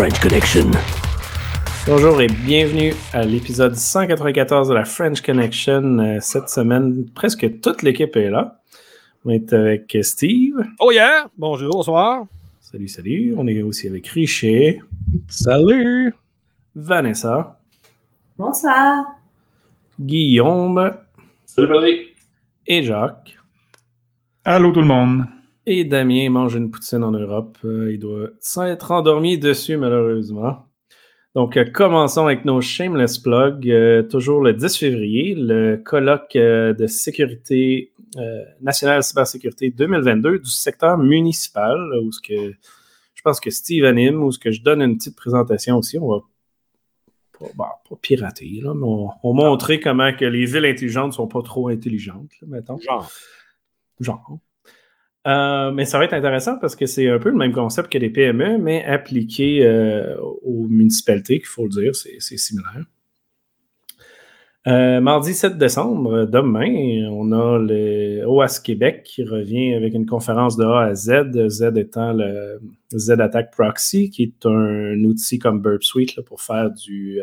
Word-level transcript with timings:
French 0.00 0.18
Connection. 0.20 0.70
Bonjour 1.86 2.22
et 2.22 2.26
bienvenue 2.26 2.94
à 3.12 3.22
l'épisode 3.22 3.74
194 3.74 4.68
de 4.70 4.72
la 4.72 4.86
French 4.86 5.20
Connection. 5.20 5.98
Euh, 5.98 6.16
Cette 6.22 6.48
semaine, 6.48 7.04
presque 7.14 7.60
toute 7.60 7.82
l'équipe 7.82 8.16
est 8.16 8.30
là. 8.30 8.62
On 9.26 9.30
est 9.30 9.52
avec 9.52 9.98
Steve. 10.00 10.54
Oh 10.78 10.90
yeah! 10.90 11.28
Bonjour, 11.36 11.70
bonsoir. 11.74 12.24
Salut, 12.62 12.88
salut. 12.88 13.34
On 13.36 13.46
est 13.46 13.60
aussi 13.60 13.88
avec 13.88 14.06
Richer, 14.08 14.80
Salut! 15.28 16.14
Vanessa, 16.74 17.60
Bonsoir. 18.38 19.04
Guillaume 20.00 20.92
Salut 21.44 21.68
Patrick. 21.68 22.16
et 22.66 22.82
Jacques. 22.84 23.36
Allô 24.46 24.72
tout 24.72 24.80
le 24.80 24.86
monde. 24.86 25.26
Et 25.72 25.84
Damien 25.84 26.30
mange 26.30 26.56
une 26.56 26.68
poutine 26.68 27.04
en 27.04 27.12
Europe. 27.12 27.56
Euh, 27.64 27.92
il 27.92 28.00
doit 28.00 28.30
s'être 28.40 28.90
endormi 28.90 29.38
dessus, 29.38 29.76
malheureusement. 29.76 30.66
Donc, 31.36 31.56
euh, 31.56 31.64
commençons 31.64 32.24
avec 32.24 32.44
nos 32.44 32.60
shameless 32.60 33.18
plugs. 33.18 33.70
Euh, 33.70 34.02
toujours 34.02 34.40
le 34.40 34.52
10 34.52 34.76
février, 34.76 35.36
le 35.36 35.76
colloque 35.76 36.34
euh, 36.34 36.74
de 36.74 36.88
sécurité 36.88 37.92
euh, 38.16 38.42
nationale 38.60 39.04
cybersécurité 39.04 39.70
2022 39.70 40.40
du 40.40 40.50
secteur 40.50 40.98
municipal, 40.98 41.78
où 42.02 42.10
ce 42.10 42.20
que 42.20 42.52
je 43.14 43.22
pense 43.22 43.38
que 43.38 43.50
Steve 43.50 43.84
anime, 43.84 44.24
où 44.24 44.32
ce 44.32 44.40
que 44.40 44.50
je 44.50 44.62
donne 44.62 44.82
une 44.82 44.96
petite 44.96 45.14
présentation 45.14 45.76
aussi. 45.76 46.00
On 46.00 46.08
va 46.08 46.18
pas, 47.38 47.46
bon, 47.54 47.64
pas 47.88 47.96
pirater, 48.02 48.60
là, 48.60 48.74
mais 48.74 48.86
on, 48.86 49.10
on 49.22 49.34
va 49.36 49.44
montrer 49.44 49.78
comment 49.78 50.12
que 50.12 50.24
les 50.24 50.46
villes 50.46 50.66
intelligentes 50.66 51.12
sont 51.12 51.28
pas 51.28 51.42
trop 51.42 51.68
intelligentes, 51.68 52.32
là, 52.42 52.48
mettons. 52.48 52.80
Genre. 52.80 53.08
Genre. 54.00 54.40
Euh, 55.26 55.70
mais 55.70 55.84
ça 55.84 55.98
va 55.98 56.04
être 56.04 56.14
intéressant 56.14 56.56
parce 56.58 56.74
que 56.74 56.86
c'est 56.86 57.08
un 57.08 57.18
peu 57.18 57.28
le 57.28 57.36
même 57.36 57.52
concept 57.52 57.92
que 57.92 57.98
les 57.98 58.10
PME, 58.10 58.58
mais 58.58 58.84
appliqué 58.84 59.66
euh, 59.66 60.16
aux 60.42 60.66
municipalités, 60.66 61.38
qu'il 61.38 61.48
faut 61.48 61.64
le 61.64 61.70
dire, 61.70 61.94
c'est 61.94 62.36
similaire. 62.38 62.84
Euh, 64.66 65.00
mardi 65.00 65.32
7 65.32 65.56
décembre, 65.56 66.26
demain, 66.26 67.08
on 67.10 67.32
a 67.32 67.58
le 67.58 68.24
OAS 68.26 68.60
Québec 68.62 69.02
qui 69.04 69.24
revient 69.24 69.74
avec 69.74 69.94
une 69.94 70.06
conférence 70.06 70.56
de 70.56 70.64
A 70.64 70.82
à 70.84 70.94
Z, 70.94 71.48
Z 71.48 71.76
étant 71.76 72.12
le 72.12 72.60
Z 72.94 73.12
Attack 73.20 73.52
Proxy, 73.52 74.10
qui 74.10 74.22
est 74.22 74.46
un 74.46 75.02
outil 75.04 75.38
comme 75.38 75.60
Burp 75.60 75.82
Suite 75.82 76.20
pour 76.22 76.42
faire 76.42 76.70
du 76.70 77.20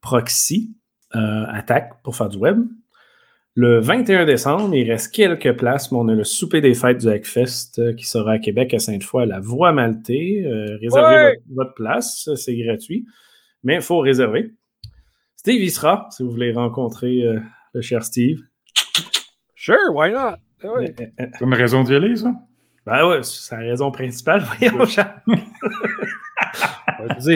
proxy 0.00 0.72
attack, 1.12 2.02
pour 2.02 2.16
faire 2.16 2.28
du 2.28 2.38
web. 2.38 2.64
Le 3.56 3.78
21 3.78 4.24
décembre, 4.26 4.74
il 4.74 4.90
reste 4.90 5.14
quelques 5.14 5.56
places, 5.56 5.92
mais 5.92 5.98
on 5.98 6.08
a 6.08 6.14
le 6.14 6.24
souper 6.24 6.60
des 6.60 6.74
fêtes 6.74 6.98
du 6.98 7.08
Hackfest 7.08 7.78
euh, 7.78 7.92
qui 7.94 8.04
sera 8.04 8.32
à 8.32 8.38
Québec, 8.40 8.74
à 8.74 8.80
Sainte-Foy, 8.80 9.22
à 9.22 9.26
la 9.26 9.38
Voie 9.38 9.70
Maltais. 9.72 10.42
Euh, 10.44 10.76
réservez 10.80 11.14
Ouais! 11.14 11.28
votre, 11.28 11.40
votre 11.54 11.74
place, 11.74 12.28
c'est 12.34 12.56
gratuit, 12.56 13.06
mais 13.62 13.76
il 13.76 13.80
faut 13.80 14.00
réserver. 14.00 14.50
Steve 15.36 15.62
y 15.62 15.70
sera, 15.70 16.08
si 16.10 16.24
vous 16.24 16.32
voulez 16.32 16.52
rencontrer 16.52 17.22
euh, 17.22 17.38
le 17.74 17.80
cher 17.80 18.02
Steve. 18.02 18.40
Sure, 19.54 19.76
why 19.94 20.10
not? 20.10 20.34
Ah 20.64 20.68
oui. 20.76 20.86
Euh, 21.00 21.04
euh, 21.20 21.26
C'est 21.38 21.44
une 21.44 21.54
raison 21.54 21.84
d'y 21.84 21.94
aller, 21.94 22.16
ça? 22.16 22.34
Ben 22.86 23.06
ouais, 23.08 23.22
c'est 23.22 23.54
la 23.54 23.62
raison 23.62 23.92
principale. 23.92 24.42
Voyons, 24.58 24.84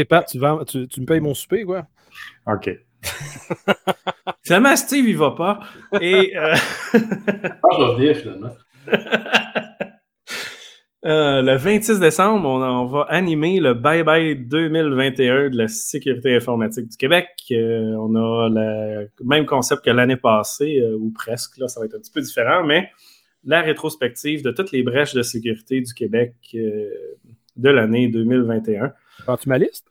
Pat, 0.08 0.26
tu, 0.26 0.38
vends- 0.38 0.64
tu, 0.64 0.88
tu 0.88 1.00
me 1.00 1.06
payes 1.06 1.20
mon 1.20 1.34
souper, 1.34 1.62
quoi? 1.64 1.86
OK. 2.46 2.70
Finalement, 4.48 4.76
Steve, 4.76 5.06
il 5.06 5.16
va 5.18 5.32
pas. 5.32 5.60
Et 6.00 6.34
euh, 6.34 6.54
Je 6.94 6.98
que 6.98 7.04
je 7.04 7.84
vais 7.84 7.94
venir 7.96 8.16
finalement. 8.16 8.48
euh, 11.04 11.42
le 11.42 11.54
26 11.54 12.00
décembre, 12.00 12.48
on, 12.48 12.62
on 12.62 12.86
va 12.86 13.02
animer 13.10 13.60
le 13.60 13.74
Bye 13.74 14.04
Bye 14.04 14.36
2021 14.36 15.50
de 15.50 15.58
la 15.58 15.68
sécurité 15.68 16.34
informatique 16.34 16.88
du 16.88 16.96
Québec. 16.96 17.28
Euh, 17.50 17.94
on 17.98 18.14
a 18.14 18.48
le 18.48 19.10
même 19.22 19.44
concept 19.44 19.84
que 19.84 19.90
l'année 19.90 20.16
passée, 20.16 20.80
euh, 20.80 20.96
ou 20.96 21.10
presque. 21.10 21.58
Là, 21.58 21.68
ça 21.68 21.80
va 21.80 21.84
être 21.84 21.96
un 21.96 22.00
petit 22.00 22.10
peu 22.10 22.22
différent, 22.22 22.64
mais 22.64 22.88
la 23.44 23.60
rétrospective 23.60 24.42
de 24.42 24.50
toutes 24.50 24.72
les 24.72 24.82
brèches 24.82 25.12
de 25.12 25.20
sécurité 25.20 25.82
du 25.82 25.92
Québec 25.92 26.36
euh, 26.54 26.88
de 27.54 27.68
l'année 27.68 28.08
2021. 28.08 28.94
Prends-tu 29.26 29.50
ma 29.50 29.58
liste? 29.58 29.88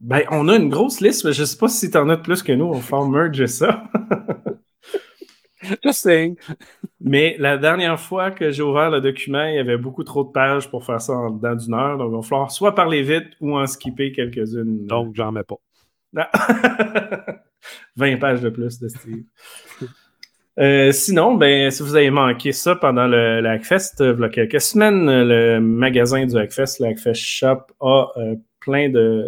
Ben, 0.00 0.22
on 0.30 0.48
a 0.48 0.56
une 0.56 0.68
grosse 0.68 1.00
liste, 1.00 1.24
mais 1.24 1.32
je 1.32 1.44
sais 1.44 1.56
pas 1.56 1.68
si 1.68 1.90
tu 1.90 1.98
en 1.98 2.08
as 2.08 2.16
de 2.16 2.22
plus 2.22 2.42
que 2.42 2.52
nous. 2.52 2.66
On 2.66 2.72
va 2.72 2.80
faire 2.80 3.04
merge 3.04 3.46
ça. 3.46 3.84
Just 5.82 6.00
saying. 6.00 6.36
Mais 7.00 7.36
la 7.38 7.58
dernière 7.58 7.98
fois 7.98 8.30
que 8.30 8.50
j'ai 8.50 8.62
ouvert 8.62 8.90
le 8.90 9.00
document, 9.00 9.44
il 9.44 9.56
y 9.56 9.58
avait 9.58 9.76
beaucoup 9.76 10.04
trop 10.04 10.22
de 10.24 10.30
pages 10.30 10.70
pour 10.70 10.84
faire 10.84 11.00
ça 11.00 11.14
en 11.14 11.30
dedans 11.30 11.54
d'une 11.56 11.74
heure. 11.74 11.98
Donc, 11.98 12.10
il 12.12 12.16
va 12.16 12.22
falloir 12.22 12.50
soit 12.52 12.74
parler 12.74 13.02
vite 13.02 13.26
ou 13.40 13.58
en 13.58 13.66
skipper 13.66 14.12
quelques-unes. 14.12 14.86
Donc, 14.86 15.14
j'en 15.16 15.32
mets 15.32 15.42
pas. 15.42 15.56
Ah. 16.16 16.30
20 17.96 18.18
pages 18.18 18.40
de 18.40 18.50
plus 18.50 18.78
de 18.78 18.88
Steve. 18.88 19.24
Euh, 20.58 20.90
sinon, 20.92 21.34
ben, 21.34 21.70
si 21.70 21.82
vous 21.82 21.94
avez 21.94 22.10
manqué 22.10 22.52
ça 22.52 22.74
pendant 22.74 23.06
le, 23.06 23.40
le 23.40 23.48
Hackfest, 23.48 24.00
euh, 24.00 24.14
il 24.16 24.20
y 24.20 24.24
a 24.24 24.28
quelques 24.28 24.60
semaines, 24.60 25.06
le 25.06 25.60
magasin 25.60 26.24
du 26.24 26.36
Hackfest, 26.36 26.80
le 26.80 26.86
Hackfest 26.86 27.14
Shop, 27.14 27.66
a 27.80 28.08
euh, 28.16 28.34
plein 28.60 28.88
de, 28.88 29.24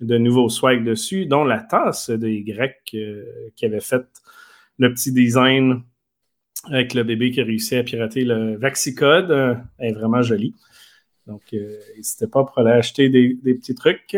de 0.00 0.18
nouveaux 0.18 0.48
swags 0.48 0.84
dessus, 0.84 1.26
dont 1.26 1.44
la 1.44 1.60
tasse 1.60 2.10
des 2.10 2.42
Grecs 2.42 2.90
euh, 2.94 3.24
qui 3.56 3.64
avait 3.64 3.80
fait 3.80 4.06
le 4.78 4.92
petit 4.92 5.12
design 5.12 5.82
avec 6.64 6.94
le 6.94 7.02
bébé 7.02 7.30
qui 7.30 7.40
a 7.40 7.44
réussi 7.44 7.76
à 7.76 7.82
pirater 7.82 8.24
le 8.24 8.56
Vaxicode. 8.56 9.30
Euh, 9.30 9.54
est 9.78 9.92
vraiment 9.92 10.22
jolie. 10.22 10.54
Donc, 11.26 11.42
euh, 11.52 11.78
n'hésitez 11.96 12.26
pas 12.26 12.44
pour 12.44 12.58
aller 12.58 12.70
acheter 12.70 13.08
des, 13.08 13.34
petits 13.44 13.74
trucs. 13.74 14.16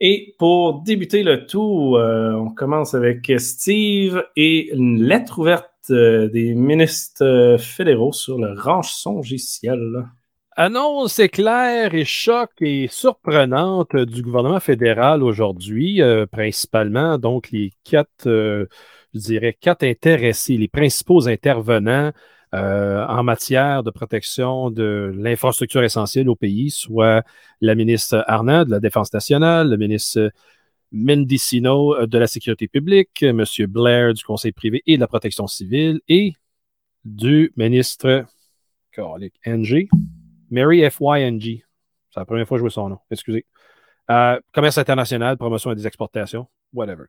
Et 0.00 0.34
pour 0.38 0.82
débuter 0.82 1.22
le 1.22 1.46
tout, 1.46 1.96
on 1.96 2.50
commence 2.50 2.94
avec 2.94 3.30
Steve 3.38 4.24
et 4.34 4.74
une 4.74 5.00
lettre 5.00 5.38
ouverte 5.38 5.70
des 5.92 6.54
ministres 6.56 7.56
fédéraux 7.60 8.12
sur 8.12 8.36
le 8.36 8.52
rançon 8.58 9.16
logiciel. 9.18 10.08
Annonce 10.56 11.18
éclair 11.18 11.94
et 11.94 12.04
choc 12.04 12.50
et 12.60 12.86
surprenante 12.86 13.96
du 13.96 14.20
gouvernement 14.20 14.60
fédéral 14.60 15.22
aujourd'hui, 15.22 16.02
euh, 16.02 16.26
principalement 16.26 17.16
donc 17.16 17.50
les 17.50 17.72
quatre, 17.84 18.26
euh, 18.26 18.66
je 19.14 19.20
dirais, 19.20 19.56
quatre 19.58 19.82
intéressés, 19.82 20.58
les 20.58 20.68
principaux 20.68 21.26
intervenants 21.26 22.12
euh, 22.54 23.06
en 23.06 23.22
matière 23.22 23.82
de 23.82 23.90
protection 23.90 24.70
de 24.70 25.10
l'infrastructure 25.16 25.82
essentielle 25.84 26.28
au 26.28 26.36
pays, 26.36 26.70
soit 26.70 27.24
la 27.62 27.74
ministre 27.74 28.22
Arnand 28.26 28.66
de 28.66 28.72
la 28.72 28.80
Défense 28.80 29.10
nationale, 29.14 29.70
le 29.70 29.78
ministre 29.78 30.32
Mendicino 30.92 32.06
de 32.06 32.18
la 32.18 32.26
Sécurité 32.26 32.68
publique, 32.68 33.22
M. 33.22 33.42
Blair 33.68 34.12
du 34.12 34.22
Conseil 34.22 34.52
privé 34.52 34.82
et 34.86 34.96
de 34.96 35.00
la 35.00 35.08
protection 35.08 35.46
civile 35.46 36.02
et 36.08 36.34
du 37.06 37.54
ministre 37.56 38.26
NG, 39.46 39.88
Mary 40.52 40.88
F.Y.N.G. 40.88 41.64
C'est 42.10 42.20
la 42.20 42.26
première 42.26 42.46
fois 42.46 42.56
que 42.56 42.60
je 42.60 42.62
vois 42.62 42.70
son 42.70 42.90
nom, 42.90 42.98
excusez. 43.10 43.46
Euh, 44.10 44.38
commerce 44.52 44.78
international, 44.78 45.38
promotion 45.38 45.72
et 45.72 45.74
des 45.74 45.86
exportations, 45.86 46.46
whatever. 46.74 47.04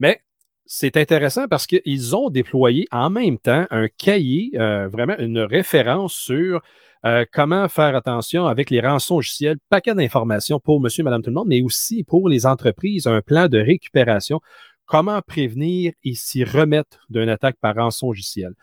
Mais 0.00 0.20
c'est 0.66 0.96
intéressant 0.96 1.46
parce 1.46 1.66
qu'ils 1.66 2.16
ont 2.16 2.28
déployé 2.28 2.86
en 2.90 3.08
même 3.08 3.38
temps 3.38 3.66
un 3.70 3.88
cahier, 3.88 4.50
euh, 4.56 4.88
vraiment 4.88 5.16
une 5.18 5.38
référence 5.38 6.12
sur 6.12 6.60
euh, 7.04 7.24
comment 7.32 7.68
faire 7.68 7.94
attention 7.94 8.46
avec 8.46 8.68
les 8.70 8.80
rançons 8.80 9.16
logiciels, 9.16 9.58
paquet 9.68 9.94
d'informations 9.94 10.58
pour 10.58 10.80
monsieur, 10.80 11.04
madame, 11.04 11.22
tout 11.22 11.30
le 11.30 11.34
monde, 11.34 11.48
mais 11.48 11.62
aussi 11.62 12.02
pour 12.02 12.28
les 12.28 12.46
entreprises, 12.46 13.06
un 13.06 13.22
plan 13.22 13.46
de 13.46 13.58
récupération, 13.58 14.40
comment 14.86 15.22
prévenir 15.22 15.92
et 16.02 16.14
s'y 16.14 16.42
remettre 16.42 17.06
d'une 17.08 17.28
attaque 17.28 17.56
par 17.60 17.76
rançon 17.76 18.08
logiciel. 18.08 18.54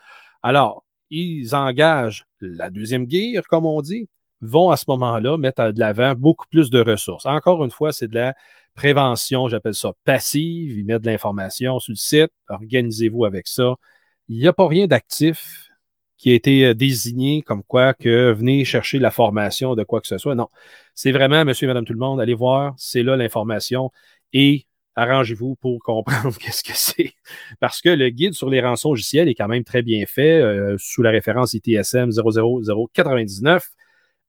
Alors, 0.44 0.84
ils 1.10 1.56
engagent 1.56 2.26
la 2.42 2.70
deuxième 2.70 3.06
guerre, 3.06 3.44
comme 3.48 3.66
on 3.66 3.82
dit, 3.82 4.10
vont 4.46 4.70
à 4.70 4.78
ce 4.78 4.86
moment-là 4.88 5.38
mettre 5.38 5.72
de 5.72 5.80
l'avant 5.80 6.14
beaucoup 6.16 6.46
plus 6.50 6.70
de 6.70 6.82
ressources. 6.82 7.26
Encore 7.26 7.64
une 7.64 7.72
fois, 7.72 7.92
c'est 7.92 8.08
de 8.08 8.16
la 8.16 8.36
prévention, 8.76 9.48
j'appelle 9.48 9.74
ça 9.74 9.94
passive. 10.04 10.78
Ils 10.78 10.86
mettent 10.86 11.02
de 11.02 11.10
l'information 11.10 11.80
sur 11.80 11.92
le 11.92 11.98
site, 11.98 12.32
organisez-vous 12.50 13.26
avec 13.26 13.48
ça. 13.48 13.76
Il 14.28 14.38
n'y 14.38 14.48
a 14.48 14.54
pas 14.54 14.68
rien 14.68 14.88
d'actif 14.88 15.70
qui 16.18 16.32
a 16.32 16.34
été 16.34 16.74
désigné 16.74 17.42
comme 17.42 17.64
quoi 17.64 17.94
que 17.94 18.32
venez 18.32 18.66
chercher 18.66 19.00
la 19.00 19.12
formation 19.12 19.76
de 19.76 19.84
quoi 19.84 20.02
que 20.02 20.08
ce 20.08 20.18
soit. 20.18 20.36
Non, 20.36 20.48
c'est 20.94 21.12
vraiment, 21.12 21.44
monsieur 21.46 21.66
et 21.66 21.68
madame 21.68 21.86
tout 21.86 21.94
le 21.94 22.00
monde, 22.00 22.22
allez 22.22 22.34
voir, 22.34 22.74
c'est 22.78 23.04
là 23.04 23.16
l'information 23.18 23.92
et 24.34 24.66
arrangez-vous 24.96 25.56
pour 25.56 25.80
comprendre 25.84 26.38
qu'est-ce 26.40 26.64
que 26.64 26.74
c'est. 26.74 27.14
Parce 27.60 27.82
que 27.82 27.90
le 27.90 28.10
guide 28.10 28.34
sur 28.34 28.50
les 28.50 28.62
rançons 28.62 28.90
logiciels 28.90 29.28
est 29.28 29.36
quand 29.36 29.48
même 29.48 29.64
très 29.64 29.82
bien 29.82 30.06
fait 30.06 30.42
euh, 30.42 30.76
sous 30.78 31.02
la 31.02 31.12
référence 31.12 31.54
ITSM 31.54 32.10
00099 32.12 33.68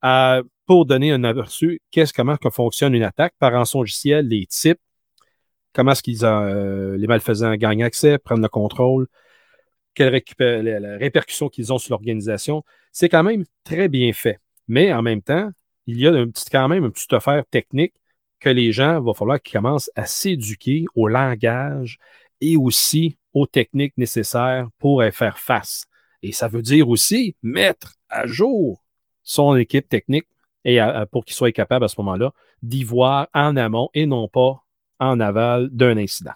pour 0.03 0.87
donner 0.87 1.13
un 1.13 1.25
aperçu 1.25 1.81
comment 2.15 2.37
fonctionne 2.51 2.95
une 2.95 3.03
attaque 3.03 3.35
par 3.39 3.53
rançon 3.53 3.81
logiciel, 3.81 4.29
les 4.29 4.47
types, 4.47 4.81
comment 5.73 5.93
est-ce 5.93 6.03
qu'ils 6.03 6.25
euh, 6.25 6.97
les 6.97 7.07
malfaisants 7.07 7.55
gagnent 7.55 7.85
accès, 7.85 8.19
prennent 8.19 8.43
le 8.43 8.49
contrôle, 8.49 9.07
quelle 9.95 10.13
récupé- 10.15 10.63
la, 10.63 10.81
la 10.81 10.97
répercussion 10.99 11.49
qu'ils 11.49 11.73
ont 11.73 11.79
sur 11.79 11.93
l'organisation. 11.93 12.63
C'est 12.93 13.09
quand 13.09 13.23
même 13.23 13.45
très 13.65 13.89
bien 13.89 14.13
fait. 14.13 14.39
Mais 14.69 14.93
en 14.93 15.03
même 15.03 15.23
temps, 15.23 15.51
il 15.87 15.99
y 15.99 16.07
a 16.07 16.25
quand 16.51 16.69
même 16.69 16.85
une 16.85 16.93
petite 16.93 17.13
affaire 17.13 17.45
technique 17.51 17.95
que 18.41 18.49
les 18.51 18.73
gens, 18.73 19.01
va 19.01 19.15
falloir 19.15 19.41
qu'ils 19.41 19.59
commencent 19.59 19.91
à 19.95 20.05
s'éduquer 20.05 20.85
au 20.95 21.09
langage 21.09 21.99
et 22.41 22.57
aussi 22.57 23.17
aux 23.33 23.47
techniques 23.47 23.97
nécessaires 23.97 24.69
pour 24.79 25.03
y 25.03 25.13
faire 25.13 25.39
face. 25.39 25.85
Et 26.23 26.33
ça 26.33 26.49
veut 26.49 26.63
dire 26.63 26.89
aussi 26.89 27.37
mettre 27.43 27.95
à 28.09 28.27
jour 28.27 28.83
son 29.27 29.57
équipe 29.57 29.89
technique 29.89 30.27
et 30.65 30.79
pour 31.13 31.25
qu'il 31.25 31.35
soit 31.35 31.53
capable 31.53 31.85
à 31.85 31.89
ce 31.89 31.97
moment-là 31.99 32.33
d'y 32.63 32.85
voir 32.85 33.29
en 33.35 33.57
amont 33.57 33.91
et 33.93 34.07
non 34.07 34.29
pas 34.29 34.63
en 34.99 35.21
aval 35.21 35.69
d'un 35.71 35.99
incident. 35.99 36.33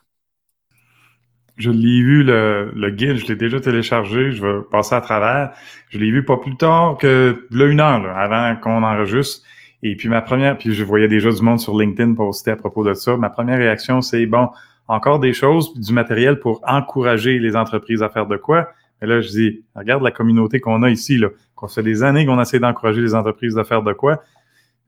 Je 1.56 1.70
l'ai 1.70 2.02
vu, 2.02 2.22
le, 2.22 2.72
le, 2.74 2.90
guide, 2.90 3.16
je 3.16 3.26
l'ai 3.26 3.36
déjà 3.36 3.60
téléchargé, 3.60 4.32
je 4.32 4.44
vais 4.44 4.62
passer 4.70 4.94
à 4.94 5.00
travers. 5.00 5.52
Je 5.90 5.98
l'ai 5.98 6.10
vu 6.10 6.24
pas 6.24 6.38
plus 6.38 6.56
tard 6.56 6.96
que 6.98 7.46
là, 7.50 7.66
une 7.66 7.80
heure 7.80 8.16
avant 8.16 8.56
qu'on 8.56 8.82
enregistre. 8.82 9.46
Et 9.82 9.94
puis 9.94 10.08
ma 10.08 10.22
première, 10.22 10.56
puis 10.58 10.74
je 10.74 10.84
voyais 10.84 11.08
déjà 11.08 11.30
du 11.30 11.42
monde 11.42 11.60
sur 11.60 11.78
LinkedIn 11.78 12.14
poster 12.14 12.52
à 12.52 12.56
propos 12.56 12.84
de 12.84 12.94
ça. 12.94 13.16
Ma 13.16 13.30
première 13.30 13.58
réaction, 13.58 14.00
c'est 14.00 14.26
bon, 14.26 14.48
encore 14.88 15.20
des 15.20 15.32
choses, 15.32 15.74
du 15.74 15.92
matériel 15.92 16.40
pour 16.40 16.60
encourager 16.66 17.38
les 17.38 17.56
entreprises 17.56 18.02
à 18.02 18.08
faire 18.08 18.26
de 18.26 18.36
quoi. 18.36 18.68
Mais 19.00 19.08
là, 19.08 19.20
je 19.20 19.28
dis, 19.28 19.64
regarde 19.74 20.02
la 20.02 20.10
communauté 20.10 20.60
qu'on 20.60 20.82
a 20.82 20.90
ici, 20.90 21.16
là, 21.16 21.28
qu'on 21.54 21.68
fait 21.68 21.82
des 21.82 22.02
années 22.02 22.26
qu'on 22.26 22.40
essaie 22.40 22.58
d'encourager 22.58 23.00
les 23.00 23.14
entreprises 23.14 23.56
à 23.58 23.64
faire 23.64 23.82
de 23.82 23.92
quoi. 23.92 24.22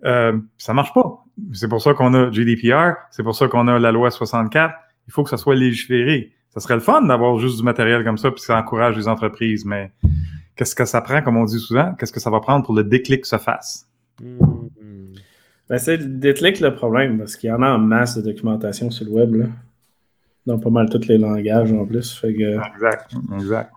Euh, 0.05 0.39
ça 0.59 0.75
marche 0.75 0.93
pas. 0.93 1.25
C'est 1.53 1.69
pour 1.69 1.81
ça 1.81 1.95
qu'on 1.95 2.13
a 2.15 2.31
GDPR, 2.31 2.95
c'est 3.11 3.23
pour 3.23 3.35
ça 3.35 3.49
qu'on 3.49 3.69
a 3.69 3.79
la 3.79 3.93
loi 3.93 4.11
64. 4.11 4.75
Il 5.07 5.13
faut 5.13 5.23
que 5.23 5.31
ça 5.31 5.37
soit 5.37 5.55
légiféré. 5.55 6.33
Ça 6.51 6.61
serait 6.61 6.75
le 6.75 6.81
fun 6.81 7.03
d'avoir 7.03 7.39
juste 7.39 7.57
du 7.57 7.63
matériel 7.63 8.05
comme 8.05 8.19
ça, 8.19 8.31
puis 8.31 8.41
ça 8.41 8.59
encourage 8.59 8.97
les 8.97 9.09
entreprises, 9.09 9.65
mais 9.65 9.91
qu'est-ce 10.57 10.75
que 10.75 10.85
ça 10.85 11.01
prend, 11.01 11.23
comme 11.23 11.37
on 11.37 11.45
dit 11.45 11.59
souvent, 11.59 11.95
qu'est-ce 11.99 12.13
que 12.13 12.21
ça 12.21 12.31
va 12.31 12.41
prendre 12.41 12.65
pour 12.65 12.75
le 12.75 12.85
déclic 12.85 13.25
se 13.25 13.39
fasse? 13.39 13.89
Mm-hmm. 14.23 14.63
Ben, 15.71 15.79
c'est 15.79 15.97
le 15.97 16.05
déclic 16.05 16.61
le 16.61 16.75
problème, 16.75 17.19
parce 17.19 17.37
qu'il 17.37 17.49
y 17.49 17.53
en 17.53 17.63
a 17.63 17.71
en 17.71 17.79
masse 17.79 18.19
de 18.19 18.23
documentation 18.23 18.91
sur 18.91 19.07
le 19.07 19.13
web, 19.13 19.35
là. 19.35 19.47
Dans 20.45 20.59
pas 20.59 20.71
mal 20.71 20.91
tous 20.91 21.07
les 21.07 21.19
langages 21.19 21.73
en 21.73 21.87
plus. 21.87 22.13
Fait 22.19 22.35
que... 22.35 22.59
Exact, 22.75 23.15
exact. 23.35 23.71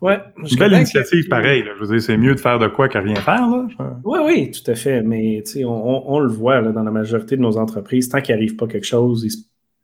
Ouais. 0.00 0.18
Une 0.36 0.58
belle 0.58 0.72
initiative 0.74 1.26
pareille. 1.28 1.64
Je 1.76 1.84
veux 1.84 1.90
dire, 1.90 2.00
c'est 2.00 2.16
mieux 2.16 2.34
de 2.34 2.40
faire 2.40 2.58
de 2.58 2.68
quoi 2.68 2.88
qu'à 2.88 3.00
rien 3.00 3.16
faire. 3.16 3.48
Là. 3.48 3.66
Oui, 4.04 4.18
oui, 4.24 4.50
tout 4.50 4.70
à 4.70 4.74
fait. 4.74 5.02
Mais 5.02 5.42
on, 5.64 6.04
on 6.06 6.20
le 6.20 6.28
voit 6.28 6.60
là, 6.60 6.70
dans 6.70 6.84
la 6.84 6.90
majorité 6.90 7.36
de 7.36 7.42
nos 7.42 7.56
entreprises. 7.56 8.08
Tant 8.08 8.20
qu'il 8.20 8.34
n'arrive 8.34 8.54
pas 8.54 8.68
quelque 8.68 8.86
chose, 8.86 9.22
il 9.24 9.26
ne 9.26 9.30
se 9.32 9.38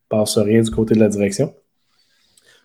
passe 0.08 0.38
rien 0.38 0.60
du 0.60 0.70
côté 0.70 0.94
de 0.94 1.00
la 1.00 1.08
direction. 1.08 1.52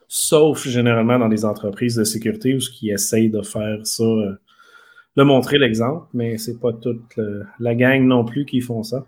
Sauf 0.07 0.68
généralement 0.68 1.18
dans 1.18 1.28
les 1.28 1.46
entreprises 1.46 1.96
de 1.96 2.04
sécurité 2.04 2.56
où 2.56 2.60
ce 2.60 2.69
qui 2.69 2.90
essayent 2.90 3.30
de 3.30 3.42
faire 3.42 3.80
ça, 3.84 4.04
euh, 4.04 4.34
de 5.18 5.24
montrer 5.24 5.57
l'exemple, 5.57 6.06
mais 6.13 6.38
c'est 6.38 6.60
pas 6.60 6.74
toute 6.74 7.19
la 7.60 7.75
gang 7.75 8.04
non 8.04 8.25
plus 8.25 8.46
qui 8.46 8.62
font 8.62 8.84
ça. 8.84 9.06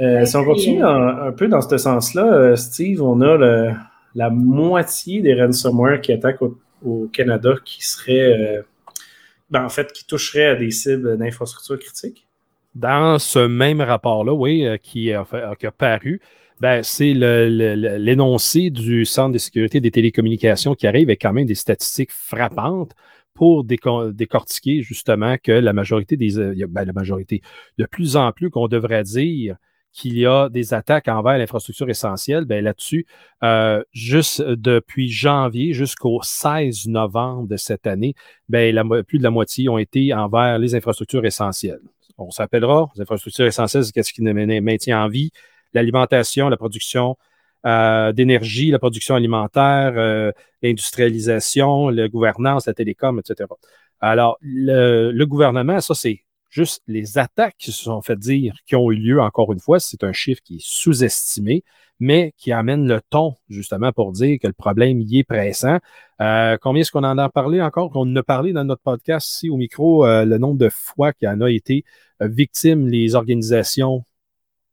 Euh, 0.00 0.24
si 0.24 0.36
on 0.36 0.44
continue 0.44 0.82
un, 0.82 1.32
peu 1.32 1.48
dans 1.48 1.60
ce 1.60 1.76
sens-là, 1.76 2.32
euh, 2.32 2.56
Steve, 2.56 3.02
on 3.02 3.20
a 3.20 3.74
la 4.14 4.30
moitié 4.30 5.20
des 5.20 5.34
ransomware 5.34 6.00
qui 6.00 6.12
attaquent 6.12 6.42
au, 6.42 6.58
Canada 7.12 7.54
qui 7.64 7.82
seraient, 7.82 8.64
ben, 9.50 9.64
en 9.64 9.68
fait, 9.68 9.92
qui 9.92 10.06
toucheraient 10.06 10.46
à 10.46 10.54
des 10.54 10.70
cibles 10.70 11.16
d'infrastructures 11.16 11.78
critiques? 11.78 12.26
Dans 12.74 13.18
ce 13.18 13.40
même 13.40 13.80
rapport-là, 13.80 14.32
oui, 14.32 14.66
qui, 14.82 15.12
a, 15.12 15.26
qui 15.58 15.66
a 15.66 15.72
paru, 15.72 16.20
ben, 16.60 16.82
c'est 16.82 17.14
l'énoncé 17.14 18.70
du 18.70 19.04
Centre 19.04 19.32
de 19.32 19.38
sécurité 19.38 19.80
des 19.80 19.90
télécommunications 19.90 20.74
qui 20.74 20.86
arrive 20.86 21.08
avec 21.08 21.22
quand 21.22 21.32
même 21.32 21.46
des 21.46 21.54
statistiques 21.54 22.12
frappantes 22.12 22.94
pour 23.34 23.62
décortiquer 23.62 24.82
justement 24.82 25.36
que 25.40 25.52
la 25.52 25.72
majorité 25.72 26.16
des. 26.16 26.38
Euh, 26.40 26.66
ben, 26.68 26.84
la 26.84 26.92
majorité, 26.92 27.40
de 27.78 27.86
plus 27.86 28.16
en 28.16 28.32
plus 28.32 28.50
qu'on 28.50 28.66
devrait 28.66 29.04
dire 29.04 29.56
qu'il 29.92 30.18
y 30.18 30.26
a 30.26 30.48
des 30.48 30.74
attaques 30.74 31.08
envers 31.08 31.38
l'infrastructure 31.38 31.88
essentielle, 31.88 32.44
ben 32.44 32.62
là-dessus, 32.62 33.06
euh, 33.42 33.82
juste 33.92 34.42
depuis 34.42 35.08
janvier 35.08 35.72
jusqu'au 35.72 36.20
16 36.22 36.86
novembre 36.86 37.48
de 37.48 37.56
cette 37.56 37.86
année, 37.86 38.14
la, 38.48 38.84
plus 39.02 39.18
de 39.18 39.22
la 39.24 39.30
moitié 39.30 39.68
ont 39.68 39.78
été 39.78 40.14
envers 40.14 40.58
les 40.58 40.74
infrastructures 40.74 41.24
essentielles. 41.24 41.80
On 42.18 42.30
s'appellera, 42.30 42.90
les 42.96 43.02
infrastructures 43.02 43.46
essentielles, 43.46 43.84
c'est 43.84 44.02
ce 44.02 44.12
qui 44.12 44.22
nous 44.22 44.34
maintient 44.60 45.02
en 45.02 45.08
vie, 45.08 45.30
l'alimentation, 45.72 46.48
la 46.48 46.56
production 46.56 47.16
euh, 47.66 48.12
d'énergie, 48.12 48.70
la 48.70 48.78
production 48.78 49.14
alimentaire, 49.14 49.94
euh, 49.96 50.30
l'industrialisation, 50.62 51.88
la 51.88 52.08
gouvernance, 52.08 52.66
la 52.66 52.74
télécom, 52.74 53.18
etc. 53.18 53.48
Alors, 54.00 54.38
le, 54.40 55.24
gouvernement, 55.24 55.80
ça, 55.80 55.94
c'est 55.94 56.22
juste 56.50 56.82
les 56.86 57.18
attaques 57.18 57.56
qui 57.58 57.72
se 57.72 57.84
sont 57.84 58.00
fait 58.02 58.18
dire, 58.18 58.54
qui 58.66 58.76
ont 58.76 58.90
eu 58.90 58.96
lieu, 58.96 59.20
encore 59.20 59.52
une 59.52 59.60
fois, 59.60 59.80
c'est 59.80 60.04
un 60.04 60.12
chiffre 60.12 60.40
qui 60.42 60.56
est 60.56 60.64
sous-estimé, 60.64 61.64
mais 62.00 62.32
qui 62.36 62.52
amène 62.52 62.86
le 62.86 63.00
ton, 63.10 63.36
justement, 63.48 63.92
pour 63.92 64.12
dire 64.12 64.38
que 64.40 64.46
le 64.46 64.52
problème 64.52 65.00
y 65.00 65.18
est 65.18 65.24
pressant. 65.24 65.78
Euh, 66.20 66.56
combien 66.60 66.82
est-ce 66.82 66.92
qu'on 66.92 67.04
en 67.04 67.18
a 67.18 67.28
parlé 67.28 67.60
encore? 67.60 67.90
On 67.94 68.02
en 68.02 68.16
a 68.16 68.22
parlé 68.22 68.52
dans 68.52 68.64
notre 68.64 68.82
podcast 68.82 69.28
ici 69.28 69.50
au 69.50 69.56
micro, 69.56 70.06
le 70.06 70.38
nombre 70.38 70.58
de 70.58 70.68
fois 70.68 71.12
qu'il 71.12 71.28
en 71.28 71.40
a 71.40 71.50
été 71.50 71.84
victime 72.20 72.88
les 72.88 73.14
organisations 73.14 74.04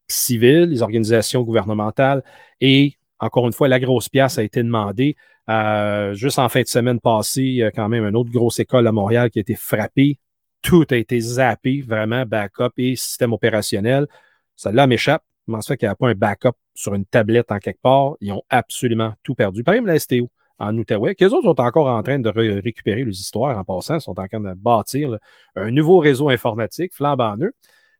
civiles, 0.08 0.70
les 0.70 0.82
organisations 0.84 1.42
gouvernementales 1.42 2.24
et 2.62 2.98
encore 3.20 3.48
une 3.48 3.54
fois, 3.54 3.68
la 3.68 3.80
grosse 3.80 4.10
pièce 4.10 4.38
a 4.38 4.44
été 4.44 4.62
demandée. 4.62 5.16
Euh, 5.50 6.14
juste 6.14 6.40
en 6.40 6.50
fin 6.50 6.62
de 6.62 6.68
semaine 6.68 7.00
passée, 7.00 7.70
quand 7.76 7.88
même 7.88 8.04
une 8.06 8.16
autre 8.16 8.32
grosse 8.32 8.60
école 8.60 8.88
à 8.88 8.92
Montréal 8.92 9.30
qui 9.30 9.40
a 9.40 9.42
été 9.42 9.56
frappée. 9.56 10.20
Tout 10.66 10.86
a 10.90 10.96
été 10.96 11.20
zappé, 11.20 11.82
vraiment, 11.82 12.26
backup 12.26 12.72
et 12.78 12.96
système 12.96 13.34
opérationnel. 13.34 14.08
Celle-là 14.56 14.88
m'échappe. 14.88 15.24
Comment 15.46 15.62
se 15.62 15.68
fait 15.68 15.78
qu'il 15.78 15.88
n'y 15.88 15.92
a 15.92 15.96
pas 15.96 16.10
un 16.10 16.16
backup 16.16 16.58
sur 16.74 16.96
une 16.96 17.06
tablette 17.06 17.52
en 17.52 17.60
quelque 17.60 17.82
part? 17.82 18.16
Ils 18.20 18.32
ont 18.32 18.42
absolument 18.50 19.14
tout 19.22 19.36
perdu. 19.36 19.64
Par 19.64 19.76
exemple, 19.76 19.90
la 19.90 20.00
STO 20.00 20.32
en 20.58 20.76
Outaouais, 20.76 21.16
les 21.20 21.28
autres 21.28 21.44
sont 21.44 21.62
encore 21.62 21.88
en 21.88 22.02
train 22.02 22.18
de 22.18 22.30
récupérer 22.30 23.06
les 23.06 23.20
histoires 23.20 23.56
en 23.56 23.64
passant, 23.64 24.00
sont 24.00 24.20
en 24.20 24.28
train 24.28 24.40
de 24.40 24.54
bâtir 24.56 25.20
un 25.56 25.70
nouveau 25.70 26.00
réseau 26.00 26.30
informatique 26.30 26.96
flambant 26.96 27.38
eux. 27.42 27.54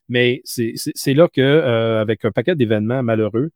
Mais 0.10 0.42
c'est 0.44 1.14
là 1.14 1.28
que, 1.28 1.42
euh, 1.42 2.02
avec 2.02 2.26
un 2.26 2.32
paquet 2.32 2.56
d'événements 2.56 3.04
malheureux, 3.04 3.52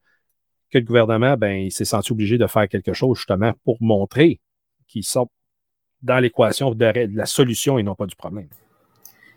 que 0.69 0.77
le 0.77 0.83
gouvernement, 0.85 1.35
ben, 1.35 1.71
s'est 1.71 1.83
senti 1.83 2.11
obligé 2.11 2.37
de 2.37 2.45
faire 2.45 2.69
quelque 2.69 2.93
chose 2.93 3.17
justement 3.17 3.53
pour 3.63 3.77
montrer 3.81 4.39
qu'ils 4.87 5.03
sont 5.03 5.31
dans 6.03 6.19
l'équation 6.19 6.75
de, 6.75 7.15
la 7.15 7.25
solution 7.25 7.79
et 7.79 7.83
non 7.83 7.95
pas 7.95 8.05
du 8.05 8.15
problème. 8.15 8.49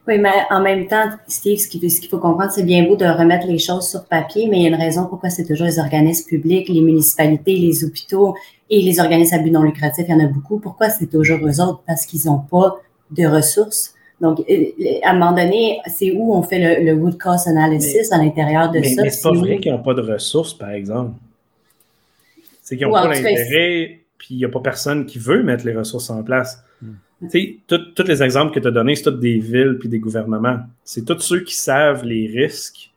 Oui, 0.09 0.19
mais 0.19 0.33
en 0.51 0.61
même 0.61 0.89
temps, 0.89 1.11
Steve, 1.29 1.59
ce 1.59 1.69
qu'il 1.69 2.09
faut 2.09 2.19
comprendre, 2.19 2.51
c'est 2.51 2.65
bien 2.65 2.85
beau 2.85 2.97
de 2.97 3.05
remettre 3.05 3.47
les 3.47 3.59
choses 3.59 3.89
sur 3.89 4.05
papier, 4.05 4.49
mais 4.49 4.59
il 4.59 4.63
y 4.63 4.65
a 4.67 4.69
une 4.69 4.75
raison 4.75 5.07
pourquoi 5.07 5.31
c'est 5.31 5.45
toujours 5.45 5.67
les 5.67 5.79
organismes 5.79 6.29
publics, 6.29 6.69
les 6.69 6.81
municipalités, 6.81 7.57
les 7.57 7.85
hôpitaux 7.85 8.35
et 8.69 8.83
les 8.83 8.99
organismes 8.99 9.37
à 9.37 9.39
but 9.39 9.51
non 9.53 9.63
lucratif, 9.63 10.07
il 10.09 10.11
y 10.11 10.15
en 10.15 10.25
a 10.25 10.27
beaucoup. 10.27 10.59
Pourquoi 10.59 10.91
c'est 10.91 11.07
toujours 11.07 11.39
eux 11.47 11.61
autres? 11.61 11.83
Parce 11.87 12.05
qu'ils 12.05 12.27
n'ont 12.27 12.41
pas 12.41 12.81
de 13.13 13.27
ressources 13.27 13.95
donc, 14.23 14.39
euh, 14.49 14.65
à 15.03 15.11
un 15.11 15.15
moment 15.15 15.33
donné, 15.33 15.81
c'est 15.89 16.13
où 16.13 16.33
on 16.33 16.43
fait 16.43 16.81
le, 16.81 16.93
root 16.93 17.19
cause 17.21 17.49
analysis 17.49 18.13
à 18.13 18.19
l'intérieur 18.19 18.71
de 18.71 18.81
ça? 18.81 19.03
Mais 19.03 19.11
c'est 19.11 19.21
pas 19.21 19.35
vrai 19.35 19.59
qu'ils 19.59 19.73
n'ont 19.73 19.83
pas 19.83 19.95
de 19.95 20.01
ressources, 20.01 20.55
par 20.55 20.71
exemple. 20.71 21.11
C'est 22.63 22.77
qu'ils 22.77 22.87
n'ont 22.87 22.93
pas 22.93 23.09
l'intérêt, 23.09 23.99
puis 24.19 24.29
il 24.31 24.37
n'y 24.37 24.45
a 24.45 24.49
pas 24.49 24.61
personne 24.61 25.07
qui 25.07 25.19
veut 25.19 25.43
mettre 25.43 25.67
les 25.67 25.75
ressources 25.75 26.09
en 26.09 26.23
place. 26.23 26.63
Tous 27.29 28.03
les 28.07 28.23
exemples 28.23 28.55
que 28.55 28.61
tu 28.61 28.69
as 28.69 28.71
donnés, 28.71 28.97
c'est 28.97 29.05
tous 29.05 29.11
des 29.13 29.39
villes 29.39 29.77
puis 29.79 29.89
des 29.89 29.99
gouvernements. 29.99 30.61
C'est 30.83 31.05
tous 31.05 31.21
ceux 31.21 31.41
qui 31.41 31.55
savent 31.55 32.05
les 32.05 32.27
risques. 32.27 32.91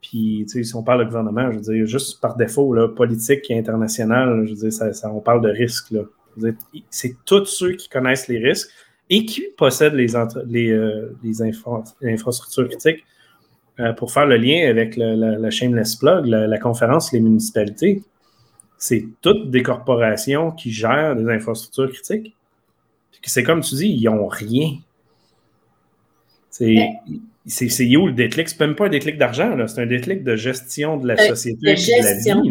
Puis, 0.00 0.46
si 0.46 0.76
on 0.76 0.82
parle 0.82 1.00
de 1.00 1.04
gouvernement, 1.06 1.50
je 1.50 1.56
veux 1.56 1.74
dire, 1.74 1.86
juste 1.86 2.20
par 2.20 2.36
défaut, 2.36 2.76
politique 2.94 3.50
et 3.50 3.58
international, 3.58 4.44
je 4.46 4.50
veux 4.50 4.70
dire, 4.70 4.72
ça, 4.72 5.10
on 5.10 5.20
parle 5.20 5.40
de 5.40 5.48
risques. 5.48 5.92
C'est 6.90 7.16
tous 7.24 7.46
ceux 7.46 7.72
qui 7.72 7.88
connaissent 7.88 8.28
les 8.28 8.38
risques 8.38 8.70
et 9.10 9.24
qui 9.24 9.44
possède 9.56 9.94
les, 9.94 10.70
euh, 10.70 11.14
infrastructures 12.02 12.68
critiques 12.68 13.04
euh, 13.80 13.92
pour 13.92 14.12
faire 14.12 14.26
le 14.26 14.36
lien 14.36 14.68
avec 14.68 14.96
la, 14.96 15.16
la, 15.16 15.50
shameless 15.50 15.96
plug, 15.96 16.26
la, 16.26 16.58
conférence 16.58 17.12
Les 17.12 17.20
municipalités. 17.20 18.02
C'est 18.78 19.06
toutes 19.20 19.50
des 19.50 19.62
corporations 19.62 20.52
qui 20.52 20.70
gèrent 20.70 21.16
des 21.16 21.28
infrastructures 21.28 21.90
critiques. 21.92 22.36
C'est 23.26 23.42
comme 23.42 23.60
tu 23.60 23.74
dis, 23.74 23.88
ils 23.88 24.04
n'ont 24.04 24.26
rien. 24.26 24.76
C'est 26.50 26.90
c'est 27.46 27.96
où 27.96 28.06
le 28.06 28.12
déclic? 28.12 28.48
C'est 28.48 28.58
même 28.60 28.74
pas 28.74 28.86
un 28.86 28.90
déclic 28.90 29.18
d'argent, 29.18 29.54
c'est 29.66 29.80
un 29.80 29.86
déclic 29.86 30.24
de 30.24 30.34
gestion 30.34 30.96
de 30.96 31.06
la 31.06 31.14
euh, 31.14 31.28
société. 31.28 31.72
De 31.72 31.76
gestion. 31.76 32.42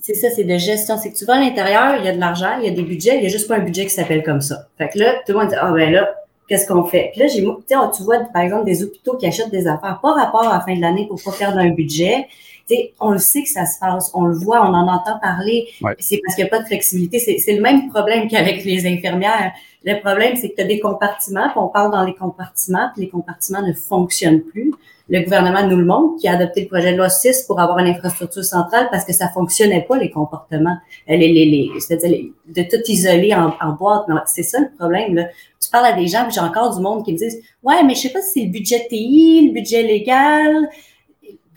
C'est 0.00 0.14
ça, 0.14 0.30
c'est 0.30 0.44
de 0.44 0.56
gestion. 0.56 0.96
C'est 0.98 1.10
que 1.10 1.16
tu 1.16 1.24
vas 1.24 1.34
à 1.34 1.40
l'intérieur, 1.40 1.96
il 1.98 2.04
y 2.04 2.08
a 2.08 2.14
de 2.14 2.20
l'argent, 2.20 2.58
il 2.60 2.66
y 2.66 2.68
a 2.68 2.74
des 2.74 2.82
budgets, 2.82 3.16
il 3.16 3.20
n'y 3.22 3.26
a 3.26 3.28
juste 3.28 3.48
pas 3.48 3.56
un 3.56 3.64
budget 3.64 3.84
qui 3.84 3.90
s'appelle 3.90 4.22
comme 4.22 4.40
ça. 4.40 4.68
Fait 4.78 4.88
que 4.88 4.98
là, 4.98 5.14
tout 5.26 5.32
le 5.32 5.38
monde 5.38 5.48
dit, 5.48 5.56
ah 5.60 5.72
ben 5.72 5.90
là, 5.90 6.14
qu'est-ce 6.48 6.68
qu'on 6.68 6.84
fait? 6.84 7.10
Puis 7.12 7.22
là, 7.22 7.26
j'ai, 7.26 7.42
tu 7.42 8.02
vois, 8.04 8.20
par 8.32 8.42
exemple, 8.42 8.66
des 8.66 8.84
hôpitaux 8.84 9.16
qui 9.16 9.26
achètent 9.26 9.50
des 9.50 9.66
affaires, 9.66 9.98
pas 10.00 10.12
rapport 10.12 10.46
à 10.46 10.58
la 10.58 10.60
fin 10.60 10.76
de 10.76 10.80
l'année 10.80 11.06
pour 11.08 11.20
pas 11.20 11.32
perdre 11.36 11.58
un 11.58 11.70
budget. 11.70 12.28
Sais, 12.68 12.92
on 12.98 13.10
le 13.12 13.18
sait 13.18 13.44
que 13.44 13.48
ça 13.48 13.64
se 13.64 13.78
passe, 13.78 14.10
on 14.12 14.24
le 14.24 14.34
voit, 14.34 14.60
on 14.68 14.74
en 14.74 14.88
entend 14.88 15.18
parler. 15.20 15.68
Ouais. 15.82 15.94
C'est 16.00 16.20
parce 16.24 16.34
qu'il 16.34 16.42
n'y 16.44 16.48
a 16.48 16.50
pas 16.50 16.60
de 16.60 16.66
flexibilité. 16.66 17.18
C'est 17.20 17.54
le 17.54 17.62
même 17.62 17.88
problème 17.90 18.26
qu'avec 18.28 18.64
les 18.64 18.86
infirmières. 18.86 19.52
Le 19.84 20.00
problème, 20.00 20.34
c'est 20.34 20.48
que 20.50 20.56
tu 20.56 20.62
as 20.62 20.66
des 20.66 20.80
compartiments, 20.80 21.48
puis 21.50 21.58
on 21.58 21.68
parle 21.68 21.92
dans 21.92 22.02
les 22.02 22.14
compartiments, 22.14 22.88
puis 22.92 23.04
les 23.04 23.08
compartiments 23.08 23.62
ne 23.64 23.72
fonctionnent 23.72 24.40
plus. 24.40 24.72
Le 25.08 25.20
gouvernement 25.20 25.64
nous 25.68 25.76
le 25.76 25.84
montre, 25.84 26.20
qui 26.20 26.26
a 26.26 26.32
adopté 26.32 26.62
le 26.62 26.66
projet 26.66 26.90
de 26.90 26.96
loi 26.96 27.08
6 27.08 27.44
pour 27.46 27.60
avoir 27.60 27.78
une 27.78 27.86
infrastructure 27.86 28.42
centrale 28.44 28.88
parce 28.90 29.04
que 29.04 29.12
ça 29.12 29.28
fonctionnait 29.28 29.86
pas, 29.88 29.96
les 29.96 30.10
comportements. 30.10 30.76
Euh, 31.08 31.14
Les, 31.16 31.32
les, 31.32 31.44
les, 31.44 31.70
c'est-à-dire 31.78 32.30
de 32.48 32.62
tout 32.62 32.82
isoler 32.88 33.32
en, 33.32 33.54
en 33.60 33.72
boîte. 33.74 34.08
Non, 34.08 34.16
C'est 34.26 34.42
ça 34.42 34.58
le 34.58 34.68
problème. 34.76 35.14
Là. 35.14 35.26
Tu 35.62 35.70
parles 35.70 35.86
à 35.86 35.92
des 35.92 36.08
gens, 36.08 36.24
puis 36.24 36.32
j'ai 36.32 36.40
encore 36.40 36.74
du 36.74 36.82
monde 36.82 37.04
qui 37.04 37.12
me 37.12 37.18
disent 37.18 37.40
Ouais, 37.62 37.84
mais 37.84 37.94
je 37.94 38.00
sais 38.00 38.08
pas 38.08 38.20
si 38.20 38.40
c'est 38.40 38.46
le 38.46 38.50
budget 38.50 38.88
TI, 38.88 39.46
le 39.46 39.52
budget 39.52 39.84
légal. 39.84 40.68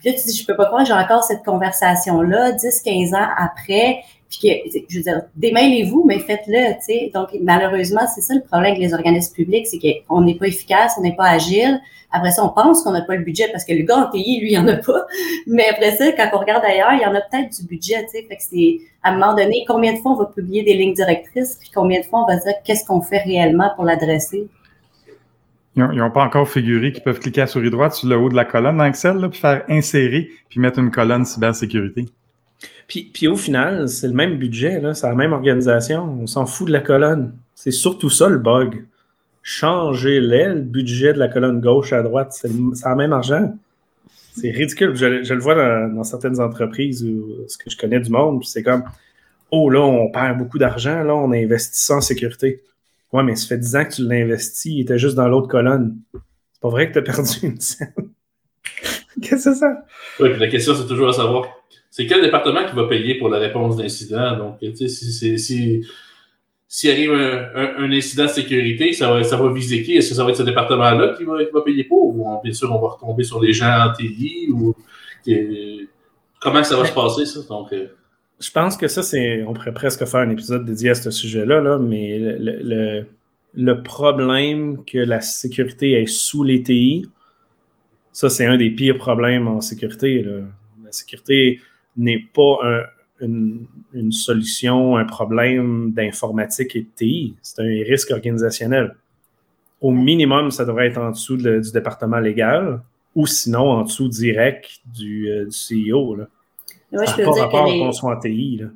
Puis 0.00 0.10
là, 0.10 0.18
tu 0.18 0.28
dis, 0.28 0.36
je 0.36 0.46
peux 0.46 0.56
pas 0.56 0.66
croire, 0.66 0.84
j'ai 0.84 0.94
encore 0.94 1.22
cette 1.22 1.44
conversation-là, 1.44 2.52
10, 2.52 2.82
15 2.82 3.14
ans 3.14 3.28
après, 3.36 4.02
puis 4.30 4.38
que, 4.64 4.80
je 4.88 4.98
veux 4.98 5.02
dire, 5.02 5.22
démêlez-vous, 5.36 6.04
mais 6.06 6.20
faites-le, 6.20 6.74
tu 6.74 6.82
sais. 6.82 7.10
Donc, 7.12 7.28
malheureusement, 7.42 8.02
c'est 8.14 8.20
ça 8.20 8.34
le 8.34 8.42
problème 8.42 8.72
avec 8.72 8.82
les 8.82 8.94
organismes 8.94 9.34
publics, 9.34 9.66
c'est 9.66 9.78
qu'on 9.78 10.22
n'est 10.22 10.36
pas 10.36 10.46
efficace, 10.46 10.94
on 10.98 11.02
n'est 11.02 11.16
pas 11.16 11.28
agile. 11.28 11.80
Après 12.12 12.30
ça, 12.30 12.44
on 12.44 12.48
pense 12.48 12.82
qu'on 12.82 12.92
n'a 12.92 13.02
pas 13.02 13.16
le 13.16 13.24
budget 13.24 13.48
parce 13.52 13.64
que 13.64 13.72
le 13.72 13.82
gars 13.82 13.98
en 13.98 14.10
TI, 14.10 14.40
lui, 14.40 14.52
il 14.52 14.58
en 14.58 14.66
a 14.68 14.76
pas. 14.76 15.06
Mais 15.46 15.68
après 15.68 15.96
ça, 15.96 16.12
quand 16.12 16.28
on 16.32 16.38
regarde 16.38 16.64
ailleurs, 16.64 16.92
il 16.92 17.02
y 17.02 17.06
en 17.06 17.14
a 17.14 17.20
peut-être 17.20 17.60
du 17.60 17.66
budget, 17.66 18.04
tu 18.04 18.10
sais. 18.10 18.26
Fait 18.28 18.36
que 18.36 18.42
c'est, 18.42 18.78
à 19.02 19.10
un 19.10 19.18
moment 19.18 19.34
donné, 19.34 19.64
combien 19.66 19.92
de 19.92 19.98
fois 19.98 20.12
on 20.12 20.16
va 20.16 20.26
publier 20.26 20.62
des 20.62 20.74
lignes 20.74 20.94
directrices, 20.94 21.56
puis 21.60 21.70
combien 21.74 22.00
de 22.00 22.06
fois 22.06 22.22
on 22.22 22.26
va 22.26 22.36
dire 22.36 22.54
qu'est-ce 22.64 22.84
qu'on 22.84 23.00
fait 23.00 23.18
réellement 23.18 23.70
pour 23.74 23.84
l'adresser? 23.84 24.48
Ils 25.76 25.82
n'ont 25.82 26.10
pas 26.10 26.24
encore 26.24 26.48
figuré 26.48 26.92
qu'ils 26.92 27.02
peuvent 27.02 27.20
cliquer 27.20 27.42
à 27.42 27.46
souris 27.46 27.70
droite 27.70 27.94
sur 27.94 28.08
le 28.08 28.16
haut 28.16 28.28
de 28.28 28.34
la 28.34 28.44
colonne 28.44 28.78
dans 28.78 28.84
Excel, 28.84 29.16
puis 29.30 29.38
faire 29.38 29.62
insérer, 29.68 30.30
puis 30.48 30.58
mettre 30.60 30.80
une 30.80 30.90
colonne 30.90 31.24
cybersécurité. 31.24 32.06
Puis, 32.88 33.28
au 33.28 33.36
final, 33.36 33.88
c'est 33.88 34.08
le 34.08 34.14
même 34.14 34.36
budget, 34.36 34.82
c'est 34.94 35.06
la 35.06 35.14
même 35.14 35.32
organisation. 35.32 36.02
On 36.20 36.26
s'en 36.26 36.44
fout 36.44 36.66
de 36.66 36.72
la 36.72 36.80
colonne. 36.80 37.34
C'est 37.54 37.70
surtout 37.70 38.10
ça 38.10 38.28
le 38.28 38.38
bug. 38.38 38.84
Changez-les, 39.42 40.48
le 40.48 40.60
budget 40.60 41.12
de 41.12 41.18
la 41.18 41.28
colonne 41.28 41.60
gauche 41.60 41.92
à 41.92 42.02
droite, 42.02 42.32
c'est 42.32 42.48
le 42.48 42.96
même 42.96 43.12
argent. 43.12 43.54
C'est 44.36 44.50
ridicule. 44.50 44.96
Je, 44.96 45.32
le 45.32 45.40
vois 45.40 45.54
dans, 45.54 45.94
dans 45.94 46.04
certaines 46.04 46.40
entreprises 46.40 47.04
où 47.04 47.46
ce 47.46 47.56
que 47.56 47.70
je 47.70 47.76
connais 47.76 48.00
du 48.00 48.10
monde, 48.10 48.44
c'est 48.44 48.62
comme 48.62 48.82
Oh 49.52 49.70
là, 49.70 49.80
on 49.80 50.10
perd 50.10 50.38
beaucoup 50.38 50.58
d'argent, 50.58 51.02
là, 51.02 51.14
on 51.14 51.32
investit 51.32 51.80
ça 51.80 51.96
en 51.96 52.00
sécurité. 52.00 52.60
Ouais, 53.12 53.22
mais 53.24 53.34
ça 53.34 53.48
fait 53.48 53.58
10 53.58 53.76
ans 53.76 53.84
que 53.84 53.94
tu 53.94 54.02
l'investis, 54.06 54.72
il 54.72 54.80
était 54.82 54.98
juste 54.98 55.16
dans 55.16 55.28
l'autre 55.28 55.48
colonne. 55.48 55.98
C'est 56.12 56.60
pas 56.60 56.68
vrai 56.68 56.88
que 56.88 56.92
tu 56.92 56.98
as 56.98 57.02
perdu 57.02 57.30
une 57.42 57.60
scène. 57.60 57.92
Qu'est-ce 59.22 59.30
que 59.30 59.38
c'est 59.38 59.54
ça? 59.54 59.84
Oui, 60.20 60.30
puis 60.30 60.40
la 60.40 60.48
question, 60.48 60.74
c'est 60.74 60.86
toujours 60.86 61.08
à 61.08 61.12
savoir, 61.12 61.48
c'est 61.90 62.06
quel 62.06 62.22
département 62.22 62.64
qui 62.64 62.74
va 62.76 62.86
payer 62.86 63.16
pour 63.16 63.28
la 63.28 63.38
réponse 63.38 63.76
d'incident? 63.76 64.36
Donc, 64.36 64.58
tu 64.60 64.74
sais, 64.76 64.88
si, 64.88 65.12
si, 65.12 65.38
si, 65.38 65.86
s'il 66.68 66.90
arrive 66.90 67.12
un, 67.12 67.90
incident 67.90 68.26
de 68.26 68.30
sécurité, 68.30 68.92
ça 68.92 69.12
va, 69.12 69.24
ça 69.24 69.36
va 69.36 69.52
viser 69.52 69.82
qui? 69.82 69.96
Est-ce 69.96 70.10
que 70.10 70.14
ça 70.14 70.22
va 70.22 70.30
être 70.30 70.36
ce 70.36 70.44
département-là 70.44 71.14
qui 71.18 71.24
va, 71.24 71.44
qui 71.44 71.50
va 71.52 71.62
payer 71.62 71.84
pour? 71.84 72.16
Ou 72.16 72.40
bien 72.44 72.52
sûr, 72.52 72.72
on 72.72 72.80
va 72.80 72.90
retomber 72.90 73.24
sur 73.24 73.40
les 73.42 73.52
gens 73.52 73.88
en 73.88 73.92
TI? 73.92 74.48
Ou, 74.52 74.76
comment 76.40 76.62
ça 76.62 76.76
va 76.76 76.84
se 76.84 76.92
passer, 76.92 77.26
ça? 77.26 77.40
Donc, 77.48 77.72
euh, 77.72 77.88
Je 78.40 78.50
pense 78.50 78.76
que 78.76 78.88
ça, 78.88 79.02
c'est. 79.02 79.42
On 79.44 79.52
pourrait 79.52 79.74
presque 79.74 80.04
faire 80.06 80.20
un 80.20 80.30
épisode 80.30 80.64
dédié 80.64 80.90
à 80.90 80.94
ce 80.94 81.10
sujet-là, 81.10 81.60
là, 81.60 81.78
mais 81.78 82.18
le, 82.18 82.58
le- 82.62 83.06
le 83.52 83.82
problème 83.82 84.84
que 84.84 84.98
la 84.98 85.20
sécurité 85.20 86.00
est 86.00 86.06
sous 86.06 86.44
les 86.44 86.62
TI, 86.62 87.06
ça, 88.12 88.30
c'est 88.30 88.46
un 88.46 88.56
des 88.56 88.70
pires 88.70 88.96
problèmes 88.96 89.48
en 89.48 89.60
sécurité. 89.60 90.22
là. 90.22 90.42
La 90.84 90.92
sécurité 90.92 91.60
n'est 91.96 92.24
pas 92.32 92.58
un- 92.62 92.82
une, 93.26 93.66
une 93.92 94.12
solution, 94.12 94.96
un 94.96 95.04
problème 95.04 95.92
d'informatique 95.92 96.76
et 96.76 96.82
de 96.82 96.88
TI. 96.94 97.34
C'est 97.42 97.60
un 97.60 97.84
risque 97.84 98.10
organisationnel. 98.12 98.94
Au 99.80 99.90
minimum, 99.90 100.50
ça 100.50 100.64
devrait 100.64 100.86
être 100.86 100.98
en 100.98 101.10
dessous 101.10 101.36
de- 101.36 101.58
du 101.60 101.72
département 101.72 102.20
légal 102.20 102.80
ou 103.14 103.26
sinon 103.26 103.68
en 103.70 103.82
dessous 103.82 104.08
direct 104.08 104.70
du, 104.96 105.28
euh, 105.28 105.46
du 105.46 105.50
CEO. 105.90 106.14
Là. 106.16 106.28
Moi, 106.92 107.04
je 107.04 107.14
peux 107.16 107.24
pas 107.24 107.32
dire 107.32 107.42
rapport 107.44 107.64
que 107.66 107.70
les, 107.72 107.78
qu'on 107.80 107.92
soit 107.92 108.16
en 108.16 108.18
TI. 108.18 108.58
Là. 108.60 108.66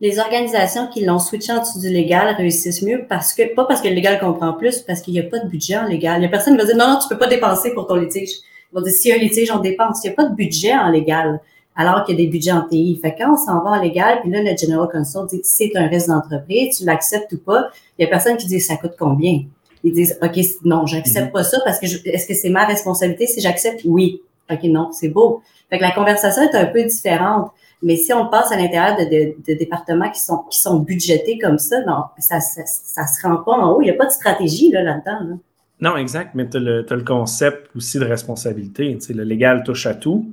les 0.00 0.18
organisations 0.18 0.86
qui 0.88 1.04
l'ont 1.04 1.18
switché 1.18 1.52
en 1.52 1.60
dessous 1.60 1.80
du 1.80 1.88
légal 1.88 2.34
réussissent 2.36 2.82
mieux 2.82 3.04
parce 3.08 3.32
que, 3.32 3.54
pas 3.54 3.64
parce 3.64 3.80
que 3.80 3.88
le 3.88 3.94
légal 3.94 4.18
comprend 4.20 4.52
plus, 4.52 4.78
parce 4.80 5.00
qu'il 5.00 5.14
n'y 5.14 5.20
a 5.20 5.24
pas 5.24 5.38
de 5.38 5.48
budget 5.48 5.76
en 5.76 5.86
légal. 5.86 6.16
Il 6.18 6.20
n'y 6.20 6.26
a 6.26 6.28
personne 6.28 6.54
qui 6.54 6.60
va 6.60 6.66
dire 6.66 6.76
non, 6.76 6.88
non, 6.88 6.98
tu 7.00 7.08
peux 7.08 7.18
pas 7.18 7.26
dépenser 7.28 7.72
pour 7.74 7.86
ton 7.86 7.96
litige. 7.96 8.30
Ils 8.72 8.74
vont 8.76 8.82
dire 8.82 8.92
s'il 8.92 9.10
y 9.10 9.12
a 9.14 9.16
un 9.16 9.20
litige, 9.20 9.50
on 9.52 9.58
dépense. 9.60 10.00
Il 10.04 10.08
n'y 10.08 10.12
a 10.12 10.16
pas 10.16 10.24
de 10.24 10.34
budget 10.34 10.74
en 10.74 10.88
légal, 10.90 11.40
alors 11.76 12.04
qu'il 12.04 12.16
y 12.18 12.20
a 12.20 12.24
des 12.24 12.30
budgets 12.30 12.52
en 12.52 12.62
TI. 12.68 12.98
Fait 13.02 13.14
quand 13.16 13.32
on 13.32 13.36
s'en 13.36 13.62
va 13.64 13.70
en 13.70 13.80
légal, 13.80 14.20
puis 14.20 14.30
là, 14.30 14.40
le 14.42 14.56
General 14.56 14.88
Counsel 14.92 15.22
dit 15.28 15.40
c'est 15.42 15.70
un 15.76 15.86
risque 15.88 16.08
d'entreprise, 16.08 16.78
tu 16.78 16.84
l'acceptes 16.84 17.32
ou 17.32 17.38
pas, 17.38 17.68
il 17.98 18.02
n'y 18.02 18.06
a 18.06 18.08
personne 18.08 18.36
qui 18.36 18.46
dit 18.46 18.60
ça 18.60 18.76
coûte 18.76 18.94
combien? 18.98 19.42
Ils 19.82 19.92
disent 19.92 20.18
OK, 20.22 20.38
non, 20.64 20.86
j'accepte 20.86 21.32
pas 21.32 21.44
ça 21.44 21.58
parce 21.64 21.78
que 21.78 21.86
je- 21.86 21.98
est-ce 22.06 22.26
que 22.26 22.34
c'est 22.34 22.48
ma 22.50 22.64
responsabilité? 22.64 23.26
Si 23.26 23.40
j'accepte? 23.40 23.80
Oui. 23.84 24.20
OK, 24.50 24.62
non, 24.64 24.90
c'est 24.92 25.08
beau. 25.08 25.42
Fait 25.70 25.78
que 25.78 25.82
la 25.82 25.90
conversation 25.92 26.42
est 26.42 26.54
un 26.54 26.66
peu 26.66 26.82
différente. 26.84 27.50
Mais 27.84 27.96
si 27.96 28.12
on 28.12 28.28
passe 28.28 28.50
à 28.50 28.56
l'intérieur 28.56 28.96
de, 28.96 29.54
départements 29.54 30.10
qui 30.10 30.20
sont, 30.20 30.38
qui 30.50 30.58
sont 30.58 30.80
budgétés 30.80 31.38
comme 31.38 31.58
ça, 31.58 31.76
ça, 32.18 32.40
ça, 32.40 32.62
ça 32.64 33.06
se 33.06 33.26
rend 33.26 33.36
pas 33.36 33.52
en 33.52 33.72
haut. 33.72 33.82
Il 33.82 33.84
n'y 33.84 33.90
a 33.90 33.94
pas 33.94 34.06
de 34.06 34.10
stratégie 34.10 34.70
là, 34.70 34.82
là-dedans. 34.82 35.28
Là. 35.28 35.36
Non, 35.80 35.96
exact, 35.96 36.34
mais 36.34 36.48
tu 36.48 36.56
as, 36.56 36.60
le 36.60 37.04
concept 37.04 37.68
aussi 37.76 37.98
de 37.98 38.06
responsabilité. 38.06 38.96
Le 39.10 39.22
légal 39.22 39.62
touche 39.64 39.86
à 39.86 39.94
tout, 39.94 40.32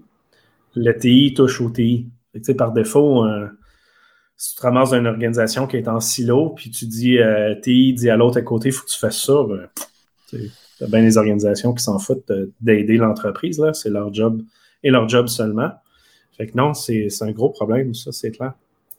le 0.76 0.94
TI 0.94 1.34
touche 1.36 1.60
au 1.62 1.70
TI. 1.70 2.08
Par 2.58 2.72
défaut, 2.72 3.26
euh, 3.26 3.48
si 4.38 4.52
tu 4.52 4.62
te 4.62 4.62
ramasses 4.62 4.94
une 4.94 5.08
organisation 5.08 5.68
qui 5.68 5.76
est 5.76 5.90
en 5.90 6.00
silo, 6.00 6.52
puis 6.52 6.70
tu 6.70 6.86
dis 6.86 7.18
euh, 7.18 7.54
TI 7.56 7.94
dit 7.94 8.10
à 8.10 8.16
l'autre 8.16 8.38
à 8.38 8.42
côté, 8.44 8.70
il 8.70 8.72
faut 8.72 8.86
que 8.86 8.92
tu 8.92 8.98
fasses 8.98 9.22
ça, 9.22 9.34
ben, 9.44 9.68
tu 10.32 10.50
as 10.82 10.88
bien 10.88 11.02
des 11.02 11.18
organisations 11.18 11.74
qui 11.74 11.84
s'en 11.84 12.00
foutent 12.00 12.32
d'aider 12.62 12.96
l'entreprise. 12.96 13.62
C'est 13.74 13.90
leur 13.90 14.14
job 14.14 14.42
et 14.84 14.90
leur 14.90 15.10
job 15.10 15.28
seulement. 15.28 15.72
Fait 16.42 16.48
que 16.48 16.58
non, 16.58 16.74
c'est 16.74 17.10
c'est 17.10 17.24
un 17.26 17.32
gros 17.32 17.50
problème, 17.50 17.94
ça, 17.94 18.12
c'est 18.12 18.32
clair. 18.32 18.54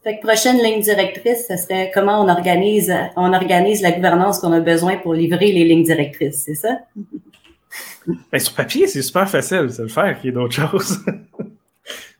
Fait 0.04 0.18
que 0.18 0.22
prochaine 0.26 0.58
ligne 0.62 0.80
directrice, 0.80 1.46
ce 1.49 1.56
serait 1.56 1.90
comment 1.92 2.22
on 2.25 2.28
organise, 2.28 2.92
on 3.16 3.32
organise 3.32 3.82
la 3.82 3.90
gouvernance 3.92 4.38
qu'on 4.38 4.52
a 4.52 4.61
besoin 4.61 4.96
pour 4.99 5.12
livrer 5.14 5.50
les 5.50 5.64
lignes 5.64 5.82
directrices, 5.84 6.42
c'est 6.44 6.54
ça? 6.54 6.78
Ben, 8.30 8.38
sur 8.38 8.54
papier, 8.54 8.87
c'est 8.87 9.00
super 9.00 9.28
facile 9.30 9.68
de 9.76 9.82
le 9.82 9.88
faire 9.88 10.16
qu'il 10.20 10.26
y 10.26 10.28
ait 10.28 10.32
d'autres 10.32 10.54
choses. 10.54 10.99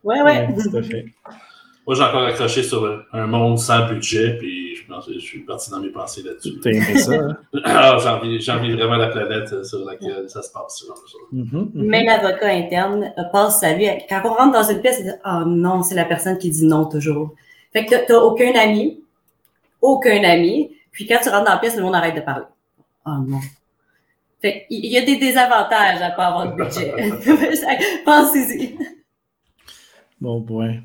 Ouais, 0.05 0.23
ouais. 0.23 0.49
tout 0.55 0.77
à 0.77 0.83
fait. 0.83 1.05
moi, 1.87 1.95
j'ai 1.97 2.03
encore 2.03 2.23
accroché 2.25 2.63
sur 2.63 2.85
un- 2.87 3.03
un 3.13 3.27
monde 3.27 3.59
sans 3.59 3.87
budget, 3.89 4.39
puis 4.39 4.62
je 4.83 4.93
pense 4.93 5.07
que 5.07 5.15
je 5.15 5.19
suis 5.19 5.41
parti 5.41 5.71
dans 5.71 5.81
mes 5.81 5.91
pensées 5.91 6.23
là-dessus. 6.23 6.59
T'as 6.63 6.71
aimé 6.71 6.99
ça, 6.99 7.13
hein? 7.15 7.37
Alors, 7.65 7.99
j'envie 8.01 8.41
j'envie 8.41 8.73
vraiment 8.73 8.97
la 8.97 9.09
planète 9.09 9.53
euh, 9.53 9.65
sur 9.65 9.85
laquelle 9.85 10.29
ça 10.29 10.43
se 10.43 10.51
passe. 10.53 10.81
choses. 10.81 10.97
Mhm, 11.33 11.71
mhm. 11.75 11.85
Même 11.87 12.07
l'avocat 12.07 12.49
interne 12.49 13.13
euh, 13.17 13.23
passe 13.33 13.61
sa 13.61 13.75
vie. 13.75 13.89
Quand 14.09 14.21
on 14.25 14.35
rentre 14.35 14.53
dans 14.53 14.63
une 14.63 14.81
pièce, 14.81 14.99
il 15.01 15.05
dit 15.05 15.13
Ah 15.25 15.45
non, 15.47 15.83
c'est 15.83 15.95
la 15.95 16.05
personne 16.05 16.39
qui 16.39 16.51
dit 16.51 16.67
non 16.67 16.87
toujours. 16.87 17.35
Fait 17.73 17.87
que 17.87 18.07
t'as- 18.07 18.19
aucun 18.19 18.53
ami, 18.55 19.03
aucun 19.81 20.23
ami. 20.25 20.77
Puis 20.91 21.07
quand 21.07 21.19
tu 21.23 21.29
rentres 21.29 21.45
dans 21.45 21.53
la 21.53 21.59
pièce, 21.59 21.77
le 21.77 21.83
monde 21.83 21.95
arrête 21.95 22.15
de 22.15 22.21
parler. 22.21 22.45
Ah 23.05 23.19
non. 23.27 23.41
Fait 24.41 24.67
qu'il 24.69 24.85
y 24.87 24.99
a 24.99 25.03
des 25.05 25.17
désavantages 25.17 26.03
à 26.03 26.11
pas 26.11 26.27
avoir 26.27 26.55
de 26.55 26.63
budget. 26.63 26.93
Pensez-y. 28.05 28.77
Bon 30.21 30.43
point. 30.43 30.77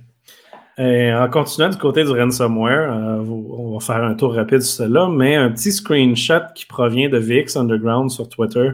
En 0.80 1.28
continuant 1.32 1.70
du 1.70 1.78
côté 1.78 2.04
du 2.04 2.12
ransomware, 2.12 2.94
euh, 2.94 3.24
on 3.24 3.74
va 3.74 3.80
faire 3.80 4.04
un 4.04 4.14
tour 4.14 4.36
rapide 4.36 4.62
sur 4.62 4.86
cela, 4.86 5.10
mais 5.10 5.36
un 5.36 5.50
petit 5.50 5.72
screenshot 5.72 6.54
qui 6.54 6.68
provient 6.68 7.10
de 7.10 7.18
VX 7.18 7.56
Underground 7.56 8.12
sur 8.12 8.30
Twitter, 8.30 8.70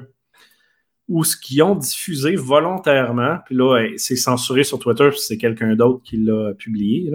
où 1.08 1.24
ce 1.24 1.38
qu'ils 1.38 1.64
ont 1.64 1.76
diffusé 1.76 2.36
volontairement, 2.36 3.38
puis 3.46 3.56
là, 3.56 3.78
euh, 3.78 3.94
c'est 3.96 4.18
censuré 4.18 4.66
sur 4.66 4.80
Twitter, 4.80 5.10
puis 5.12 5.20
c'est 5.20 5.38
quelqu'un 5.38 5.76
d'autre 5.76 6.04
qui 6.04 6.18
l'a 6.18 6.54
publié, 6.56 7.10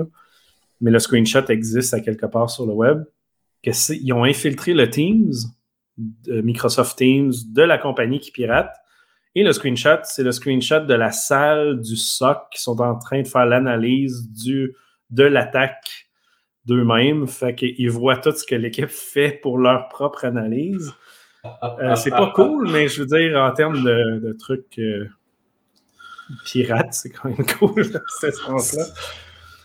mais 0.81 0.91
le 0.91 0.99
screenshot 0.99 1.45
existe 1.51 1.93
à 1.93 2.01
quelque 2.01 2.25
part 2.25 2.49
sur 2.49 2.65
le 2.65 2.73
web, 2.73 3.05
que 3.63 3.71
ils 3.93 4.13
ont 4.15 4.25
infiltré 4.25 4.73
le 4.73 4.89
Teams, 4.89 5.35
Microsoft 6.29 6.97
Teams, 6.97 7.33
de 7.51 7.63
la 7.63 7.77
compagnie 7.77 8.21
qui 8.21 8.31
pirate, 8.31 8.73
et 9.35 9.43
le 9.45 9.53
screenshot, 9.53 9.99
c'est 10.05 10.23
le 10.23 10.33
screenshot 10.33 10.81
de 10.81 10.95
la 10.95 11.13
salle 11.13 11.81
du 11.81 11.97
SOC 11.97 12.51
qui 12.53 12.63
sont 12.63 12.81
en 12.81 12.99
train 12.99 13.23
de 13.23 13.29
faire 13.29 13.47
l'analyse 13.47 14.29
du, 14.31 14.75
de 15.11 15.25
l'attaque 15.25 16.09
d'eux-mêmes. 16.65 17.27
Fait 17.27 17.55
qu'ils 17.55 17.91
voient 17.91 18.17
tout 18.17 18.33
ce 18.33 18.45
que 18.45 18.55
l'équipe 18.55 18.89
fait 18.89 19.33
pour 19.43 19.59
leur 19.59 19.89
propre 19.89 20.25
analyse. 20.25 20.93
Euh, 21.63 21.95
c'est 21.95 22.11
pas 22.11 22.33
cool, 22.35 22.69
mais 22.71 22.89
je 22.89 23.03
veux 23.03 23.07
dire, 23.07 23.39
en 23.41 23.53
termes 23.53 23.83
de, 23.83 24.19
de 24.19 24.33
trucs 24.33 24.79
euh, 24.79 25.07
pirates, 26.45 26.93
c'est 26.93 27.11
quand 27.11 27.29
même 27.29 27.47
cool, 27.59 27.91
dans 27.91 28.01
ce 28.21 28.31
sens-là. 28.31 28.85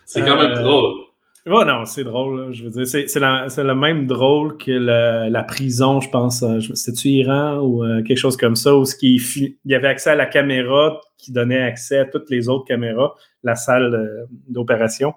C'est 0.05 0.21
quand 0.21 0.37
même 0.37 0.51
Euh, 0.51 0.61
drôle. 0.61 1.02
Ouais, 1.45 1.65
non, 1.65 1.83
c'est 1.83 2.05
drôle. 2.05 2.53
Je 2.53 2.63
veux 2.63 2.69
dire, 2.69 2.87
c'est 2.87 3.63
le 3.63 3.75
même 3.75 4.07
drôle 4.07 4.55
que 4.57 4.71
la 4.71 5.43
prison, 5.43 5.99
je 5.99 6.09
pense. 6.09 6.41
euh, 6.41 6.61
C'était-tu 6.73 7.09
Iran 7.09 7.57
ou 7.57 7.83
euh, 7.83 8.01
quelque 8.01 8.17
chose 8.17 8.37
comme 8.37 8.55
ça, 8.55 8.73
où 8.77 8.85
ce 8.85 8.95
qui, 8.95 9.17
il 9.17 9.71
y 9.71 9.75
avait 9.75 9.89
accès 9.89 10.11
à 10.11 10.15
la 10.15 10.25
caméra 10.25 11.01
qui 11.17 11.33
donnait 11.33 11.61
accès 11.61 11.97
à 11.99 12.05
toutes 12.05 12.29
les 12.29 12.47
autres 12.47 12.63
caméras, 12.65 13.13
la 13.43 13.55
salle 13.55 13.93
euh, 13.93 14.25
d'opération, 14.47 15.13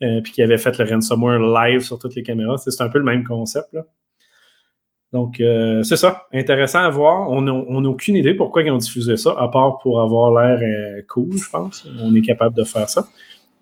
puis 0.00 0.32
qui 0.32 0.42
avait 0.42 0.58
fait 0.58 0.78
le 0.78 0.84
ransomware 0.86 1.38
live 1.38 1.80
sur 1.80 1.98
toutes 1.98 2.14
les 2.14 2.22
caméras. 2.22 2.56
C'est 2.56 2.82
un 2.82 2.88
peu 2.88 2.98
le 2.98 3.04
même 3.04 3.24
concept. 3.24 3.72
Là. 3.74 3.84
Donc, 5.12 5.36
c'est 5.84 5.96
ça. 5.96 6.26
Intéressant 6.34 6.80
à 6.80 6.90
voir. 6.90 7.30
On 7.30 7.40
n'a 7.40 7.88
aucune 7.88 8.14
idée 8.14 8.34
pourquoi 8.34 8.62
ils 8.62 8.70
ont 8.70 8.76
diffusé 8.76 9.16
ça, 9.16 9.34
à 9.38 9.48
part 9.48 9.78
pour 9.78 10.02
avoir 10.02 10.32
l'air 10.32 10.60
cool, 11.08 11.32
je 11.38 11.48
pense. 11.48 11.88
On 12.02 12.14
est 12.14 12.20
capable 12.20 12.54
de 12.54 12.64
faire 12.64 12.90
ça. 12.90 13.06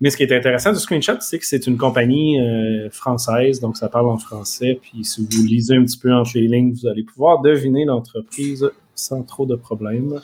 Mais 0.00 0.10
ce 0.10 0.16
qui 0.16 0.24
est 0.24 0.32
intéressant 0.36 0.72
du 0.72 0.78
screenshot, 0.78 1.16
c'est 1.20 1.38
que 1.38 1.46
c'est 1.46 1.66
une 1.66 1.78
compagnie 1.78 2.40
euh, 2.40 2.90
française, 2.90 3.60
donc 3.60 3.76
ça 3.76 3.88
parle 3.88 4.08
en 4.08 4.18
français. 4.18 4.78
Puis 4.82 5.04
si 5.04 5.20
vous 5.20 5.44
lisez 5.44 5.76
un 5.76 5.84
petit 5.84 5.98
peu 5.98 6.12
entre 6.12 6.32
les 6.34 6.48
lignes, 6.48 6.72
vous 6.72 6.86
allez 6.88 7.04
pouvoir 7.04 7.40
deviner 7.40 7.84
l'entreprise 7.84 8.68
sans 8.94 9.22
trop 9.22 9.46
de 9.46 9.54
problèmes. 9.54 10.20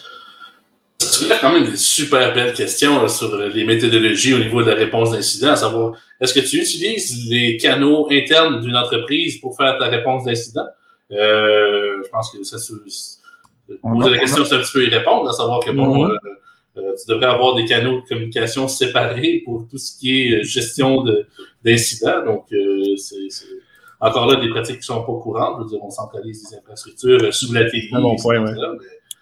Tu 0.98 1.32
as 1.32 1.38
quand 1.38 1.52
même 1.52 1.64
des 1.70 1.76
super 1.76 2.34
belles 2.34 2.52
questions 2.52 3.00
là, 3.00 3.08
sur 3.08 3.34
les 3.36 3.64
méthodologies 3.64 4.34
au 4.34 4.38
niveau 4.38 4.62
de 4.62 4.68
la 4.70 4.74
réponse 4.74 5.12
d'incident, 5.12 5.52
à 5.52 5.56
savoir, 5.56 5.94
est-ce 6.20 6.34
que 6.34 6.40
tu 6.40 6.58
utilises 6.58 7.26
les 7.30 7.56
canaux 7.56 8.06
internes 8.10 8.60
d'une 8.60 8.76
entreprise 8.76 9.38
pour 9.40 9.56
faire 9.56 9.78
ta 9.78 9.86
réponse 9.86 10.24
d'incident? 10.24 10.66
Euh, 11.12 12.02
je 12.04 12.08
pense 12.10 12.30
que 12.32 12.42
ça 12.44 12.58
se... 12.58 12.74
Poser 13.82 14.10
la 14.10 14.18
question, 14.18 14.44
c'est 14.44 14.56
un 14.56 14.58
petit 14.58 14.72
peu 14.72 14.84
y 14.84 14.88
répondre, 14.90 15.28
à 15.30 15.32
savoir 15.32 15.64
que 15.64 15.70
bon, 15.70 16.04
Mhm. 16.06 16.10
euh, 16.10 16.16
euh, 16.76 16.94
tu 16.96 17.12
devrais 17.12 17.26
avoir 17.26 17.54
des 17.54 17.64
canaux 17.64 18.00
de 18.00 18.06
communication 18.06 18.68
séparés 18.68 19.42
pour 19.44 19.66
tout 19.68 19.78
ce 19.78 19.98
qui 19.98 20.20
est 20.22 20.38
euh, 20.40 20.42
gestion 20.42 21.02
de- 21.02 21.26
d'incidents. 21.64 22.24
Donc, 22.24 22.46
euh, 22.52 22.96
c'est 22.96 23.16
encore 24.00 24.26
là 24.26 24.40
des 24.40 24.48
pratiques 24.48 24.76
qui 24.78 24.82
sont 24.86 25.00
pas 25.00 25.12
courantes. 25.20 25.56
Je 25.58 25.62
veux 25.64 25.68
dire, 25.70 25.78
on 25.82 25.90
centralise 25.90 26.48
des 26.50 26.56
infrastructures 26.56 27.34
sous 27.34 27.52
la. 27.52 27.62
Ah 27.92 28.00
bon 28.00 28.16
point. 28.16 28.40
Mais- 28.40 28.52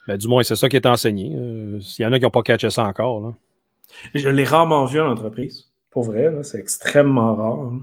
Ben, 0.06 0.16
du 0.16 0.26
moins, 0.28 0.42
c'est 0.42 0.56
ça 0.56 0.68
qui 0.68 0.76
est 0.76 0.86
enseigné. 0.86 1.34
Euh, 1.36 1.80
S'il 1.80 2.02
y 2.02 2.06
en 2.06 2.12
a 2.12 2.18
qui 2.18 2.24
n'ont 2.24 2.30
pas 2.30 2.42
catché 2.42 2.70
ça 2.70 2.84
encore. 2.84 3.20
Là. 3.20 3.34
Je 4.14 4.28
l'ai 4.28 4.44
rarement 4.44 4.84
vu 4.86 5.00
en 5.00 5.10
entreprise. 5.10 5.66
Pour 5.90 6.04
vrai, 6.04 6.32
c'est 6.42 6.58
extrêmement 6.58 7.34
rare. 7.34 7.58
hein, 7.60 7.80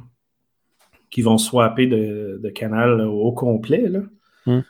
Qui 1.11 1.21
vont 1.21 1.37
swapper 1.37 1.85
de, 1.87 2.39
de 2.41 2.49
canal 2.49 2.97
là, 2.97 3.07
au 3.09 3.31
complet. 3.31 3.87
Là. 3.89 3.99
Hmm. 4.45 4.61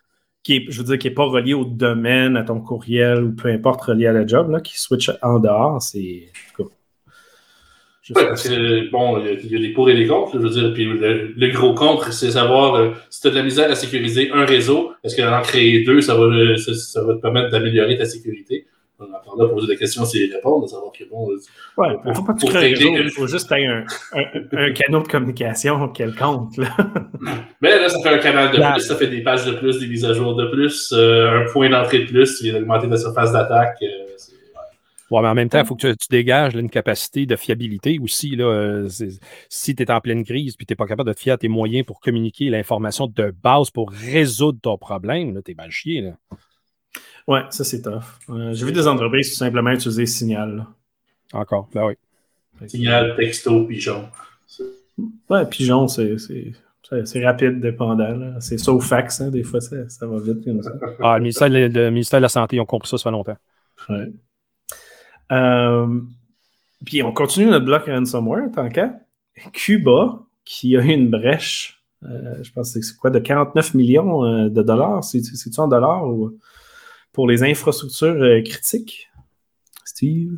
Qui 0.45 0.57
est, 0.57 0.65
je 0.69 0.77
veux 0.77 0.83
dire, 0.85 0.99
qui 0.99 1.07
n'est 1.07 1.13
pas 1.13 1.25
relié 1.25 1.55
au 1.55 1.65
domaine, 1.65 2.37
à 2.37 2.43
ton 2.43 2.61
courriel 2.61 3.23
ou 3.23 3.31
peu 3.35 3.49
importe 3.49 3.81
relié 3.81 4.05
à 4.07 4.13
la 4.13 4.27
job, 4.27 4.51
là, 4.51 4.61
qui 4.61 4.79
switch 4.79 5.11
en 5.21 5.39
dehors. 5.39 5.81
C'est. 5.81 6.31
Oui, 6.59 8.21
parce 8.27 8.47
que, 8.47 8.91
bon, 8.91 9.19
il 9.19 9.51
y 9.51 9.55
a- 9.55 9.59
des 9.59 9.69
pour 9.69 9.89
et 9.89 9.95
des 9.95 10.05
contre, 10.05 10.33
je 10.33 10.37
veux 10.37 10.49
dire. 10.51 10.71
Puis 10.75 10.85
le, 10.85 11.33
le 11.35 11.47
gros 11.51 11.73
contre, 11.73 12.13
c'est 12.13 12.29
savoir 12.29 12.75
euh, 12.75 12.91
si 13.09 13.19
tu 13.21 13.27
as 13.27 13.31
de 13.31 13.35
la 13.35 13.41
misère 13.41 13.71
à 13.71 13.73
sécuriser 13.75 14.29
un 14.31 14.45
réseau, 14.45 14.91
est-ce 15.03 15.15
qu'en 15.15 15.41
créer 15.41 15.83
deux, 15.83 16.01
ça 16.01 16.13
va, 16.13 16.25
euh, 16.25 16.55
ça, 16.57 16.75
ça 16.75 17.03
va 17.03 17.15
te 17.15 17.19
permettre 17.21 17.49
d'améliorer 17.49 17.97
ta 17.97 18.05
sécurité? 18.05 18.67
Là 18.99 19.21
pour 19.47 19.51
poser 19.55 19.67
des 19.67 19.77
questions, 19.77 20.05
c'est 20.05 20.19
y 20.19 20.33
répondre, 20.33 20.63
de 20.65 20.69
savoir 20.69 20.91
que, 20.91 21.03
bon, 21.09 21.29
euh, 21.29 21.35
Ouais, 21.77 21.97
il 22.05 22.09
ne 22.09 22.13
faut 22.15 22.23
pas 22.23 22.33
que 22.33 22.39
tu 22.39 22.45
crées 22.45 22.57
un 22.73 22.75
réseau, 22.75 22.95
il 22.97 23.11
faut 23.11 23.27
juste 23.27 23.49
que 23.49 23.55
tu 23.55 23.61
aies 23.61 23.65
un, 23.67 23.85
un, 24.13 24.57
un 24.69 24.71
canal 24.71 25.03
de 25.03 25.07
communication 25.07 25.89
quelconque. 25.89 26.55
Là. 26.57 26.69
Mais 27.61 27.77
là, 27.79 27.89
ça 27.89 27.99
fait 28.01 28.09
un 28.15 28.17
canal 28.19 28.51
de 28.53 28.57
La- 28.57 28.71
plus, 28.73 28.81
ça 28.81 28.95
fait 28.95 29.07
des 29.07 29.21
pages 29.21 29.45
de 29.45 29.51
plus, 29.53 29.79
des 29.79 29.87
mises 29.87 30.05
à 30.05 30.13
jour 30.13 30.35
de 30.35 30.45
plus, 30.47 30.93
euh, 30.93 31.41
un 31.41 31.51
point 31.51 31.69
d'entrée 31.69 31.99
de 31.99 32.05
plus, 32.05 32.37
tu 32.37 32.45
viens 32.45 32.53
d'augmenter 32.53 32.87
ta 32.89 32.97
surface 32.97 33.31
d'attaque. 33.33 33.77
euh, 33.81 33.87
Ouais, 35.11 35.21
mais 35.21 35.27
en 35.27 35.35
même 35.35 35.49
temps, 35.49 35.59
il 35.59 35.65
faut 35.67 35.75
que 35.75 35.87
tu, 35.91 35.97
tu 35.97 36.07
dégages 36.09 36.55
là, 36.55 36.61
une 36.61 36.69
capacité 36.69 37.27
de 37.27 37.35
fiabilité 37.35 37.99
aussi. 38.01 38.35
Là, 38.35 38.45
Euh, 38.45 38.89
si 39.49 39.75
tu 39.75 39.83
es 39.83 39.91
en 39.91 40.01
pleine 40.01 40.23
crise 40.23 40.55
et 40.59 40.65
tu 40.65 40.71
n'es 40.71 40.75
pas 40.75 40.87
capable 40.87 41.09
de 41.09 41.13
te 41.13 41.19
fier 41.19 41.33
à 41.33 41.37
tes 41.37 41.47
moyens 41.47 41.85
pour 41.85 41.99
communiquer 41.99 42.49
l'information 42.49 43.05
de 43.05 43.31
base 43.43 43.69
pour 43.69 43.91
résoudre 43.91 44.57
ton 44.59 44.79
problème, 44.79 45.39
tu 45.45 45.51
es 45.51 45.53
mal 45.53 45.69
chié. 45.69 46.01
Là. 46.01 46.11
Ouais, 47.27 47.41
ça 47.49 47.63
c'est 47.63 47.81
tough. 47.81 48.03
Euh, 48.29 48.53
J'ai 48.53 48.65
vu 48.65 48.71
des 48.71 48.87
entreprises 48.87 49.31
tout 49.31 49.37
simplement 49.37 49.71
utiliser 49.71 50.05
Signal. 50.05 50.55
là. 50.57 50.67
Encore. 51.33 51.67
Ben 51.73 51.85
oui. 51.87 51.93
Signal, 52.67 53.15
texto, 53.17 53.65
pigeon. 53.65 54.05
Ouais, 55.29 55.45
Pigeon, 55.47 55.87
c'est- 55.87 56.17
c'est 56.17 56.53
c'est- 56.87 57.05
c'est 57.07 57.25
rapide, 57.25 57.59
dépendant. 57.59 58.39
C'est 58.39 58.59
ça 58.59 58.71
au 58.71 58.79
fax, 58.79 59.19
hein, 59.19 59.29
des 59.31 59.43
fois 59.43 59.59
ça, 59.59 59.89
ça 59.89 60.05
va 60.05 60.19
vite 60.19 60.43
comme 60.45 60.61
ça. 60.61 60.71
Ah, 61.01 61.15
le, 61.17 61.23
ministère, 61.23 61.49
de- 61.49 61.55
le 61.67 61.89
ministère 61.89 62.19
de 62.19 62.23
la 62.23 62.29
Santé, 62.29 62.57
ils 62.57 62.59
ont 62.59 62.65
compris 62.65 62.87
ça, 62.87 62.97
ça 62.99 63.03
fait 63.05 63.11
longtemps. 63.11 63.37
Ouais. 63.89 64.11
Euh, 65.31 65.99
puis 66.85 67.01
on 67.01 67.11
continue 67.11 67.47
notre 67.47 67.65
bloc 67.65 67.85
ransomware, 67.87 68.51
tant 68.53 68.69
qu'à. 68.69 68.93
Cuba, 69.51 70.19
qui 70.45 70.77
a 70.77 70.81
eu 70.81 70.89
une 70.93 71.09
brèche, 71.09 71.83
euh, 72.03 72.35
je 72.43 72.51
pense 72.51 72.73
que 72.73 72.81
c'est 72.81 72.95
quoi, 72.95 73.09
de 73.09 73.19
49 73.19 73.73
millions 73.73 74.23
euh, 74.23 74.49
de 74.49 74.61
dollars, 74.61 75.03
c'est- 75.03 75.23
c'est-tu 75.23 75.59
en 75.59 75.67
dollars 75.67 76.07
ou 76.07 76.37
pour 77.15 77.27
les 77.29 77.43
infrastructures 77.43 78.21
euh, 78.21 78.41
critiques? 78.43 79.09
Steve? 79.85 80.37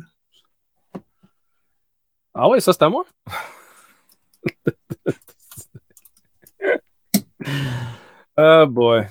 Ah 2.32 2.48
ouais, 2.48 2.60
ça 2.60 2.72
c'est 2.72 2.82
à 2.84 2.88
moi? 2.88 3.04
Ah 8.36 8.66
boy. 8.66 9.06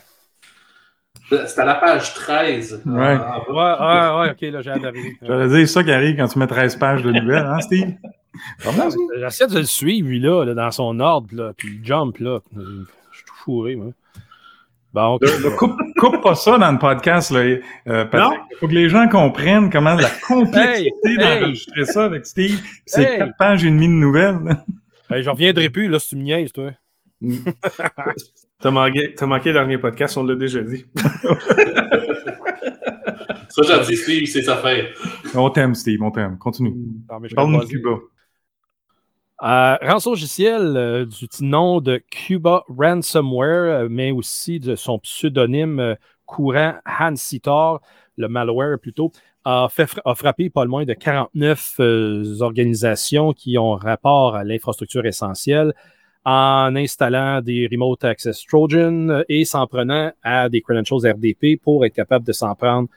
C'est 1.29 1.59
à 1.59 1.65
la 1.65 1.75
page 1.75 2.13
13. 2.13 2.83
Ouais. 2.85 3.17
Ah, 3.19 3.41
Ouais, 3.49 3.55
ouais, 3.55 4.21
ouais, 4.21 4.31
ok, 4.31 4.41
là, 4.53 4.61
j'ai 4.61 4.71
hâte 4.71 4.81
d'arriver. 4.81 5.17
J'allais 5.21 5.49
dire 5.49 5.67
ça 5.67 5.83
qui 5.83 5.91
arrive 5.91 6.15
quand 6.15 6.27
tu 6.29 6.39
mets 6.39 6.47
13 6.47 6.77
pages 6.77 7.03
de 7.03 7.11
nouvelles, 7.11 7.45
hein, 7.45 7.59
Steve? 7.59 7.95
J'essaie 9.17 9.47
de 9.47 9.55
le 9.57 9.65
suivre, 9.65 10.07
lui, 10.07 10.21
là, 10.21 10.45
là, 10.45 10.53
dans 10.53 10.71
son 10.71 10.99
ordre, 11.01 11.27
là, 11.35 11.51
puis 11.57 11.79
il 11.81 11.85
jump, 11.85 12.17
là. 12.19 12.39
Je 12.55 13.17
suis 13.17 13.25
tout 13.25 13.35
fourré, 13.35 13.75
moi. 13.75 13.87
Bon, 14.93 15.15
ok. 15.15 15.21
Le- 15.21 15.43
le 15.49 15.55
coupe, 15.55 15.75
coupe 15.99 16.21
pas 16.23 16.33
ça 16.35 16.57
dans 16.57 16.71
le 16.71 16.79
podcast, 16.79 17.31
là. 17.31 17.39
Euh, 17.41 18.05
Patrick. 18.05 18.13
Non. 18.13 18.45
Il 18.51 18.57
faut 18.57 18.67
que 18.67 18.73
les 18.73 18.89
gens 18.89 19.07
comprennent 19.07 19.69
comment 19.69 19.93
la 19.95 20.09
complexité 20.27 20.91
Hey, 21.05 21.11
hey. 21.11 21.17
d'enregistrer 21.17 21.85
ça 21.85 22.05
avec 22.05 22.25
Steve. 22.25 22.59
C'est 22.85 23.03
Hey. 23.03 23.17
4 23.19 23.37
pages 23.37 23.65
et 23.65 23.69
demie 23.69 23.87
de 23.87 23.93
nouvelles. 23.93 24.39
Hey, 25.09 25.23
j'en 25.23 25.31
reviendrai 25.33 25.69
plus, 25.69 25.87
là, 25.87 25.99
si 25.99 26.09
tu 26.09 26.15
me 26.17 26.23
niaises, 26.23 26.51
toi. 26.51 26.71
T'as 28.59 28.71
manqué, 28.71 29.13
t'as 29.15 29.25
manqué 29.25 29.49
le 29.49 29.53
dernier 29.53 29.77
podcast, 29.77 30.17
on 30.17 30.23
l'a 30.25 30.35
déjà 30.35 30.59
dit. 30.61 30.83
Sois 33.49 33.63
gentil, 33.65 33.95
Steve, 33.95 34.25
c'est 34.25 34.41
sa 34.41 34.57
fête. 34.57 34.87
On 35.33 35.49
t'aime, 35.49 35.75
Steve, 35.75 36.01
on 36.01 36.11
t'aime. 36.11 36.37
Continue. 36.37 36.71
Non, 37.09 37.19
mais 37.21 37.29
je 37.29 37.35
Parle-nous 37.35 37.61
de 37.63 37.65
Cuba. 37.69 37.89
Euh, 39.43 41.05
du 41.05 41.27
petit 41.27 41.43
nom 41.43 41.79
de 41.79 42.01
Cuba 42.09 42.63
Ransomware, 42.75 43.83
euh, 43.83 43.87
mais 43.89 44.09
aussi 44.11 44.59
de 44.59 44.75
son 44.75 44.97
pseudonyme 44.97 45.79
euh, 45.79 45.95
courant 46.25 46.73
Hansitor, 46.99 47.79
le 48.17 48.27
malware 48.29 48.79
plutôt, 48.79 49.11
a, 49.45 49.67
frappé 49.69 50.49
pas 50.49 50.63
le 50.63 50.71
moins 50.71 50.85
de 50.85 50.93
49 50.93 51.75
euh, 51.79 52.41
organisations 52.41 53.31
qui 53.33 53.59
ont 53.59 53.73
rapport 53.75 54.35
à 54.35 54.43
l'infrastructure 54.43 55.05
essentielle 55.05 55.73
en 56.25 56.75
installant 56.75 57.41
des 57.41 57.69
Remote 57.71 58.03
Access 58.05 58.43
Trojan 58.43 59.21
et 59.29 59.45
s'en 59.45 59.67
prenant 59.67 60.11
à 60.23 60.49
des 60.49 60.61
credentials 60.61 61.13
RDP 61.13 61.61
pour 61.61 61.85
être 61.85 61.93
capable 61.93 62.25
de 62.25 62.33
s'en 62.33 62.55
prendre 62.55 62.89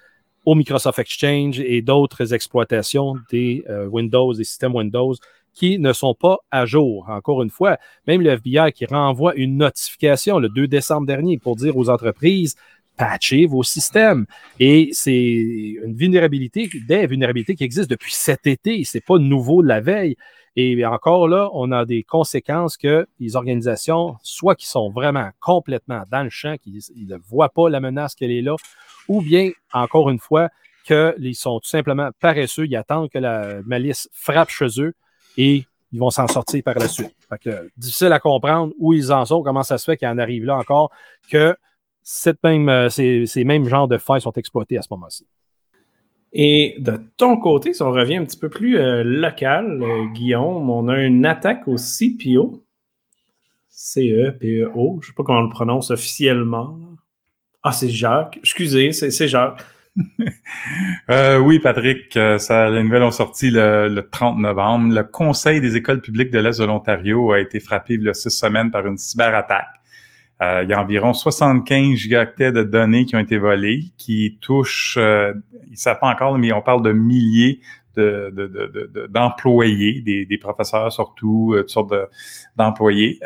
au 0.47 0.55
Microsoft 0.55 0.99
Exchange 0.99 1.61
et 1.61 1.83
d'autres 1.83 2.33
exploitations 2.33 3.17
des 3.31 3.63
Windows, 3.91 4.33
des 4.33 4.43
systèmes 4.43 4.75
Windows 4.75 5.15
qui 5.55 5.79
ne 5.79 5.93
sont 5.93 6.15
pas 6.15 6.39
à 6.51 6.67
jour. 6.67 7.09
Encore 7.09 7.43
une 7.43 7.51
fois, 7.51 7.77
même 8.07 8.23
le 8.23 8.31
FBI 8.31 8.73
qui 8.73 8.87
renvoie 8.87 9.35
une 9.35 9.57
notification 9.59 10.39
le 10.39 10.49
2 10.49 10.69
décembre 10.69 11.07
dernier 11.07 11.39
pour 11.39 11.57
dire 11.57 11.77
aux 11.77 11.89
entreprises 11.91 12.57
patchez 12.97 13.47
vos 13.47 13.63
systèmes. 13.63 14.27
Et 14.59 14.91
c'est 14.93 15.13
une 15.13 15.95
vulnérabilité, 15.95 16.69
des 16.87 17.07
vulnérabilités 17.07 17.55
qui 17.55 17.65
existent 17.65 17.91
depuis 17.91 18.13
cet 18.13 18.47
été. 18.47 18.85
C'est 18.85 19.05
pas 19.05 19.19
nouveau 19.19 19.63
de 19.63 19.69
la 19.69 19.81
veille. 19.81 20.17
Et 20.57 20.85
encore 20.85 21.29
là, 21.29 21.49
on 21.55 21.73
a 21.73 21.87
des 21.87 22.03
conséquences 22.03 22.77
que 22.77 23.07
les 23.19 23.37
organisations, 23.37 24.17
soit 24.23 24.57
qui 24.57 24.67
sont 24.67 24.91
vraiment 24.91 25.31
complètement 25.41 26.03
dans 26.11 26.25
le 26.25 26.31
champ, 26.31 26.57
qui 26.59 26.83
ne 26.97 27.17
voient 27.17 27.49
pas 27.49 27.71
la 27.71 27.81
menace 27.81 28.15
qu'elle 28.15 28.33
est 28.33 28.43
là, 28.43 28.57
ou 29.09 29.23
bien, 29.23 29.51
encore 29.73 30.11
une 30.11 30.19
fois, 30.19 30.51
qu'ils 30.85 31.37
sont 31.37 31.61
tout 31.61 31.69
simplement 31.69 32.11
paresseux, 32.21 32.67
ils 32.67 32.77
attendent 32.77 33.11
que 33.11 33.19
la 33.19 33.63
malice 33.65 34.09
frappe 34.13 34.51
chez 34.51 34.69
eux 34.79 34.93
et 35.37 35.65
ils 35.93 35.99
vont 35.99 36.11
s'en 36.11 36.29
sortir 36.29 36.63
par 36.63 36.79
la 36.79 36.89
suite. 36.89 37.15
Que, 37.43 37.71
difficile 37.77 38.13
à 38.13 38.21
comprendre 38.21 38.73
où 38.79 38.93
ils 38.93 39.13
en 39.13 39.25
sont, 39.25 39.43
comment 39.43 39.63
ça 39.63 39.79
se 39.79 39.85
fait 39.85 39.97
qu'ils 39.97 40.09
en 40.09 40.19
arrivent 40.19 40.45
là 40.45 40.57
encore, 40.57 40.91
que 41.31 41.57
euh, 42.47 42.89
ces, 42.89 43.45
mêmes 43.45 43.69
genres 43.69 43.89
de 43.89 43.99
failles 43.99 44.21
sont 44.21 44.33
exploités 44.33 44.79
à 44.79 44.83
ce 44.83 44.89
moment-ci. 44.91 45.27
Et 46.33 46.77
de 46.79 47.01
ton 47.17 47.37
côté, 47.37 47.75
si 47.75 47.83
on 47.83 47.91
revient 47.91 48.17
un 48.17 48.25
petit 48.25 48.39
peu 48.39 48.49
plus 48.49 48.79
euh, 48.79 49.03
local, 49.03 49.83
euh, 49.83 50.07
Guillaume, 50.13 50.71
on 50.71 50.89
a 50.89 50.99
une 50.99 51.27
attaque 51.27 51.67
au 51.67 51.77
CPO. 51.77 52.65
C-E-P-E-O. 53.69 54.99
Je 55.01 55.07
ne 55.07 55.11
sais 55.11 55.15
pas 55.17 55.23
comment 55.25 55.41
on 55.41 55.45
le 55.45 55.51
prononce 55.51 55.91
officiellement. 55.91 56.79
Ah, 57.63 57.73
c'est 57.73 57.89
Jacques. 57.89 58.39
Excusez, 58.39 58.93
c'est 58.93 59.29
Jacques. 59.29 59.63
Euh, 61.11 61.39
oui, 61.39 61.59
Patrick, 61.59 62.17
euh, 62.17 62.39
ça, 62.39 62.71
les 62.71 62.83
nouvelles 62.85 63.03
ont 63.03 63.11
sorti 63.11 63.51
le, 63.51 63.89
le 63.89 64.09
30 64.09 64.39
novembre. 64.39 64.95
Le 64.95 65.03
Conseil 65.03 65.61
des 65.61 65.77
écoles 65.77 66.01
publiques 66.01 66.31
de 66.31 66.39
l'Est 66.39 66.61
de 66.61 66.65
l'Ontario 66.65 67.33
a 67.33 67.41
été 67.41 67.59
frappé 67.59 67.95
il 67.95 68.03
y 68.03 68.09
a 68.09 68.15
six 68.15 68.31
semaines 68.31 68.71
par 68.71 68.87
une 68.87 68.97
cyberattaque. 68.97 69.67
Euh, 70.41 70.63
il 70.63 70.71
y 70.71 70.73
a 70.73 70.81
environ 70.81 71.13
75 71.13 71.97
gigaoctets 71.97 72.53
de 72.53 72.63
données 72.63 73.07
qui 73.07 73.17
ont 73.17 73.21
été 73.21 73.39
volées, 73.39 73.87
qui 73.97 74.39
touchent, 74.41 74.97
ils 74.99 75.71
ne 75.71 75.77
savent 75.77 75.99
pas 75.99 76.09
encore, 76.09 76.39
mais 76.39 76.53
on 76.53 76.63
parle 76.63 76.83
de 76.83 76.93
milliers 76.93 77.61
de, 77.97 78.33
de, 78.33 78.47
de, 78.47 79.07
d'employés, 79.09 80.01
des, 80.01 80.39
professeurs 80.39 80.93
surtout, 80.93 81.55
toutes 81.57 81.71
sortes 81.71 81.93
d'employés. 82.57 83.19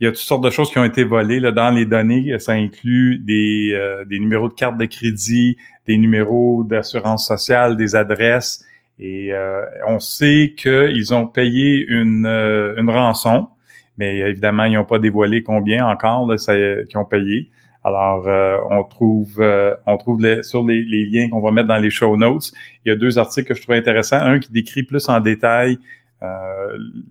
Il 0.00 0.04
y 0.04 0.06
a 0.06 0.10
toutes 0.10 0.20
sortes 0.20 0.44
de 0.44 0.50
choses 0.50 0.70
qui 0.70 0.78
ont 0.78 0.84
été 0.84 1.04
volées 1.04 1.40
là, 1.40 1.52
dans 1.52 1.70
les 1.70 1.86
données. 1.86 2.38
Ça 2.38 2.52
inclut 2.52 3.18
des, 3.18 3.72
euh, 3.72 4.04
des 4.04 4.18
numéros 4.18 4.48
de 4.48 4.54
carte 4.54 4.76
de 4.76 4.84
crédit, 4.84 5.56
des 5.86 5.96
numéros 5.96 6.64
d'assurance 6.64 7.26
sociale, 7.26 7.76
des 7.76 7.96
adresses. 7.96 8.64
Et 8.98 9.32
euh, 9.32 9.62
on 9.86 9.98
sait 9.98 10.54
qu'ils 10.56 11.14
ont 11.14 11.26
payé 11.26 11.84
une, 11.88 12.26
euh, 12.26 12.74
une 12.78 12.90
rançon, 12.90 13.48
mais 13.96 14.18
évidemment, 14.18 14.64
ils 14.64 14.74
n'ont 14.74 14.84
pas 14.84 14.98
dévoilé 14.98 15.42
combien 15.42 15.86
encore 15.86 16.30
qu'ils 16.36 16.98
ont 16.98 17.04
payé. 17.04 17.50
Alors, 17.82 18.26
on 18.68 18.82
trouve, 18.82 19.40
on 19.86 19.96
trouve 19.96 20.20
les, 20.20 20.42
sur 20.42 20.64
les 20.64 21.06
liens 21.06 21.28
qu'on 21.28 21.40
va 21.40 21.52
mettre 21.52 21.68
dans 21.68 21.76
les 21.76 21.88
show 21.90 22.16
notes. 22.16 22.50
Il 22.84 22.88
y 22.88 22.92
a 22.92 22.96
deux 22.96 23.16
articles 23.16 23.46
que 23.46 23.54
je 23.54 23.62
trouve 23.62 23.76
intéressants. 23.76 24.18
Un 24.18 24.40
qui 24.40 24.50
décrit 24.50 24.82
plus 24.82 25.08
en 25.08 25.20
détail 25.20 25.78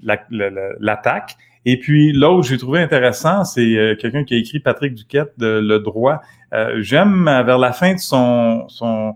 l'attaque 0.02 1.36
la, 1.38 1.46
et 1.66 1.80
puis 1.80 2.14
l'autre, 2.14 2.48
j'ai 2.48 2.58
trouvé 2.58 2.80
intéressant, 2.80 3.44
c'est 3.44 3.76
euh, 3.76 3.96
quelqu'un 3.96 4.24
qui 4.24 4.36
a 4.36 4.38
écrit 4.38 4.60
Patrick 4.60 4.94
Duquette 4.94 5.34
de 5.38 5.60
Le 5.60 5.80
Droit. 5.80 6.22
Euh, 6.54 6.76
j'aime 6.82 7.28
euh, 7.28 7.42
vers 7.42 7.58
la 7.58 7.72
fin 7.72 7.96
de 7.96 8.00
son 8.00 8.66
son 8.70 9.16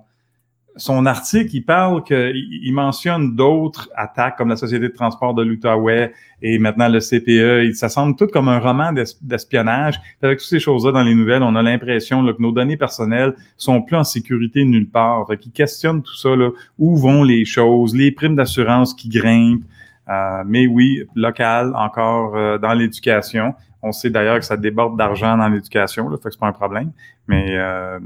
son 0.79 1.05
article, 1.05 1.49
il 1.53 1.61
parle 1.61 2.03
que 2.03 2.31
il 2.33 2.71
mentionne 2.71 3.35
d'autres 3.35 3.89
attaques 3.95 4.37
comme 4.37 4.47
la 4.47 4.55
Société 4.55 4.87
de 4.87 4.93
transport 4.93 5.33
de 5.33 5.43
l'Outaouais 5.43 6.13
et 6.41 6.57
maintenant 6.57 6.87
le 6.87 6.99
CPE. 6.99 7.75
Ça 7.75 7.89
semble 7.89 8.15
tout 8.15 8.27
comme 8.27 8.47
un 8.47 8.59
roman 8.59 8.93
d'espionnage. 9.21 9.99
Avec 10.21 10.39
toutes 10.39 10.47
ces 10.47 10.59
choses-là 10.59 10.93
dans 10.93 11.03
les 11.03 11.15
nouvelles, 11.15 11.43
on 11.43 11.55
a 11.55 11.61
l'impression 11.61 12.25
que 12.25 12.41
nos 12.41 12.53
données 12.53 12.77
personnelles 12.77 13.33
sont 13.57 13.81
plus 13.81 13.97
en 13.97 14.05
sécurité 14.05 14.63
nulle 14.63 14.89
part. 14.89 15.27
Fait 15.27 15.37
qu'il 15.37 15.51
questionne 15.51 16.01
tout 16.01 16.15
ça, 16.15 16.33
là, 16.35 16.49
où 16.77 16.95
vont 16.95 17.23
les 17.23 17.43
choses, 17.43 17.93
les 17.93 18.11
primes 18.11 18.35
d'assurance 18.35 18.93
qui 18.93 19.09
grimpent. 19.09 19.65
Euh, 20.09 20.43
mais 20.45 20.65
oui, 20.67 21.03
local, 21.15 21.73
encore 21.75 22.35
euh, 22.35 22.57
dans 22.57 22.73
l'éducation. 22.73 23.53
On 23.81 23.91
sait 23.91 24.09
d'ailleurs 24.09 24.39
que 24.39 24.45
ça 24.45 24.57
déborde 24.57 24.97
d'argent 24.97 25.37
dans 25.37 25.47
l'éducation, 25.47 26.09
là, 26.09 26.17
fait 26.17 26.23
que 26.23 26.31
c'est 26.31 26.39
pas 26.39 26.47
un 26.47 26.51
problème. 26.51 26.91
Mais 27.27 27.55
euh, 27.57 27.99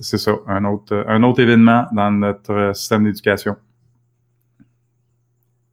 c'est 0.00 0.18
ça, 0.18 0.36
un 0.46 0.64
autre, 0.64 1.04
un 1.08 1.22
autre 1.22 1.40
événement 1.40 1.86
dans 1.92 2.10
notre 2.10 2.72
système 2.74 3.04
d'éducation. 3.04 3.56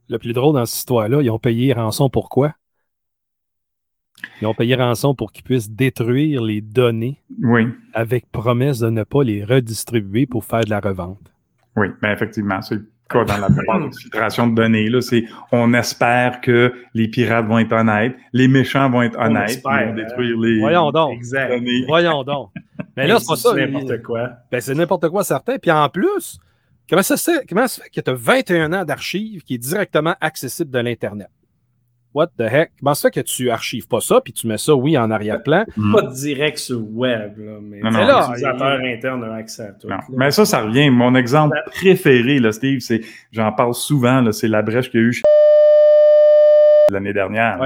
Le 0.08 0.18
plus 0.18 0.32
drôle 0.32 0.54
dans 0.54 0.66
cette 0.66 0.78
histoire-là, 0.78 1.22
ils 1.22 1.30
ont 1.30 1.38
payé 1.38 1.72
rançon 1.72 2.10
pour 2.10 2.28
quoi? 2.28 2.52
Ils 4.40 4.46
ont 4.46 4.54
payé 4.54 4.74
rançon 4.74 5.14
pour 5.14 5.32
qu'ils 5.32 5.44
puissent 5.44 5.70
détruire 5.70 6.42
les 6.42 6.60
données 6.60 7.22
oui. 7.42 7.68
avec 7.92 8.30
promesse 8.30 8.80
de 8.80 8.90
ne 8.90 9.04
pas 9.04 9.22
les 9.22 9.44
redistribuer 9.44 10.26
pour 10.26 10.44
faire 10.44 10.64
de 10.64 10.70
la 10.70 10.80
revente. 10.80 11.32
Oui, 11.76 11.88
mais 12.02 12.12
effectivement, 12.12 12.62
c'est 12.62 12.80
dans 13.12 13.38
la 13.38 13.48
filtration 13.98 14.46
de 14.48 14.54
données. 14.54 14.88
Là, 14.88 15.00
c'est 15.00 15.24
on 15.52 15.72
espère 15.74 16.40
que 16.40 16.72
les 16.94 17.08
pirates 17.08 17.46
vont 17.46 17.58
être 17.58 17.72
honnêtes, 17.72 18.16
les 18.32 18.48
méchants 18.48 18.90
vont 18.90 19.02
être 19.02 19.18
honnêtes, 19.18 19.58
ils 19.58 19.62
vont 19.62 19.70
hein. 19.70 19.92
détruire 19.94 20.38
les 20.38 20.60
Voyons 20.60 20.90
donc. 20.90 21.14
Exact. 21.14 21.48
données. 21.50 21.84
Voyons 21.86 22.24
donc. 22.24 22.50
Mais 22.96 23.06
là, 23.06 23.18
c'est 23.18 23.28
pas 23.28 23.36
ça. 23.36 23.50
C'est 23.54 23.66
n'importe 23.66 24.02
quoi. 24.02 24.30
Ben, 24.50 24.60
c'est 24.60 24.74
n'importe 24.74 25.08
quoi 25.08 25.24
certain. 25.24 25.58
Puis 25.58 25.70
en 25.70 25.88
plus, 25.88 26.38
comment 26.88 27.02
ça, 27.02 27.16
comment 27.48 27.68
ça 27.68 27.82
fait 27.82 27.90
que 27.90 28.00
tu 28.00 28.10
as 28.10 28.14
21 28.14 28.72
ans 28.72 28.84
d'archives 28.84 29.42
qui 29.42 29.54
est 29.54 29.58
directement 29.58 30.14
accessible 30.20 30.70
de 30.70 30.78
l'Internet? 30.78 31.28
What 32.16 32.28
the 32.38 32.50
heck? 32.50 32.70
Comment 32.80 32.94
ça 32.94 33.10
que 33.10 33.20
tu 33.20 33.50
archives 33.50 33.86
pas 33.86 34.00
ça, 34.00 34.22
puis 34.22 34.32
tu 34.32 34.46
mets 34.46 34.56
ça, 34.56 34.74
oui, 34.74 34.96
en 34.96 35.10
arrière-plan? 35.10 35.66
Pas 35.92 36.00
direct 36.00 36.56
sur 36.56 36.78
le 36.78 36.86
web, 36.86 37.36
là, 37.36 37.58
mais 37.60 37.80
Non, 37.80 37.90
non, 37.90 37.98
là, 38.06 38.20
l'utilisateur 38.20 38.80
interne 38.82 39.24
a 39.24 39.34
accès 39.34 39.64
à 39.64 39.72
tout. 39.72 39.86
Non. 39.86 39.96
là. 39.96 40.02
Mais 40.16 40.30
ça, 40.30 40.46
ça 40.46 40.62
revient. 40.62 40.88
Mon 40.88 41.14
exemple 41.14 41.54
préféré, 41.66 42.38
là, 42.38 42.52
Steve, 42.52 42.80
c'est, 42.80 43.02
j'en 43.32 43.52
parle 43.52 43.74
souvent, 43.74 44.22
là, 44.22 44.32
c'est 44.32 44.48
la 44.48 44.62
brèche 44.62 44.90
qu'il 44.90 45.00
y 45.00 45.02
a 45.02 45.06
eu 45.08 45.12
chez 45.12 45.22
l'année 46.90 47.12
dernière, 47.12 47.60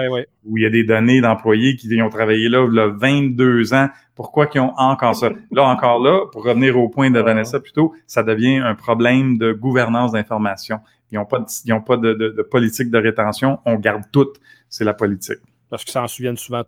où 0.44 0.58
il 0.58 0.64
y 0.64 0.66
a 0.66 0.70
des 0.70 0.82
données 0.82 1.20
d'employés 1.20 1.76
qui 1.76 2.02
ont 2.02 2.10
travaillé 2.10 2.48
là, 2.48 2.66
il 2.68 2.74
y 2.74 2.80
a 2.80 2.88
22 2.88 3.72
ans. 3.72 3.88
Pourquoi 4.16 4.48
qu'ils 4.48 4.62
ont 4.62 4.72
encore 4.76 5.14
ça? 5.14 5.30
Là, 5.52 5.62
encore 5.62 6.02
là, 6.02 6.26
pour 6.32 6.42
revenir 6.42 6.76
au 6.76 6.88
point 6.88 7.12
de 7.12 7.20
Ah. 7.20 7.22
Vanessa 7.22 7.60
plus 7.60 7.72
tôt, 7.72 7.94
ça 8.08 8.24
devient 8.24 8.56
un 8.56 8.74
problème 8.74 9.38
de 9.38 9.52
gouvernance 9.52 10.10
d'information. 10.10 10.80
Ils 11.12 11.16
n'ont 11.18 11.24
pas, 11.26 11.38
de, 11.40 11.44
ils 11.64 11.72
ont 11.72 11.80
pas 11.80 11.96
de, 11.96 12.12
de- 12.14 12.28
de 12.30 12.42
politique 12.42 12.90
de 12.90 12.98
rétention. 12.98 13.58
On 13.66 13.76
garde 13.76 14.02
tout. 14.12 14.28
C'est 14.68 14.84
la 14.84 14.94
politique. 14.94 15.38
Parce 15.68 15.84
qu'ils 15.84 15.92
s'en 15.92 16.06
souviennent 16.06 16.36
souvent, 16.36 16.62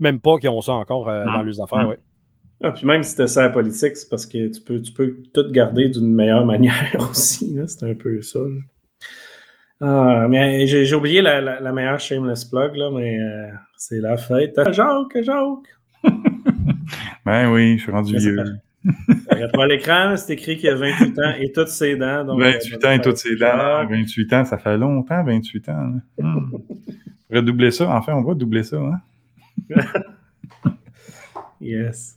même 0.00 0.20
pas 0.20 0.38
qu'ils 0.38 0.48
ont 0.50 0.60
ça 0.60 0.72
encore 0.72 1.08
euh, 1.08 1.24
dans 1.24 1.42
leurs 1.42 1.60
affaires. 1.60 1.88
Oui. 1.88 1.94
Ah, 2.62 2.72
puis 2.72 2.86
même 2.86 3.02
si 3.04 3.14
tu 3.14 3.26
ça 3.28 3.40
à 3.40 3.42
la 3.44 3.50
politique, 3.50 3.96
c'est 3.96 4.08
parce 4.08 4.26
que 4.26 4.48
tu 4.48 4.60
peux, 4.60 4.80
tu 4.82 4.92
peux 4.92 5.16
tout 5.32 5.50
garder 5.50 5.88
d'une 5.88 6.12
meilleure 6.12 6.44
manière 6.54 6.96
aussi. 7.10 7.56
C'est 7.66 7.88
un 7.90 7.94
peu 7.94 8.20
ça. 8.22 8.40
là. 8.40 8.60
Ah, 9.80 10.26
mais 10.28 10.66
j'ai 10.66 10.92
oublié 10.94 11.22
la, 11.22 11.40
la, 11.40 11.60
la 11.60 11.72
meilleure 11.72 12.00
shameless 12.00 12.44
plug, 12.46 12.74
là, 12.74 12.90
mais 12.90 13.20
euh, 13.20 13.46
c'est 13.76 14.00
la 14.00 14.16
fête. 14.16 14.58
Jacques, 14.72 15.22
Jacques! 15.22 15.78
Ben 17.24 17.50
oui, 17.52 17.76
je 17.76 17.82
suis 17.82 17.92
rendu 17.92 18.16
vieux. 18.16 18.42
Parfait. 18.84 19.22
Regarde 19.30 19.52
pas 19.52 19.66
l'écran, 19.66 20.16
c'est 20.16 20.32
écrit 20.34 20.56
qu'il 20.56 20.68
a 20.68 20.74
28 20.74 21.18
ans 21.18 21.32
et 21.40 21.52
toutes 21.52 21.68
ses 21.68 21.96
dents. 21.96 22.24
Donc, 22.24 22.40
28 22.40 22.84
ans 22.84 22.90
et 22.92 23.00
toutes 23.00 23.16
ses 23.18 23.36
dents. 23.36 23.86
28 23.88 24.32
ans, 24.32 24.44
ça 24.44 24.58
fait 24.58 24.76
longtemps, 24.76 25.22
28 25.24 25.68
ans. 25.68 25.92
Hmm. 26.18 26.50
On 26.54 26.58
pourrait 27.28 27.42
doubler 27.42 27.70
ça. 27.70 27.88
Enfin, 27.90 28.14
on 28.14 28.22
va 28.22 28.34
doubler 28.34 28.62
ça. 28.62 28.76
Hein? 28.78 29.00
Yes. 31.60 32.16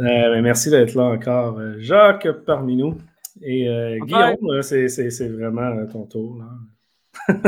Euh, 0.00 0.04
ben, 0.04 0.42
merci 0.42 0.70
d'être 0.70 0.94
là 0.94 1.04
encore, 1.04 1.58
euh, 1.58 1.76
Jacques, 1.78 2.28
parmi 2.46 2.76
nous. 2.76 2.98
Et 3.42 3.68
euh, 3.68 3.98
Guillaume, 4.04 4.62
c'est 4.62 4.88
c'est- 4.88 5.10
c'est 5.10 5.28
vraiment 5.28 5.62
euh, 5.62 5.86
ton 5.90 6.04
tour. 6.04 6.38
là. 6.38 6.46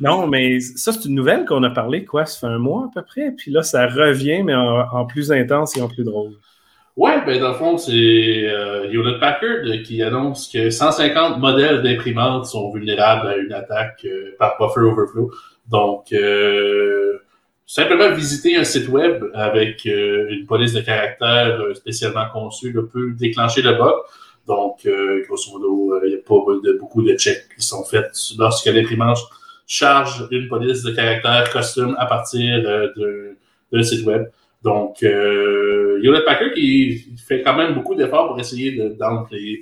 non, 0.00 0.26
mais 0.26 0.60
ça, 0.60 0.92
c'est 0.92 1.08
une 1.08 1.14
nouvelle 1.14 1.44
qu'on 1.46 1.62
a 1.62 1.70
parlé, 1.70 2.04
quoi, 2.04 2.26
ça 2.26 2.40
fait 2.40 2.52
un 2.54 2.58
mois 2.58 2.84
à 2.86 2.90
peu 2.94 3.02
près. 3.02 3.32
Puis 3.32 3.50
là, 3.50 3.62
ça 3.62 3.86
revient, 3.86 4.42
mais 4.42 4.54
en, 4.54 4.80
en 4.92 5.06
plus 5.06 5.32
intense 5.32 5.76
et 5.76 5.80
en 5.80 5.88
plus 5.88 6.04
drôle. 6.04 6.34
Ouais, 6.98 7.24
ben 7.24 7.40
dans 7.40 7.50
le 7.50 7.54
fond, 7.54 7.78
c'est 7.78 7.92
euh, 7.92 8.90
Hewlett 8.90 9.20
Packard 9.20 9.62
qui 9.84 10.02
annonce 10.02 10.48
que 10.48 10.68
150 10.68 11.38
modèles 11.38 11.80
d'imprimantes 11.80 12.46
sont 12.46 12.72
vulnérables 12.72 13.28
à 13.28 13.36
une 13.36 13.52
attaque 13.52 14.04
euh, 14.04 14.34
par 14.36 14.56
buffer 14.58 14.80
overflow. 14.80 15.30
Donc, 15.70 16.12
euh, 16.12 17.18
simplement 17.66 18.10
visiter 18.10 18.56
un 18.56 18.64
site 18.64 18.88
web 18.88 19.22
avec 19.32 19.86
euh, 19.86 20.26
une 20.30 20.44
police 20.46 20.72
de 20.72 20.80
caractère 20.80 21.60
euh, 21.60 21.72
spécialement 21.74 22.26
conçue 22.32 22.74
peut 22.92 23.12
déclencher 23.12 23.62
le 23.62 23.74
bug. 23.74 23.94
Donc, 24.48 24.84
euh, 24.84 25.22
grosso 25.28 25.52
modo, 25.52 25.94
euh, 25.94 26.00
il 26.02 26.08
n'y 26.08 26.14
a 26.16 26.18
pas 26.18 26.34
de, 26.64 26.78
beaucoup 26.80 27.02
de 27.02 27.14
checks 27.14 27.46
qui 27.56 27.64
sont 27.64 27.84
faits 27.84 28.10
lorsque 28.36 28.66
l'imprimante 28.66 29.18
charge 29.68 30.26
une 30.32 30.48
police 30.48 30.82
de 30.82 30.90
caractère 30.90 31.48
costume 31.52 31.94
à 31.96 32.06
partir 32.06 32.60
euh, 32.66 33.34
d'un 33.72 33.82
site 33.84 34.04
web. 34.04 34.24
Donc, 34.62 35.02
euh, 35.02 36.00
Hewlett 36.02 36.24
Packard 36.24 36.52
qui 36.52 37.14
fait 37.26 37.42
quand 37.42 37.56
même 37.56 37.74
beaucoup 37.74 37.94
d'efforts 37.94 38.28
pour 38.28 38.40
essayer 38.40 38.72
de 38.72 38.96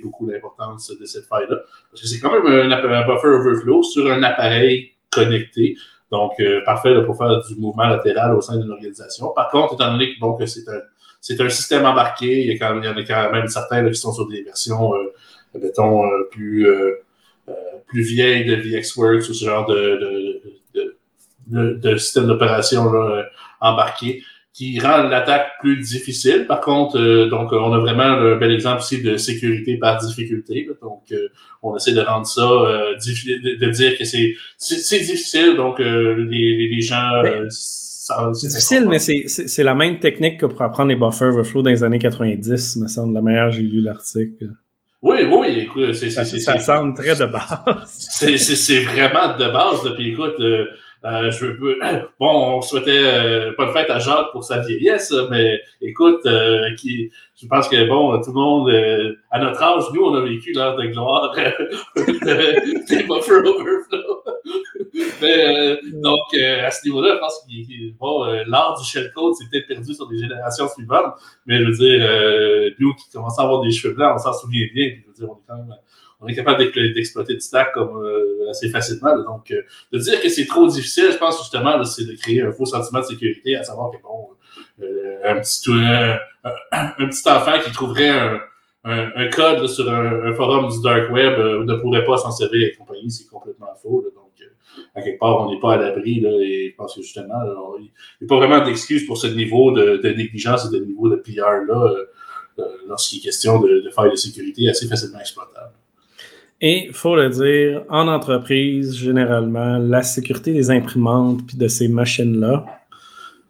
beaucoup 0.01 0.27
l'importance 0.27 0.91
de 0.99 1.05
cette 1.05 1.25
faille-là. 1.25 1.57
Parce 1.91 2.01
que 2.01 2.07
c'est 2.07 2.19
quand 2.19 2.31
même 2.31 2.71
un, 2.71 3.07
buffer 3.07 3.27
overflow 3.27 3.83
sur 3.83 4.11
un 4.11 4.23
appareil 4.23 4.93
connecté. 5.11 5.75
Donc, 6.11 6.33
euh, 6.39 6.61
parfait 6.65 6.93
là, 6.93 7.01
pour 7.01 7.17
faire 7.17 7.41
du 7.47 7.55
mouvement 7.55 7.87
latéral 7.87 8.33
au 8.35 8.41
sein 8.41 8.57
d'une 8.57 8.71
organisation. 8.71 9.29
Par 9.35 9.49
contre, 9.49 9.75
étant 9.75 9.91
donné 9.91 10.13
que, 10.13 10.19
bon, 10.19 10.33
que 10.33 10.45
c'est 10.45 10.67
un, 10.67 10.81
c'est 11.19 11.39
un 11.41 11.49
système 11.49 11.85
embarqué, 11.85 12.45
il 12.45 12.57
y, 12.57 12.63
en 12.63 12.77
a 12.81 13.03
quand 13.03 13.31
même 13.31 13.47
certains 13.47 13.81
là, 13.81 13.89
qui 13.89 13.99
sont 13.99 14.13
sur 14.13 14.27
des 14.27 14.43
versions, 14.43 14.95
euh, 14.95 15.13
mettons, 15.61 16.05
euh, 16.05 16.27
plus, 16.31 16.67
euh, 16.67 17.03
euh, 17.49 17.53
plus 17.87 18.01
vieilles 18.01 18.45
de 18.45 18.55
VxWorks 18.55 19.29
ou 19.29 19.33
ce 19.33 19.45
genre 19.45 19.65
de, 19.65 20.41
de, 20.73 20.95
de, 21.47 21.73
de, 21.73 21.97
système 21.97 22.27
d'opération 22.27 22.93
euh, 22.93 23.23
embarqué 23.61 24.21
qui 24.57 24.79
rend 24.79 25.03
l'attaque 25.03 25.51
plus 25.59 25.77
difficile. 25.77 26.45
Par 26.47 26.61
contre, 26.61 26.97
euh, 26.99 27.29
donc 27.29 27.51
on 27.53 27.71
a 27.73 27.77
vraiment 27.77 28.03
un 28.05 28.37
bel 28.37 28.51
exemple 28.51 28.81
ici 28.81 29.03
de 29.03 29.15
sécurité 29.15 29.77
par 29.77 29.99
difficulté. 30.03 30.65
là. 30.67 30.73
Donc, 30.81 31.03
euh, 31.11 31.27
on 31.61 31.75
essaie 31.75 31.93
de 31.93 32.01
rendre 32.01 32.25
ça 32.25 32.41
euh, 32.41 32.95
de, 32.95 33.63
de 33.63 33.69
dire 33.71 33.95
que 33.99 34.03
c'est 34.03 34.33
difficile. 34.99 35.53
Donc, 35.57 35.79
euh, 35.79 36.25
les, 36.27 36.69
les, 36.73 36.81
gens 36.81 37.21
Ben, 37.21 37.43
euh, 37.43 37.49
C'est 38.33 38.47
difficile, 38.47 38.87
mais 38.89 38.97
c'est- 38.97 39.63
la 39.63 39.75
même 39.75 39.99
technique 39.99 40.39
que 40.39 40.47
pour 40.47 40.59
apprendre 40.63 40.89
les 40.89 40.95
buffer 40.95 41.25
overflow 41.25 41.61
dans 41.61 41.69
les 41.69 41.83
années 41.83 41.99
90, 41.99 42.77
me 42.77 42.87
semble. 42.87 43.13
La 43.13 43.21
meilleure, 43.21 43.51
j'ai 43.51 43.61
lu 43.61 43.81
l'article. 43.81 44.49
Oui, 45.03 45.17
oui, 45.29 45.59
écoute, 45.59 45.93
c'est 45.93 46.09
Ça, 46.09 46.25
ça 46.25 46.57
semble 46.57 46.95
très 46.95 47.15
de 47.15 47.25
base. 47.27 47.85
C'est, 47.99 48.79
vraiment 48.79 49.37
de 49.37 49.51
base. 49.53 49.93
Puis 49.95 50.13
écoute, 50.13 50.33
euh, 51.05 51.31
bon, 52.19 52.57
on 52.57 52.61
souhaitait 52.61 53.03
euh, 53.03 53.53
pas 53.53 53.67
de 53.67 53.71
fête 53.71 53.89
à 53.89 53.99
Jacques 53.99 54.31
pour 54.31 54.43
sa 54.43 54.59
vieillesse, 54.59 55.13
mais 55.29 55.61
écoute, 55.81 56.25
euh, 56.25 56.73
qui, 56.75 57.11
je 57.39 57.47
pense 57.47 57.69
que 57.69 57.87
bon, 57.87 58.19
tout 58.21 58.31
le 58.31 58.39
monde, 58.39 59.15
à 59.31 59.39
notre 59.39 59.61
âge, 59.61 59.83
nous, 59.93 60.03
on 60.03 60.15
a 60.15 60.21
vécu 60.21 60.53
l'heure 60.53 60.75
de 60.75 60.87
gloire 60.87 61.35
de, 61.35 62.87
des 62.87 63.03
Buffer 63.03 63.35
Overflow. 63.35 64.23
mais, 65.21 65.79
donc, 65.93 66.33
à 66.33 66.71
ce 66.71 66.85
niveau-là, 66.87 67.15
je 67.15 67.19
pense 67.19 67.45
que 67.47 67.97
bon, 67.97 68.25
l'art 68.47 68.77
du 68.79 68.85
shellcode 68.85 69.35
s'est 69.35 69.61
perdu 69.67 69.93
sur 69.93 70.09
les 70.11 70.19
générations 70.19 70.67
suivantes, 70.67 71.13
mais 71.45 71.59
je 71.59 71.63
veux 71.65 71.73
dire, 71.73 72.73
nous 72.79 72.93
qui 72.95 73.09
commençons 73.13 73.41
à 73.41 73.43
avoir 73.43 73.61
des 73.61 73.71
cheveux 73.71 73.93
blancs, 73.93 74.13
on 74.15 74.17
s'en 74.17 74.33
souvient 74.33 74.65
bien. 74.73 74.89
je 75.01 75.07
veux 75.07 75.13
dire, 75.13 75.29
on 75.29 75.35
est 75.35 75.45
quand 75.47 75.57
même 75.57 75.75
on 76.19 76.27
est 76.27 76.35
capable 76.35 76.71
d'exploiter 76.71 77.35
du 77.35 77.41
stack 77.41 77.73
comme 77.73 78.03
euh, 78.03 78.49
assez 78.49 78.69
facilement. 78.69 79.15
Donc, 79.23 79.51
euh, 79.51 79.61
de 79.91 79.99
dire 79.99 80.21
que 80.21 80.29
c'est 80.29 80.47
trop 80.47 80.67
difficile, 80.67 81.09
je 81.11 81.17
pense 81.17 81.39
justement, 81.39 81.83
c'est 81.83 82.05
de 82.05 82.13
créer 82.13 82.41
un 82.41 82.51
faux 82.51 82.65
sentiment 82.65 82.99
de 83.01 83.05
sécurité, 83.05 83.55
à 83.55 83.63
savoir 83.63 83.91
que 83.91 83.97
bon, 84.01 84.29
euh, 84.81 85.19
un, 85.25 85.39
petit, 85.39 85.69
un, 86.71 87.07
petit 87.07 87.29
enfant 87.29 87.59
qui 87.63 87.71
trouverait 87.71 88.09
un, 88.09 88.39
un, 88.83 89.29
code 89.29 89.67
sur 89.67 89.91
un, 89.91 90.33
forum 90.33 90.69
du 90.69 90.81
dark 90.81 91.11
web 91.11 91.37
ne 91.37 91.75
pourrait 91.75 92.03
pas 92.03 92.17
s'en 92.17 92.31
servir 92.31 92.67
et 92.67 92.75
compagnie, 92.75 93.11
c'est 93.11 93.27
complètement 93.27 93.73
faux. 93.81 94.03
donc, 94.15 94.23
à 94.95 95.01
quelque 95.01 95.19
part, 95.19 95.41
on 95.41 95.51
n'est 95.51 95.59
pas 95.59 95.73
à 95.73 95.77
l'abri. 95.77 96.23
Et 96.25 96.71
je 96.71 96.75
pense 96.75 96.95
que 96.95 97.01
justement, 97.01 97.33
il 97.79 97.83
n'y 97.83 97.91
a 98.25 98.27
pas 98.27 98.37
vraiment 98.37 98.63
d'excuse 98.63 99.05
pour 99.05 99.17
ce 99.17 99.27
niveau 99.27 99.71
de, 99.71 99.97
de, 99.97 100.09
négligence 100.09 100.65
et 100.65 100.79
de 100.79 100.83
niveau 100.83 101.09
de 101.09 101.15
PR-là 101.15 101.95
lorsqu'il 102.87 103.19
est 103.19 103.23
question 103.23 103.59
de, 103.59 103.81
de 103.81 103.89
failles 103.89 104.11
de 104.11 104.15
sécurité 104.15 104.69
assez 104.69 104.87
facilement 104.87 105.19
exploitables. 105.19 105.73
Et 106.59 106.87
il 106.87 106.93
faut 106.93 107.15
le 107.15 107.29
dire, 107.29 107.83
en 107.89 108.07
entreprise, 108.07 108.97
généralement, 108.97 109.77
la 109.77 110.01
sécurité 110.01 110.53
des 110.53 110.71
imprimantes 110.71 111.45
puis 111.45 111.57
de 111.57 111.67
ces 111.67 111.87
machines-là, 111.87 112.65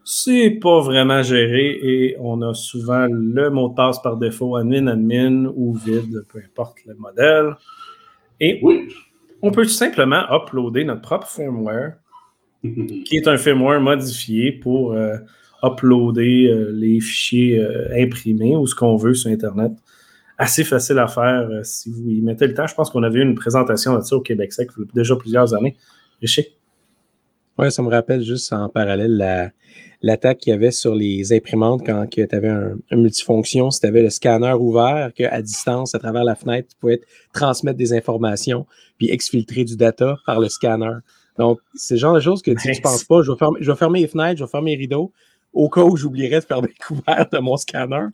c'est 0.03 0.51
pas 0.61 0.79
vraiment 0.81 1.21
géré 1.21 1.77
et 1.81 2.15
on 2.19 2.41
a 2.41 2.53
souvent 2.53 3.07
le 3.09 3.49
mot 3.49 3.69
de 3.69 3.75
passe 3.75 4.01
par 4.01 4.17
défaut 4.17 4.55
admin 4.55 4.87
admin 4.87 5.51
ou 5.55 5.73
vide, 5.73 6.23
peu 6.31 6.39
importe 6.39 6.77
le 6.85 6.95
modèle. 6.95 7.55
Et 8.39 8.61
on 9.41 9.51
peut 9.51 9.63
tout 9.63 9.69
simplement 9.69 10.23
uploader 10.29 10.85
notre 10.85 11.01
propre 11.01 11.27
firmware, 11.27 11.95
qui 12.63 13.17
est 13.17 13.27
un 13.27 13.37
firmware 13.37 13.81
modifié 13.81 14.51
pour 14.51 14.93
euh, 14.93 15.17
uploader 15.63 16.47
euh, 16.47 16.71
les 16.73 16.99
fichiers 16.99 17.59
euh, 17.59 17.89
imprimés 17.97 18.55
ou 18.55 18.65
ce 18.65 18.75
qu'on 18.75 18.95
veut 18.95 19.13
sur 19.13 19.29
Internet 19.29 19.73
assez 20.38 20.63
facile 20.63 21.00
à 21.00 21.08
faire 21.08 21.47
euh, 21.50 21.63
si 21.63 21.89
vous 21.89 22.02
y 22.08 22.21
mettez 22.21 22.47
le 22.47 22.54
temps. 22.54 22.67
Je 22.67 22.76
pense 22.76 22.89
qu'on 22.89 23.04
avait 23.04 23.19
eu 23.19 23.23
une 23.23 23.36
présentation 23.36 23.95
de 23.97 24.02
ça 24.02 24.15
au 24.15 24.21
Québec 24.21 24.54
Sec 24.54 24.69
il 24.78 24.82
y 24.82 24.84
a 24.84 24.88
déjà 24.93 25.15
plusieurs 25.15 25.54
années. 25.54 25.76
Richer? 26.21 26.58
Oui, 27.58 27.71
ça 27.71 27.82
me 27.82 27.89
rappelle 27.89 28.21
juste 28.21 28.54
en 28.54 28.69
parallèle 28.69 29.52
l'attaque 30.04 30.38
qu'il 30.38 30.52
y 30.52 30.54
avait 30.54 30.69
sur 30.69 30.93
les 30.93 31.34
imprimantes 31.34 31.82
quand 31.84 32.06
tu 32.08 32.28
avais 32.32 32.50
un, 32.50 32.78
multifonction, 32.91 33.71
si 33.71 33.80
tu 33.80 33.88
avais 33.88 34.04
le 34.04 34.12
scanner 34.12 34.54
ouvert, 34.54 35.12
qu'à 35.15 35.41
distance, 35.41 35.95
à 35.95 36.00
travers 36.00 36.23
la 36.23 36.36
fenêtre, 36.36 36.69
tu 36.69 36.76
pouvais 36.80 37.02
transmettre 37.34 37.78
des 37.78 37.93
informations 37.93 38.67
puis 39.00 39.10
exfiltrer 39.10 39.63
du 39.63 39.76
data 39.76 40.17
par 40.28 40.39
le 40.39 40.50
scanner. 40.50 40.97
Donc, 41.39 41.60
c'est 41.73 41.95
le 41.95 42.00
genre 42.00 42.13
de 42.13 42.19
choses 42.19 42.43
que 42.43 42.52
tu 42.52 42.67
ne 42.67 42.82
penses 42.82 43.04
pas, 43.04 43.23
je 43.23 43.32
vais, 43.32 43.38
fermer, 43.38 43.60
je 43.62 43.71
vais 43.71 43.78
fermer 43.78 44.02
les 44.02 44.08
fenêtres, 44.08 44.39
je 44.39 44.43
vais 44.43 44.50
fermer 44.50 44.71
les 44.71 44.78
rideaux, 44.78 45.12
au 45.54 45.69
cas 45.69 45.82
où 45.82 45.97
j'oublierais 45.97 46.39
de 46.39 46.45
faire 46.45 46.62
découvert 46.62 47.28
de 47.32 47.39
mon 47.39 47.58
scanner 47.58 48.08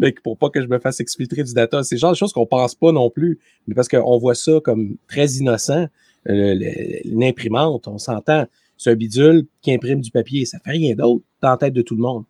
mais 0.00 0.12
pour 0.24 0.36
pas 0.36 0.48
que 0.48 0.60
je 0.60 0.66
me 0.66 0.78
fasse 0.78 0.98
exfiltrer 0.98 1.44
du 1.44 1.52
data. 1.52 1.84
C'est 1.84 1.94
le 1.94 2.00
genre 2.00 2.12
de 2.12 2.16
choses 2.16 2.32
qu'on 2.32 2.46
pense 2.46 2.74
pas 2.74 2.90
non 2.90 3.10
plus, 3.10 3.38
mais 3.68 3.74
parce 3.74 3.86
qu'on 3.86 4.18
voit 4.18 4.34
ça 4.34 4.58
comme 4.64 4.96
très 5.06 5.26
innocent. 5.34 5.86
Euh, 6.28 6.54
une 7.04 7.22
imprimante, 7.22 7.86
on 7.86 7.98
s'entend, 7.98 8.46
c'est 8.76 8.90
un 8.90 8.94
bidule 8.94 9.46
qui 9.62 9.72
imprime 9.72 10.00
du 10.00 10.10
papier. 10.10 10.44
Ça 10.46 10.58
fait 10.58 10.72
rien 10.72 10.94
d'autre 10.94 11.22
dans 11.42 11.50
la 11.50 11.56
tête 11.58 11.74
de 11.74 11.82
tout 11.82 11.94
le 11.94 12.02
monde. 12.02 12.24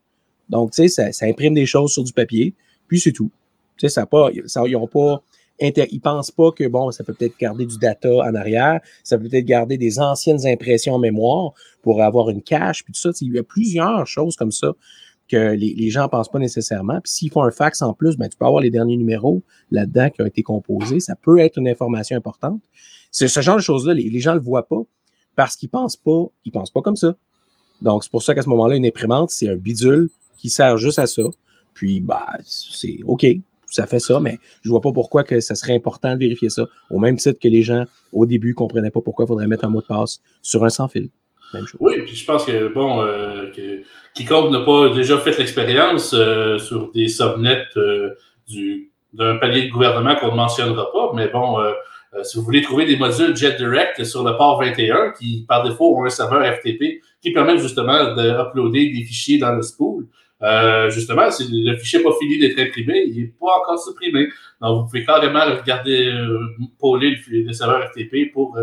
Donc, 0.48 0.72
tu 0.72 0.88
sais, 0.88 1.12
ça, 1.12 1.26
imprime 1.26 1.54
des 1.54 1.66
choses 1.66 1.92
sur 1.92 2.02
du 2.02 2.12
papier, 2.12 2.54
puis 2.88 2.98
c'est 2.98 3.12
tout. 3.12 3.30
Tu 3.76 3.86
sais, 3.86 3.88
ça 3.88 4.04
pas, 4.04 4.30
ils 4.32 4.76
ont 4.76 4.88
pas, 4.88 5.22
ils 5.60 6.00
pensent 6.00 6.32
pas 6.32 6.50
que, 6.50 6.66
bon, 6.66 6.90
ça 6.90 7.04
peut 7.04 7.14
peut-être 7.14 7.38
garder 7.38 7.66
du 7.66 7.78
data 7.78 8.10
en 8.10 8.34
arrière, 8.34 8.80
ça 9.04 9.16
peut 9.16 9.28
peut-être 9.28 9.44
garder 9.44 9.78
des 9.78 10.00
anciennes 10.00 10.44
impressions 10.44 10.94
en 10.94 10.98
mémoire 10.98 11.52
pour 11.82 12.02
avoir 12.02 12.30
une 12.30 12.42
cache, 12.42 12.82
puis 12.82 12.92
tout 12.92 13.00
ça. 13.00 13.10
Il 13.20 13.32
y 13.32 13.38
a 13.38 13.44
plusieurs 13.44 14.06
choses 14.08 14.34
comme 14.34 14.50
ça 14.50 14.72
que 15.30 15.52
les, 15.52 15.90
gens 15.90 16.04
ne 16.04 16.08
pensent 16.08 16.30
pas 16.30 16.38
nécessairement. 16.38 17.00
Puis 17.00 17.12
s'ils 17.12 17.30
font 17.30 17.42
un 17.42 17.50
fax 17.50 17.82
en 17.82 17.92
plus, 17.92 18.16
ben, 18.16 18.28
tu 18.28 18.36
peux 18.36 18.44
avoir 18.44 18.60
les 18.60 18.70
derniers 18.70 18.96
numéros 18.96 19.42
là-dedans 19.70 20.10
qui 20.10 20.22
ont 20.22 20.26
été 20.26 20.42
composés. 20.42 21.00
Ça 21.00 21.14
peut 21.14 21.38
être 21.38 21.58
une 21.58 21.68
information 21.68 22.16
importante. 22.16 22.60
C'est 23.10 23.28
ce 23.28 23.40
genre 23.40 23.56
de 23.56 23.62
choses-là, 23.62 23.94
les, 23.94 24.20
gens 24.20 24.32
ne 24.32 24.38
le 24.38 24.42
voient 24.42 24.66
pas 24.66 24.82
parce 25.36 25.56
qu'ils 25.56 25.68
ne 25.68 25.70
pensent 25.70 25.96
pas, 25.96 26.26
ils 26.44 26.52
pensent 26.52 26.70
pas 26.70 26.82
comme 26.82 26.96
ça. 26.96 27.16
Donc, 27.82 28.04
c'est 28.04 28.10
pour 28.10 28.22
ça 28.22 28.34
qu'à 28.34 28.42
ce 28.42 28.48
moment-là, 28.48 28.76
une 28.76 28.86
imprimante, 28.86 29.30
c'est 29.30 29.48
un 29.48 29.56
bidule 29.56 30.10
qui 30.36 30.50
sert 30.50 30.76
juste 30.76 30.98
à 30.98 31.06
ça. 31.06 31.22
Puis, 31.74 32.00
bah, 32.00 32.26
c'est 32.44 32.98
OK, 33.04 33.26
ça 33.66 33.86
fait 33.86 34.00
ça, 34.00 34.20
mais 34.20 34.38
je 34.62 34.68
vois 34.68 34.80
pas 34.80 34.92
pourquoi 34.92 35.24
que 35.24 35.40
ça 35.40 35.54
serait 35.54 35.74
important 35.74 36.14
de 36.14 36.18
vérifier 36.18 36.50
ça. 36.50 36.66
Au 36.90 36.98
même 36.98 37.16
titre 37.16 37.38
que 37.40 37.48
les 37.48 37.62
gens, 37.62 37.84
au 38.12 38.26
début, 38.26 38.54
comprenaient 38.54 38.90
pas 38.90 39.00
pourquoi 39.00 39.24
il 39.24 39.28
faudrait 39.28 39.46
mettre 39.46 39.64
un 39.64 39.70
mot 39.70 39.80
de 39.80 39.86
passe 39.86 40.20
sur 40.42 40.64
un 40.64 40.70
sans-fil. 40.70 41.08
Oui, 41.80 42.02
puis 42.04 42.14
je 42.14 42.24
pense 42.24 42.44
que, 42.44 42.72
bon, 42.72 43.02
euh, 43.02 43.50
que, 43.50 43.82
quiconque 44.14 44.50
n'a 44.50 44.60
pas 44.60 44.90
déjà 44.90 45.18
fait 45.18 45.36
l'expérience 45.38 46.14
euh, 46.14 46.58
sur 46.58 46.90
des 46.92 47.08
subnets 47.08 47.66
euh, 47.76 48.10
du, 48.48 48.92
d'un 49.12 49.36
palier 49.36 49.66
de 49.66 49.70
gouvernement 49.70 50.14
qu'on 50.16 50.30
ne 50.30 50.36
mentionnera 50.36 50.92
pas, 50.92 51.12
mais 51.14 51.28
bon, 51.28 51.60
euh, 51.60 51.72
si 52.22 52.38
vous 52.38 52.44
voulez 52.44 52.62
trouver 52.62 52.86
des 52.86 52.96
modules 52.96 53.36
JetDirect 53.36 54.04
sur 54.04 54.24
le 54.24 54.36
port 54.36 54.60
21 54.60 55.12
qui, 55.12 55.44
par 55.48 55.62
défaut, 55.62 55.96
ont 55.96 56.04
un 56.04 56.10
serveur 56.10 56.42
FTP 56.44 57.00
qui 57.22 57.32
permet 57.32 57.58
justement 57.58 58.14
d'uploader 58.14 58.90
des 58.90 59.04
fichiers 59.04 59.38
dans 59.38 59.52
le 59.52 59.62
spool, 59.62 60.06
justement, 60.90 61.30
si 61.30 61.48
le 61.50 61.76
fichier 61.76 61.98
n'est 61.98 62.04
pas 62.04 62.16
fini 62.20 62.38
d'être 62.38 62.58
imprimé, 62.58 63.04
il 63.06 63.22
n'est 63.22 63.32
pas 63.38 63.58
encore 63.60 63.78
supprimé. 63.78 64.28
Donc, 64.60 64.82
vous 64.82 64.86
pouvez 64.86 65.04
carrément 65.04 65.44
regarder, 65.44 66.06
euh, 66.06 66.38
le, 66.82 67.46
le, 67.46 67.52
serveur 67.52 67.90
FTP 67.90 68.32
pour 68.32 68.56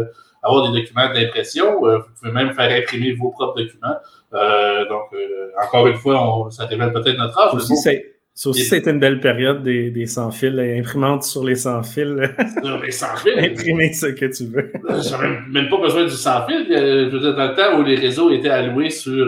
avoir 0.43 0.71
des 0.71 0.79
documents 0.79 1.13
d'impression. 1.13 1.85
Euh, 1.85 1.99
vous 1.99 2.05
pouvez 2.19 2.31
même 2.31 2.53
faire 2.53 2.71
imprimer 2.71 3.13
vos 3.13 3.29
propres 3.31 3.61
documents. 3.61 3.95
Euh, 4.33 4.87
donc, 4.87 5.13
euh, 5.13 5.49
encore 5.63 5.87
une 5.87 5.97
fois, 5.97 6.47
ça 6.51 6.65
révèle 6.65 6.91
peut-être 6.93 7.17
notre 7.17 7.39
âge. 7.39 7.53
Aussi, 7.53 7.75
ça 7.75 8.49
aussi, 8.49 8.65
c'était 8.65 8.91
une 8.91 8.99
belle 8.99 9.19
période 9.19 9.63
des, 9.63 9.89
des 9.89 10.05
sans-fils, 10.05 10.59
imprimantes 10.59 11.23
sur 11.23 11.43
les 11.43 11.55
sans-fils. 11.55 12.19
Sur 12.63 12.79
les 12.83 12.91
sans-fils. 12.91 13.33
Imprimer 13.35 13.91
ce 13.93 14.05
que 14.07 14.25
tu 14.25 14.45
veux. 14.45 14.71
J'avais 15.09 15.39
même 15.49 15.69
pas 15.69 15.77
besoin 15.77 16.03
du 16.03 16.11
sans-fil. 16.11 16.67
Je 16.69 17.09
veux 17.09 17.19
dire, 17.19 17.35
dans 17.35 17.47
le 17.47 17.55
temps 17.55 17.79
où 17.79 17.83
les 17.83 17.95
réseaux 17.95 18.29
étaient 18.29 18.49
alloués 18.49 18.91
sur 18.91 19.25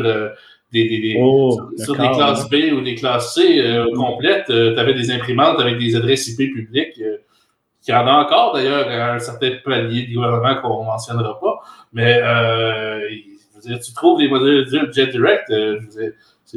des, 0.71 0.87
des, 0.87 1.17
oh, 1.19 1.59
sur, 1.77 1.95
des 1.95 2.09
classes 2.09 2.49
B 2.49 2.73
ou 2.73 2.81
des 2.81 2.95
classes 2.95 3.33
C 3.33 3.63
complètes, 3.95 4.45
tu 4.47 4.79
avais 4.79 4.93
des 4.93 5.11
imprimantes 5.11 5.59
avec 5.59 5.77
des 5.77 5.95
adresses 5.95 6.27
IP 6.27 6.53
publiques. 6.53 7.01
Il 7.87 7.91
y 7.91 7.95
en 7.95 8.05
a 8.05 8.23
encore 8.23 8.53
d'ailleurs 8.53 8.87
à 8.87 9.13
un 9.15 9.19
certain 9.19 9.51
palier 9.63 10.03
du 10.03 10.15
gouvernement 10.15 10.61
qu'on 10.61 10.81
ne 10.81 10.85
mentionnera 10.85 11.39
pas. 11.39 11.59
Mais 11.91 12.21
euh, 12.21 12.99
je 13.09 13.55
veux 13.55 13.73
dire, 13.73 13.79
tu 13.79 13.93
trouves 13.93 14.19
les 14.19 14.27
modules 14.27 14.67
Jet 14.93 15.07
Direct, 15.07 15.49
euh, 15.49 15.79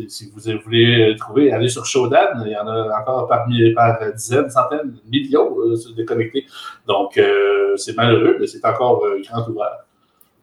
si 0.08 0.30
vous 0.30 0.40
voulez 0.64 1.14
trouver, 1.18 1.52
allez 1.52 1.68
sur 1.68 1.84
Shodan, 1.84 2.42
il 2.44 2.52
y 2.52 2.56
en 2.56 2.66
a 2.66 3.00
encore 3.00 3.28
parmi, 3.28 3.72
par 3.74 3.98
dizaines, 4.14 4.50
centaines, 4.50 4.96
millions 5.10 5.54
euh, 5.60 5.76
de 5.94 6.02
connectés. 6.04 6.46
Donc, 6.86 7.18
euh, 7.18 7.76
c'est 7.76 7.96
malheureux, 7.96 8.36
mais 8.40 8.46
c'est 8.46 8.64
encore 8.64 9.04
euh, 9.04 9.20
grand 9.22 9.46
ouvert. 9.48 9.84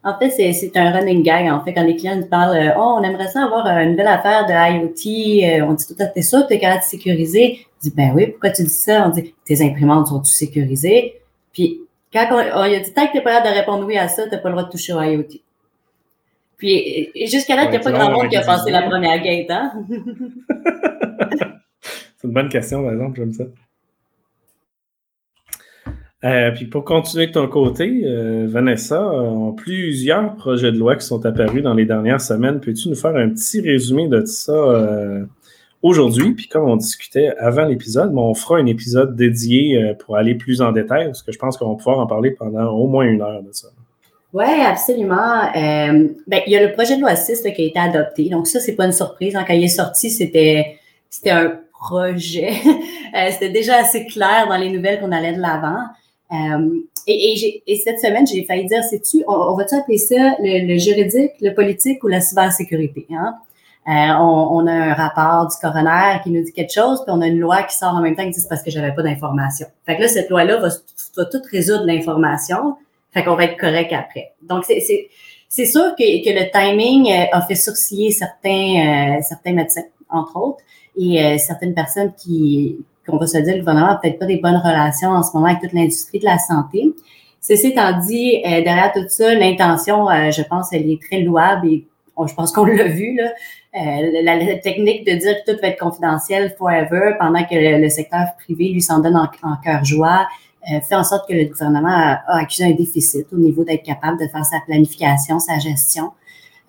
En 0.02 0.18
fait, 0.18 0.30
c'est 0.30 0.76
un 0.76 0.92
running 0.92 1.22
gag. 1.22 1.50
En 1.50 1.62
fait, 1.62 1.74
quand 1.74 1.82
les 1.82 1.94
clients 1.94 2.16
nous 2.16 2.26
parlent, 2.26 2.56
euh, 2.56 2.72
oh, 2.76 2.96
on 2.98 3.02
aimerait 3.02 3.28
ça 3.28 3.44
avoir 3.44 3.66
une 3.66 3.90
nouvelle 3.90 4.06
affaire 4.06 4.46
de 4.46 4.52
IoT, 4.52 5.44
euh, 5.44 5.66
on 5.66 5.74
dit 5.74 5.86
tout 5.86 6.02
à 6.02 6.08
fait 6.08 6.22
ça, 6.22 6.42
tu 6.48 6.54
es 6.54 6.58
capable 6.58 6.80
de 6.80 6.86
sécuriser. 6.86 7.66
On 7.66 7.80
dit, 7.82 7.92
ben 7.94 8.12
oui, 8.14 8.28
pourquoi 8.28 8.50
tu 8.50 8.62
dis 8.62 8.70
ça? 8.70 9.06
On 9.06 9.10
dit, 9.10 9.34
tes 9.44 9.62
imprimantes 9.62 10.06
sont-tu 10.06 10.32
sécurisées? 10.32 11.20
Puis, 11.52 11.80
quand 12.12 12.26
on, 12.30 12.36
on, 12.36 12.62
a 12.62 12.78
dit, 12.78 12.92
tant 12.94 13.06
que 13.06 13.12
tu 13.12 13.18
n'es 13.18 13.22
pas 13.22 13.36
capable 13.36 13.54
de 13.54 13.60
répondre 13.60 13.86
oui 13.86 13.98
à 13.98 14.08
ça, 14.08 14.24
tu 14.24 14.30
n'as 14.30 14.38
pas 14.38 14.48
le 14.48 14.54
droit 14.54 14.66
de 14.66 14.70
toucher 14.70 14.94
au 14.94 15.02
IoT. 15.02 15.40
Puis, 16.56 17.10
jusqu'à 17.26 17.56
là, 17.56 17.64
il 17.64 17.70
n'y 17.70 17.76
a 17.76 17.80
pas 17.80 17.92
grand 17.92 18.10
monde 18.10 18.28
qui 18.28 18.36
a 18.36 18.42
passé 18.42 18.70
la 18.70 18.82
première 18.82 19.22
gate, 19.22 19.50
hein? 19.50 19.72
c'est 22.16 22.26
une 22.26 22.32
bonne 22.32 22.48
question, 22.48 22.82
par 22.82 22.92
exemple, 22.92 23.18
j'aime 23.18 23.32
ça. 23.32 23.44
Euh, 26.22 26.50
puis 26.50 26.66
pour 26.66 26.84
continuer 26.84 27.28
de 27.28 27.32
ton 27.32 27.48
côté, 27.48 28.02
euh, 28.04 28.46
Vanessa, 28.46 29.02
euh, 29.02 29.52
plusieurs 29.52 30.36
projets 30.36 30.70
de 30.70 30.76
loi 30.76 30.96
qui 30.96 31.06
sont 31.06 31.24
apparus 31.24 31.62
dans 31.62 31.72
les 31.72 31.86
dernières 31.86 32.20
semaines. 32.20 32.60
Peux-tu 32.60 32.90
nous 32.90 32.94
faire 32.94 33.16
un 33.16 33.30
petit 33.30 33.62
résumé 33.62 34.06
de 34.06 34.26
ça 34.26 34.52
euh, 34.52 35.24
aujourd'hui? 35.82 36.34
Puis 36.34 36.46
comme 36.46 36.68
on 36.68 36.76
discutait 36.76 37.30
avant 37.38 37.64
l'épisode, 37.64 38.12
on 38.14 38.34
fera 38.34 38.58
un 38.58 38.66
épisode 38.66 39.16
dédié 39.16 39.94
pour 40.00 40.18
aller 40.18 40.34
plus 40.34 40.60
en 40.60 40.72
détail, 40.72 41.06
parce 41.06 41.22
que 41.22 41.32
je 41.32 41.38
pense 41.38 41.56
qu'on 41.56 41.70
va 41.70 41.76
pouvoir 41.76 42.00
en 42.00 42.06
parler 42.06 42.32
pendant 42.32 42.70
au 42.70 42.86
moins 42.86 43.06
une 43.06 43.22
heure 43.22 43.42
de 43.42 43.52
ça. 43.52 43.68
Oui, 44.34 44.44
absolument. 44.44 45.50
ben, 45.54 46.12
il 46.46 46.52
y 46.52 46.56
a 46.56 46.64
le 46.64 46.72
projet 46.74 46.96
de 46.96 47.00
loi 47.00 47.16
6 47.16 47.40
qui 47.40 47.48
a 47.48 47.64
été 47.64 47.78
adopté. 47.78 48.28
Donc 48.28 48.46
ça, 48.46 48.60
c'est 48.60 48.76
pas 48.76 48.84
une 48.84 48.92
surprise. 48.92 49.32
Quand 49.32 49.54
il 49.54 49.64
est 49.64 49.68
sorti, 49.68 50.10
c'était 50.10 50.76
un 51.30 51.52
projet. 51.72 52.52
c'était 53.30 53.48
déjà 53.48 53.78
assez 53.78 54.04
clair 54.04 54.46
dans 54.50 54.58
les 54.58 54.68
nouvelles 54.68 55.00
qu'on 55.00 55.12
allait 55.12 55.32
de 55.32 55.40
l'avant. 55.40 55.78
Euh, 56.32 56.80
et, 57.06 57.62
et, 57.66 57.76
cette 57.76 57.98
semaine, 57.98 58.26
j'ai 58.26 58.44
failli 58.44 58.66
dire, 58.66 58.84
sais-tu, 58.84 59.24
on, 59.26 59.32
on 59.32 59.56
va-tu 59.56 59.74
appeler 59.74 59.98
ça 59.98 60.36
le, 60.38 60.78
juridique, 60.78 61.32
le 61.40 61.52
politique 61.54 62.04
ou 62.04 62.08
la 62.08 62.20
cybersécurité? 62.20 63.06
Hein? 63.10 63.34
Euh, 63.88 64.12
on, 64.20 64.66
a 64.66 64.72
un 64.72 64.92
rapport 64.92 65.48
du 65.48 65.56
coroner 65.60 66.20
qui 66.22 66.30
nous 66.30 66.44
dit 66.44 66.52
quelque 66.52 66.72
chose, 66.72 67.02
puis 67.04 67.12
on 67.16 67.20
a 67.22 67.26
une 67.26 67.40
loi 67.40 67.62
qui 67.62 67.74
sort 67.74 67.94
en 67.94 68.00
même 68.00 68.14
temps 68.14 68.24
qui 68.24 68.30
dit 68.30 68.40
c'est 68.40 68.48
parce 68.48 68.62
que 68.62 68.70
j'avais 68.70 68.94
pas 68.94 69.02
d'information. 69.02 69.66
Fait 69.86 69.96
que 69.96 70.02
là, 70.02 70.08
cette 70.08 70.28
loi-là 70.30 70.58
va, 70.58 70.68
va 71.16 71.24
tout 71.24 71.40
résoudre 71.50 71.84
l'information, 71.84 72.76
fait 73.12 73.24
qu'on 73.24 73.34
va 73.34 73.44
être 73.44 73.58
correct 73.58 73.92
après. 73.92 74.32
Donc, 74.42 74.64
c'est, 74.66 74.80
sûr 75.66 75.94
que, 75.98 76.24
que, 76.24 76.30
le 76.30 76.50
timing 76.52 77.10
euh, 77.10 77.24
a 77.32 77.40
fait 77.40 77.56
sourciller 77.56 78.12
certains, 78.12 79.16
euh, 79.18 79.22
certains 79.22 79.54
médecins, 79.54 79.86
entre 80.08 80.36
autres, 80.36 80.62
et 80.96 81.38
certaines 81.38 81.72
personnes 81.72 82.12
qui, 82.14 82.76
qu'on 83.10 83.18
va 83.18 83.26
se 83.26 83.38
dire, 83.38 83.54
le 83.54 83.60
gouvernement 83.60 83.88
n'a 83.88 84.00
peut-être 84.02 84.18
pas 84.18 84.26
des 84.26 84.38
bonnes 84.38 84.60
relations 84.62 85.10
en 85.10 85.22
ce 85.22 85.32
moment 85.34 85.46
avec 85.46 85.60
toute 85.60 85.72
l'industrie 85.72 86.20
de 86.20 86.24
la 86.24 86.38
santé. 86.38 86.94
Ceci 87.40 87.68
étant 87.68 87.98
dit, 87.98 88.40
derrière 88.42 88.92
tout 88.92 89.04
ça, 89.08 89.34
l'intention, 89.34 90.06
je 90.30 90.42
pense, 90.42 90.72
elle 90.72 90.90
est 90.90 91.00
très 91.02 91.20
louable 91.20 91.68
et 91.68 91.86
je 92.26 92.34
pense 92.34 92.52
qu'on 92.52 92.64
l'a 92.66 92.84
vu, 92.84 93.16
là. 93.16 93.30
Euh, 93.76 94.22
la, 94.24 94.56
technique 94.56 95.06
de 95.06 95.12
dire 95.12 95.36
que 95.44 95.52
tout 95.52 95.58
va 95.62 95.68
être 95.68 95.78
confidentiel 95.78 96.52
forever 96.58 97.14
pendant 97.20 97.44
que 97.44 97.54
le, 97.54 97.88
secteur 97.88 98.34
privé 98.36 98.70
lui 98.70 98.82
s'en 98.82 98.98
donne 98.98 99.16
en, 99.16 99.28
cœur 99.62 99.84
joie 99.84 100.26
euh, 100.72 100.80
fait 100.80 100.96
en 100.96 101.04
sorte 101.04 101.28
que 101.28 101.34
le 101.34 101.44
gouvernement 101.44 101.88
a, 101.88 102.38
accusé 102.40 102.64
un 102.64 102.72
déficit 102.72 103.28
au 103.32 103.36
niveau 103.36 103.62
d'être 103.62 103.84
capable 103.84 104.18
de 104.18 104.26
faire 104.26 104.44
sa 104.44 104.58
planification, 104.66 105.38
sa 105.38 105.60
gestion, 105.60 106.10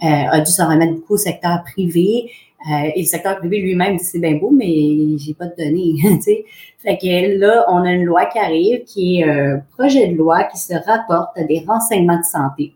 euh, 0.04 0.08
a 0.08 0.42
dû 0.42 0.52
s'en 0.52 0.70
remettre 0.70 0.94
beaucoup 0.94 1.16
au 1.16 1.18
secteur 1.18 1.64
privé. 1.64 2.32
Et 2.70 3.00
le 3.00 3.06
secteur 3.06 3.38
privé 3.40 3.60
lui-même 3.60 3.98
c'est 3.98 4.20
bien 4.20 4.36
beau, 4.36 4.52
mais 4.52 5.18
j'ai 5.18 5.34
pas 5.34 5.48
de 5.48 5.56
données. 5.58 5.96
sais. 6.22 6.46
fait 6.80 6.98
que 6.98 7.40
là, 7.40 7.66
on 7.70 7.84
a 7.84 7.92
une 7.92 8.06
loi 8.06 8.26
qui 8.26 8.40
arrive, 8.40 8.84
qui 8.84 9.20
est 9.20 9.24
un 9.24 9.64
projet 9.78 10.08
de 10.08 10.16
loi 10.16 10.44
qui 10.44 10.58
se 10.58 10.74
rapporte 10.74 11.38
à 11.38 11.44
des 11.44 11.64
renseignements 11.68 12.20
de 12.20 12.24
santé 12.24 12.74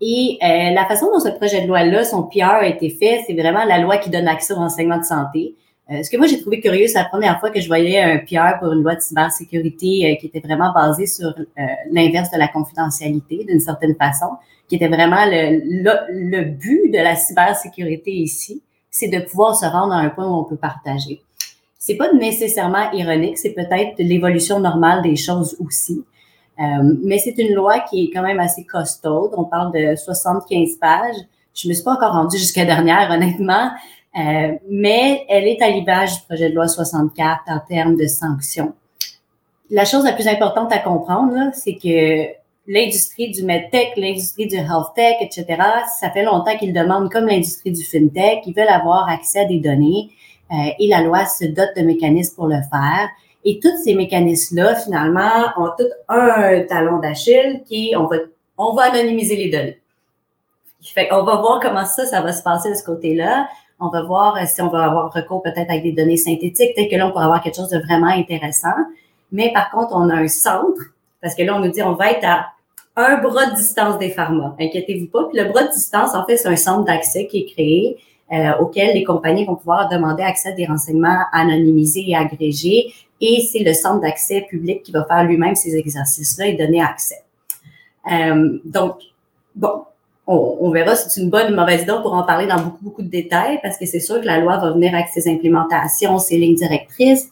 et 0.00 0.38
euh, 0.42 0.74
la 0.74 0.84
façon 0.86 1.06
dont 1.12 1.20
ce 1.20 1.30
projet 1.30 1.62
de 1.62 1.68
loi-là, 1.68 2.04
son 2.04 2.24
PR 2.24 2.56
a 2.60 2.66
été 2.66 2.90
fait, 2.90 3.22
c'est 3.26 3.32
vraiment 3.32 3.64
la 3.64 3.78
loi 3.78 3.96
qui 3.96 4.10
donne 4.10 4.28
accès 4.28 4.52
au 4.52 4.56
renseignement 4.56 4.98
de 4.98 5.04
santé. 5.04 5.54
Euh, 5.90 6.02
ce 6.02 6.10
que 6.10 6.16
moi 6.16 6.26
j'ai 6.26 6.40
trouvé 6.40 6.60
curieux, 6.60 6.86
c'est 6.88 6.98
la 6.98 7.06
première 7.06 7.40
fois 7.40 7.50
que 7.50 7.60
je 7.60 7.66
voyais 7.66 8.00
un 8.00 8.18
PR 8.18 8.58
pour 8.58 8.72
une 8.72 8.82
loi 8.82 8.96
de 8.96 9.00
cybersécurité 9.00 10.10
euh, 10.10 10.16
qui 10.16 10.26
était 10.26 10.40
vraiment 10.40 10.72
basée 10.74 11.06
sur 11.06 11.32
l'inverse 11.90 12.30
de 12.30 12.38
la 12.38 12.48
confidentialité, 12.48 13.44
d'une 13.48 13.60
certaine 13.60 13.94
façon, 13.94 14.26
qui 14.68 14.74
était 14.74 14.88
vraiment 14.88 15.24
le, 15.26 15.60
le, 16.10 16.44
but 16.44 16.90
de 16.90 16.98
la 16.98 17.14
cybersécurité 17.14 18.10
ici, 18.10 18.62
c'est 18.98 19.08
de 19.08 19.20
pouvoir 19.20 19.54
se 19.54 19.66
rendre 19.66 19.92
à 19.92 19.98
un 19.98 20.08
point 20.08 20.26
où 20.26 20.32
on 20.32 20.44
peut 20.44 20.56
partager. 20.56 21.20
C'est 21.78 21.96
pas 21.96 22.10
nécessairement 22.14 22.90
ironique, 22.92 23.36
c'est 23.36 23.52
peut-être 23.52 23.98
l'évolution 23.98 24.58
normale 24.58 25.02
des 25.02 25.16
choses 25.16 25.54
aussi. 25.60 26.02
Euh, 26.58 26.94
mais 27.02 27.18
c'est 27.18 27.36
une 27.36 27.52
loi 27.52 27.80
qui 27.80 28.04
est 28.04 28.10
quand 28.10 28.22
même 28.22 28.40
assez 28.40 28.64
costaud. 28.64 29.30
On 29.36 29.44
parle 29.44 29.70
de 29.74 29.94
75 29.96 30.76
pages. 30.80 31.16
Je 31.54 31.68
me 31.68 31.74
suis 31.74 31.84
pas 31.84 31.92
encore 31.92 32.12
rendue 32.12 32.38
jusqu'à 32.38 32.64
dernière, 32.64 33.10
honnêtement. 33.10 33.70
Euh, 34.18 34.54
mais 34.70 35.26
elle 35.28 35.44
est 35.44 35.60
à 35.60 35.68
l'image 35.68 36.14
du 36.14 36.22
projet 36.26 36.48
de 36.48 36.54
loi 36.54 36.66
64 36.66 37.42
en 37.48 37.60
termes 37.68 37.96
de 37.96 38.06
sanctions. 38.06 38.72
La 39.68 39.84
chose 39.84 40.04
la 40.04 40.14
plus 40.14 40.26
importante 40.26 40.72
à 40.72 40.78
comprendre, 40.78 41.50
c'est 41.52 41.74
que 41.74 42.28
l'industrie 42.66 43.30
du 43.30 43.44
medtech, 43.44 43.92
l'industrie 43.96 44.46
du 44.46 44.56
health 44.56 44.92
etc., 44.96 45.44
ça 46.00 46.10
fait 46.10 46.24
longtemps 46.24 46.56
qu'ils 46.56 46.72
demandent, 46.72 47.10
comme 47.10 47.26
l'industrie 47.26 47.72
du 47.72 47.84
fintech, 47.84 48.40
ils 48.46 48.54
veulent 48.54 48.68
avoir 48.68 49.08
accès 49.08 49.40
à 49.40 49.44
des 49.44 49.60
données 49.60 50.10
euh, 50.52 50.70
et 50.78 50.88
la 50.88 51.02
loi 51.02 51.24
se 51.24 51.44
dote 51.44 51.70
de 51.76 51.82
mécanismes 51.82 52.34
pour 52.34 52.46
le 52.46 52.60
faire. 52.70 53.08
Et 53.44 53.60
tous 53.60 53.76
ces 53.84 53.94
mécanismes-là, 53.94 54.74
finalement, 54.76 55.52
ont 55.56 55.70
tout 55.78 55.86
un 56.08 56.60
talon 56.62 56.98
d'Achille 56.98 57.62
qui 57.64 57.90
est, 57.90 57.96
on 57.96 58.06
va, 58.06 58.16
on 58.58 58.74
va 58.74 58.84
anonymiser 58.84 59.36
les 59.36 59.50
données. 59.50 59.80
Fait 60.82 61.08
on 61.12 61.24
va 61.24 61.36
voir 61.36 61.60
comment 61.60 61.84
ça, 61.84 62.06
ça 62.06 62.20
va 62.20 62.32
se 62.32 62.42
passer 62.42 62.70
de 62.70 62.74
ce 62.74 62.84
côté-là. 62.84 63.48
On 63.78 63.88
va 63.88 64.02
voir 64.02 64.38
si 64.46 64.62
on 64.62 64.68
va 64.68 64.84
avoir 64.84 65.12
recours 65.12 65.42
peut-être 65.42 65.70
avec 65.70 65.82
des 65.82 65.92
données 65.92 66.16
synthétiques. 66.16 66.74
Peut-être 66.74 66.90
que 66.90 66.96
là, 66.96 67.08
on 67.08 67.10
pourra 67.10 67.24
avoir 67.24 67.42
quelque 67.42 67.56
chose 67.56 67.68
de 67.68 67.78
vraiment 67.78 68.08
intéressant. 68.08 68.74
Mais 69.32 69.52
par 69.52 69.70
contre, 69.70 69.92
on 69.94 70.08
a 70.08 70.14
un 70.14 70.28
centre, 70.28 70.80
parce 71.20 71.34
que 71.34 71.42
là, 71.42 71.56
on 71.56 71.60
nous 71.60 71.70
dit 71.70 71.82
on 71.82 71.94
va 71.94 72.12
être 72.12 72.24
à 72.24 72.46
un 72.96 73.18
bras 73.18 73.50
de 73.50 73.56
distance 73.56 73.98
des 73.98 74.10
pharma. 74.10 74.56
Inquiétez-vous 74.58 75.06
pas. 75.06 75.28
Puis 75.28 75.38
le 75.38 75.50
bras 75.50 75.64
de 75.64 75.72
distance, 75.72 76.14
en 76.14 76.24
fait, 76.24 76.36
c'est 76.36 76.48
un 76.48 76.56
centre 76.56 76.84
d'accès 76.84 77.26
qui 77.26 77.40
est 77.40 77.44
créé 77.44 77.98
euh, 78.32 78.56
auquel 78.58 78.94
les 78.94 79.04
compagnies 79.04 79.44
vont 79.44 79.56
pouvoir 79.56 79.88
demander 79.88 80.22
accès 80.22 80.48
à 80.48 80.52
des 80.52 80.66
renseignements 80.66 81.24
anonymisés 81.32 82.04
et 82.08 82.16
agrégés 82.16 82.92
et 83.20 83.40
c'est 83.50 83.62
le 83.62 83.72
centre 83.72 84.00
d'accès 84.00 84.46
public 84.48 84.82
qui 84.82 84.92
va 84.92 85.04
faire 85.04 85.24
lui-même 85.24 85.54
ces 85.54 85.76
exercices-là 85.76 86.48
et 86.48 86.54
donner 86.54 86.82
accès. 86.82 87.22
Euh, 88.10 88.58
donc, 88.64 88.96
bon, 89.54 89.82
on, 90.26 90.58
on 90.60 90.70
verra 90.70 90.96
si 90.96 91.08
c'est 91.08 91.20
une 91.20 91.30
bonne 91.30 91.52
ou 91.52 91.56
mauvaise 91.56 91.82
idée. 91.82 91.94
pour 92.02 92.14
en 92.14 92.24
parler 92.24 92.46
dans 92.46 92.60
beaucoup, 92.60 92.82
beaucoup 92.84 93.02
de 93.02 93.08
détails 93.08 93.60
parce 93.62 93.78
que 93.78 93.86
c'est 93.86 94.00
sûr 94.00 94.20
que 94.20 94.26
la 94.26 94.40
loi 94.40 94.58
va 94.58 94.72
venir 94.72 94.94
avec 94.94 95.08
ses 95.08 95.30
implémentations, 95.30 96.18
ses 96.18 96.36
lignes 96.36 96.56
directrices. 96.56 97.30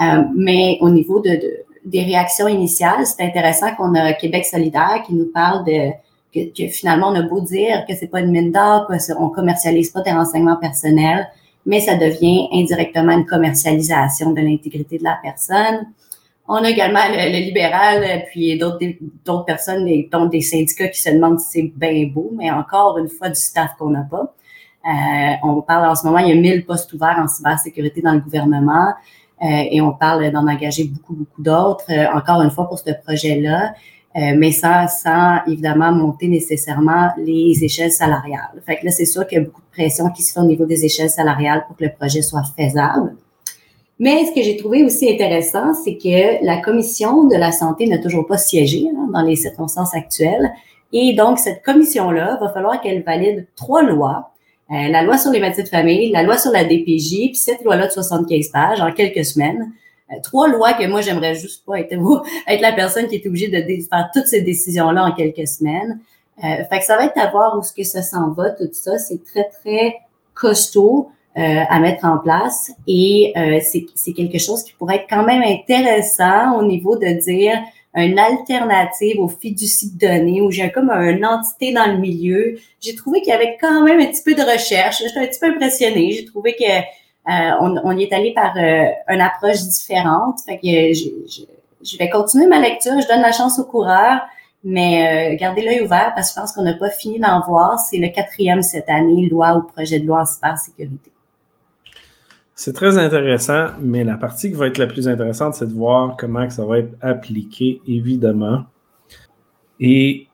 Euh, 0.00 0.22
mais 0.34 0.78
au 0.80 0.90
niveau 0.90 1.20
de, 1.20 1.30
de, 1.30 1.64
des 1.84 2.02
réactions 2.02 2.48
initiales, 2.48 3.06
c'est 3.06 3.22
intéressant 3.22 3.74
qu'on 3.74 3.94
a 3.94 4.12
Québec 4.12 4.44
solidaire 4.44 5.02
qui 5.06 5.14
nous 5.14 5.30
parle 5.32 5.64
de 5.64 5.90
que, 6.32 6.68
finalement 6.68 7.08
on 7.08 7.14
a 7.14 7.22
beau 7.22 7.40
dire 7.40 7.84
que 7.86 7.94
c'est 7.94 8.06
pas 8.06 8.20
une 8.20 8.30
mine 8.30 8.52
d'or, 8.52 8.86
qu'on 8.86 9.28
commercialise 9.28 9.90
pas 9.90 10.00
des 10.00 10.12
renseignements 10.12 10.56
personnels, 10.56 11.28
mais 11.66 11.80
ça 11.80 11.96
devient 11.96 12.48
indirectement 12.52 13.12
une 13.12 13.26
commercialisation 13.26 14.32
de 14.32 14.40
l'intégrité 14.40 14.98
de 14.98 15.04
la 15.04 15.18
personne. 15.22 15.86
On 16.48 16.56
a 16.56 16.70
également 16.70 17.00
le, 17.08 17.38
libéral, 17.38 18.24
puis 18.30 18.58
d'autres 18.58 19.44
personnes, 19.44 19.88
dont 20.10 20.26
des 20.26 20.40
syndicats 20.40 20.88
qui 20.88 21.00
se 21.00 21.10
demandent 21.10 21.38
si 21.38 21.46
c'est 21.50 21.72
bien 21.76 22.06
beau, 22.12 22.32
mais 22.36 22.50
encore 22.50 22.98
une 22.98 23.08
fois, 23.08 23.28
du 23.28 23.40
staff 23.40 23.76
qu'on 23.78 23.90
n'a 23.90 24.06
pas. 24.10 24.34
Euh, 24.84 25.34
on 25.44 25.62
parle 25.62 25.88
en 25.88 25.94
ce 25.94 26.04
moment, 26.04 26.18
il 26.18 26.28
y 26.28 26.32
a 26.32 26.34
1000 26.34 26.64
postes 26.64 26.92
ouverts 26.92 27.18
en 27.22 27.28
cybersécurité 27.28 28.02
dans 28.02 28.12
le 28.12 28.18
gouvernement 28.18 28.92
et 29.70 29.80
on 29.80 29.92
parle 29.92 30.30
d'en 30.30 30.46
engager 30.46 30.84
beaucoup, 30.84 31.14
beaucoup 31.14 31.42
d'autres, 31.42 31.90
euh, 31.90 32.06
encore 32.16 32.42
une 32.42 32.50
fois, 32.50 32.68
pour 32.68 32.78
ce 32.78 32.92
projet-là. 33.04 33.74
Euh, 34.14 34.34
mais 34.36 34.52
sans, 34.52 34.88
sans 34.88 35.38
évidemment 35.46 35.90
monter 35.90 36.28
nécessairement 36.28 37.08
les 37.16 37.64
échelles 37.64 37.92
salariales. 37.92 38.62
Fait 38.66 38.76
que 38.76 38.84
là, 38.84 38.90
c'est 38.90 39.06
sûr 39.06 39.26
qu'il 39.26 39.38
y 39.38 39.40
a 39.40 39.44
beaucoup 39.44 39.62
de 39.62 39.72
pression 39.72 40.10
qui 40.10 40.22
se 40.22 40.34
fait 40.34 40.40
au 40.40 40.44
niveau 40.44 40.66
des 40.66 40.84
échelles 40.84 41.08
salariales 41.08 41.64
pour 41.66 41.76
que 41.76 41.84
le 41.84 41.92
projet 41.98 42.20
soit 42.20 42.42
faisable. 42.54 43.16
Mais 43.98 44.26
ce 44.26 44.34
que 44.34 44.42
j'ai 44.42 44.58
trouvé 44.58 44.84
aussi 44.84 45.10
intéressant, 45.10 45.72
c'est 45.72 45.96
que 45.96 46.44
la 46.44 46.60
commission 46.60 47.24
de 47.24 47.36
la 47.36 47.52
santé 47.52 47.86
n'a 47.86 47.98
toujours 47.98 48.26
pas 48.26 48.36
siégé 48.36 48.86
hein, 48.94 49.08
dans 49.14 49.22
les 49.22 49.36
circonstances 49.36 49.94
actuelles. 49.94 50.52
Et 50.92 51.14
donc, 51.14 51.38
cette 51.38 51.62
commission-là, 51.62 52.36
va 52.38 52.50
falloir 52.50 52.82
qu'elle 52.82 53.02
valide 53.02 53.46
trois 53.56 53.82
lois. 53.82 54.31
Euh, 54.72 54.88
la 54.88 55.02
loi 55.02 55.18
sur 55.18 55.30
les 55.30 55.40
médecins 55.40 55.62
de 55.62 55.68
famille, 55.68 56.10
la 56.10 56.22
loi 56.22 56.38
sur 56.38 56.50
la 56.50 56.64
DPJ, 56.64 57.28
puis 57.28 57.34
cette 57.34 57.62
loi-là 57.62 57.86
de 57.86 57.92
75 57.92 58.48
pages 58.48 58.80
en 58.80 58.92
quelques 58.92 59.24
semaines. 59.24 59.72
Euh, 60.10 60.16
trois 60.22 60.48
lois 60.48 60.72
que 60.72 60.86
moi, 60.86 61.00
j'aimerais 61.00 61.34
juste 61.34 61.64
pas 61.66 61.80
être, 61.80 61.92
être 62.48 62.60
la 62.60 62.72
personne 62.72 63.06
qui 63.06 63.16
est 63.16 63.26
obligée 63.26 63.48
de 63.48 63.58
faire 63.88 64.10
toutes 64.14 64.26
ces 64.26 64.40
décisions-là 64.40 65.04
en 65.04 65.12
quelques 65.12 65.46
semaines. 65.46 66.00
Euh, 66.42 66.64
fait 66.68 66.78
que 66.78 66.84
ça 66.84 66.96
va 66.96 67.04
être 67.04 67.18
à 67.18 67.30
voir 67.30 67.56
où 67.58 67.62
ce 67.62 67.72
que 67.72 67.84
ça 67.84 68.02
s'en 68.02 68.30
va, 68.30 68.50
tout 68.50 68.68
ça. 68.72 68.98
C'est 68.98 69.22
très, 69.24 69.44
très 69.44 69.96
costaud 70.34 71.10
euh, 71.36 71.60
à 71.68 71.78
mettre 71.78 72.04
en 72.04 72.18
place 72.18 72.72
et 72.86 73.32
euh, 73.36 73.58
c'est 73.62 74.12
quelque 74.12 74.38
chose 74.38 74.62
qui 74.62 74.72
pourrait 74.72 74.96
être 74.96 75.06
quand 75.08 75.24
même 75.24 75.42
intéressant 75.42 76.58
au 76.58 76.64
niveau 76.64 76.96
de 76.96 77.06
dire 77.06 77.58
une 77.94 78.18
alternative 78.18 79.20
aux 79.20 79.28
fiducies 79.28 79.94
de 79.96 80.42
où 80.42 80.50
j'ai 80.50 80.70
comme 80.70 80.90
une 80.90 81.26
entité 81.26 81.72
dans 81.72 81.86
le 81.86 81.98
milieu. 81.98 82.58
J'ai 82.80 82.94
trouvé 82.94 83.20
qu'il 83.20 83.30
y 83.30 83.36
avait 83.36 83.58
quand 83.60 83.82
même 83.82 84.00
un 84.00 84.06
petit 84.06 84.22
peu 84.22 84.34
de 84.34 84.42
recherche. 84.42 85.02
J'étais 85.02 85.20
un 85.20 85.26
petit 85.26 85.38
peu 85.38 85.46
impressionnée. 85.46 86.12
J'ai 86.12 86.24
trouvé 86.24 86.54
que 86.54 86.64
euh, 86.64 87.56
on, 87.60 87.76
on, 87.84 87.96
y 87.96 88.04
est 88.04 88.12
allé 88.12 88.32
par 88.32 88.56
euh, 88.56 88.86
une 89.08 89.20
approche 89.20 89.62
différente. 89.62 90.40
Fait 90.46 90.56
que 90.56 90.94
je, 90.94 91.44
je, 91.84 91.98
vais 91.98 92.08
continuer 92.08 92.46
ma 92.46 92.60
lecture. 92.60 92.98
Je 93.00 93.06
donne 93.06 93.20
la 93.20 93.32
chance 93.32 93.58
aux 93.58 93.64
coureurs, 93.64 94.22
mais 94.64 95.34
euh, 95.34 95.36
gardez 95.38 95.62
l'œil 95.62 95.82
ouvert 95.82 96.12
parce 96.14 96.30
que 96.30 96.36
je 96.36 96.40
pense 96.40 96.52
qu'on 96.52 96.62
n'a 96.62 96.74
pas 96.74 96.90
fini 96.90 97.20
d'en 97.20 97.40
voir. 97.46 97.78
C'est 97.78 97.98
le 97.98 98.08
quatrième 98.08 98.62
cette 98.62 98.88
année, 98.88 99.28
loi 99.28 99.54
ou 99.54 99.62
projet 99.62 100.00
de 100.00 100.06
loi 100.06 100.22
en 100.22 100.26
cybersécurité. 100.26 101.11
C'est 102.64 102.74
très 102.74 102.96
intéressant, 102.96 103.70
mais 103.80 104.04
la 104.04 104.16
partie 104.16 104.50
qui 104.52 104.56
va 104.56 104.68
être 104.68 104.78
la 104.78 104.86
plus 104.86 105.08
intéressante, 105.08 105.56
c'est 105.56 105.66
de 105.66 105.72
voir 105.72 106.16
comment 106.16 106.48
ça 106.48 106.64
va 106.64 106.78
être 106.78 106.94
appliqué, 107.00 107.80
évidemment. 107.88 108.66
Et 109.80 110.28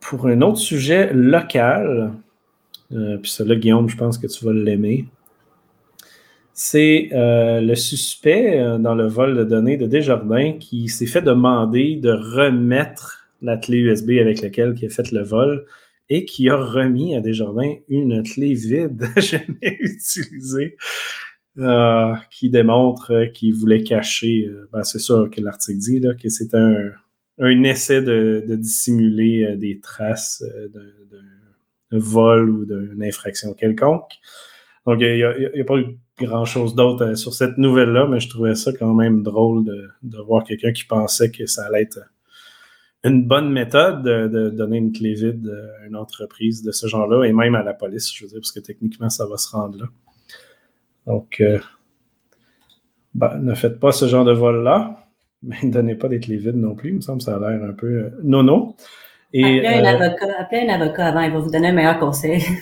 pour 0.00 0.28
un 0.28 0.40
autre 0.40 0.56
sujet 0.56 1.12
local, 1.12 2.14
euh, 2.92 3.18
puis 3.18 3.30
celui-là, 3.30 3.56
Guillaume, 3.56 3.86
je 3.90 3.98
pense 3.98 4.16
que 4.16 4.26
tu 4.28 4.42
vas 4.46 4.54
l'aimer 4.54 5.04
c'est 6.54 7.10
euh, 7.12 7.60
le 7.60 7.74
suspect 7.74 8.58
euh, 8.58 8.78
dans 8.78 8.94
le 8.94 9.06
vol 9.06 9.36
de 9.36 9.44
données 9.44 9.76
de 9.76 9.86
Desjardins 9.86 10.54
qui 10.58 10.88
s'est 10.88 11.06
fait 11.06 11.20
demander 11.20 11.96
de 11.96 12.12
remettre 12.12 13.26
la 13.42 13.58
clé 13.58 13.76
USB 13.76 14.12
avec 14.20 14.40
laquelle 14.40 14.74
il 14.80 14.86
a 14.86 14.88
fait 14.88 15.12
le 15.12 15.22
vol 15.22 15.66
et 16.08 16.24
qui 16.24 16.48
a 16.48 16.56
remis 16.56 17.14
à 17.14 17.20
Desjardins 17.20 17.74
une 17.88 18.22
clé 18.22 18.54
vide 18.54 19.06
jamais 19.18 19.78
utilisée 19.80 20.76
euh, 21.58 22.14
qui 22.30 22.48
démontre 22.48 23.30
qu'il 23.34 23.54
voulait 23.54 23.82
cacher, 23.82 24.48
ben, 24.72 24.82
c'est 24.84 24.98
ça 24.98 25.24
que 25.30 25.40
l'article 25.40 25.78
dit, 25.78 26.00
que 26.20 26.28
c'est 26.30 26.54
un, 26.54 26.92
essai 27.38 28.00
de, 28.00 28.42
dissimuler 28.56 29.44
euh, 29.44 29.56
des 29.56 29.80
traces 29.80 30.42
euh, 30.42 30.68
d'un 30.68 31.98
vol 31.98 32.48
ou 32.48 32.64
d'une 32.64 33.02
infraction 33.02 33.52
quelconque. 33.52 34.10
Donc, 34.86 34.98
il 35.00 35.14
n'y 35.14 35.60
a, 35.60 35.64
pas 35.64 35.76
eu 35.76 35.98
grand-chose 36.18 36.74
d'autre 36.74 37.04
euh, 37.04 37.14
sur 37.14 37.34
cette 37.34 37.58
nouvelle-là, 37.58 38.06
mais 38.08 38.18
je 38.18 38.28
trouvais 38.28 38.54
ça 38.54 38.72
quand 38.72 38.94
même 38.94 39.22
drôle 39.22 39.64
de, 39.64 40.18
voir 40.22 40.44
quelqu'un 40.44 40.72
qui 40.72 40.84
pensait 40.84 41.30
que 41.30 41.46
ça 41.46 41.66
allait 41.66 41.82
être 41.82 42.00
une 43.04 43.26
bonne 43.26 43.50
méthode 43.50 44.02
de, 44.02 44.28
de, 44.28 44.50
donner 44.50 44.78
une 44.78 44.92
clé 44.92 45.14
vide 45.14 45.52
à 45.82 45.86
une 45.86 45.96
entreprise 45.96 46.62
de 46.62 46.72
ce 46.72 46.86
genre-là, 46.86 47.24
et 47.24 47.32
même 47.32 47.54
à 47.54 47.62
la 47.62 47.74
police, 47.74 48.12
je 48.14 48.24
veux 48.24 48.28
dire, 48.28 48.38
parce 48.38 48.52
que 48.52 48.60
techniquement, 48.60 49.10
ça 49.10 49.26
va 49.26 49.36
se 49.36 49.50
rendre 49.50 49.78
là. 49.78 49.86
Donc, 51.06 51.40
euh, 51.40 51.58
ben, 53.14 53.38
ne 53.38 53.54
faites 53.54 53.78
pas 53.80 53.92
ce 53.92 54.06
genre 54.06 54.24
de 54.24 54.32
vol-là, 54.32 55.06
mais 55.42 55.56
ne 55.62 55.72
donnez 55.72 55.94
pas 55.94 56.08
des 56.08 56.20
clés 56.20 56.36
vides 56.36 56.56
non 56.56 56.74
plus. 56.74 56.90
Il 56.90 56.96
me 56.96 57.00
semble 57.00 57.18
que 57.18 57.24
ça 57.24 57.36
a 57.36 57.38
l'air 57.38 57.62
un 57.62 57.72
peu 57.72 57.86
euh, 57.86 58.10
nono. 58.22 58.76
Et, 59.34 59.66
appelez, 59.66 59.66
un 59.66 59.84
avocat, 59.84 60.26
appelez 60.38 60.68
un 60.68 60.80
avocat 60.80 61.06
avant, 61.06 61.20
il 61.20 61.32
va 61.32 61.38
vous 61.38 61.50
donner 61.50 61.68
un 61.68 61.72
meilleur 61.72 61.98
conseil. 61.98 62.42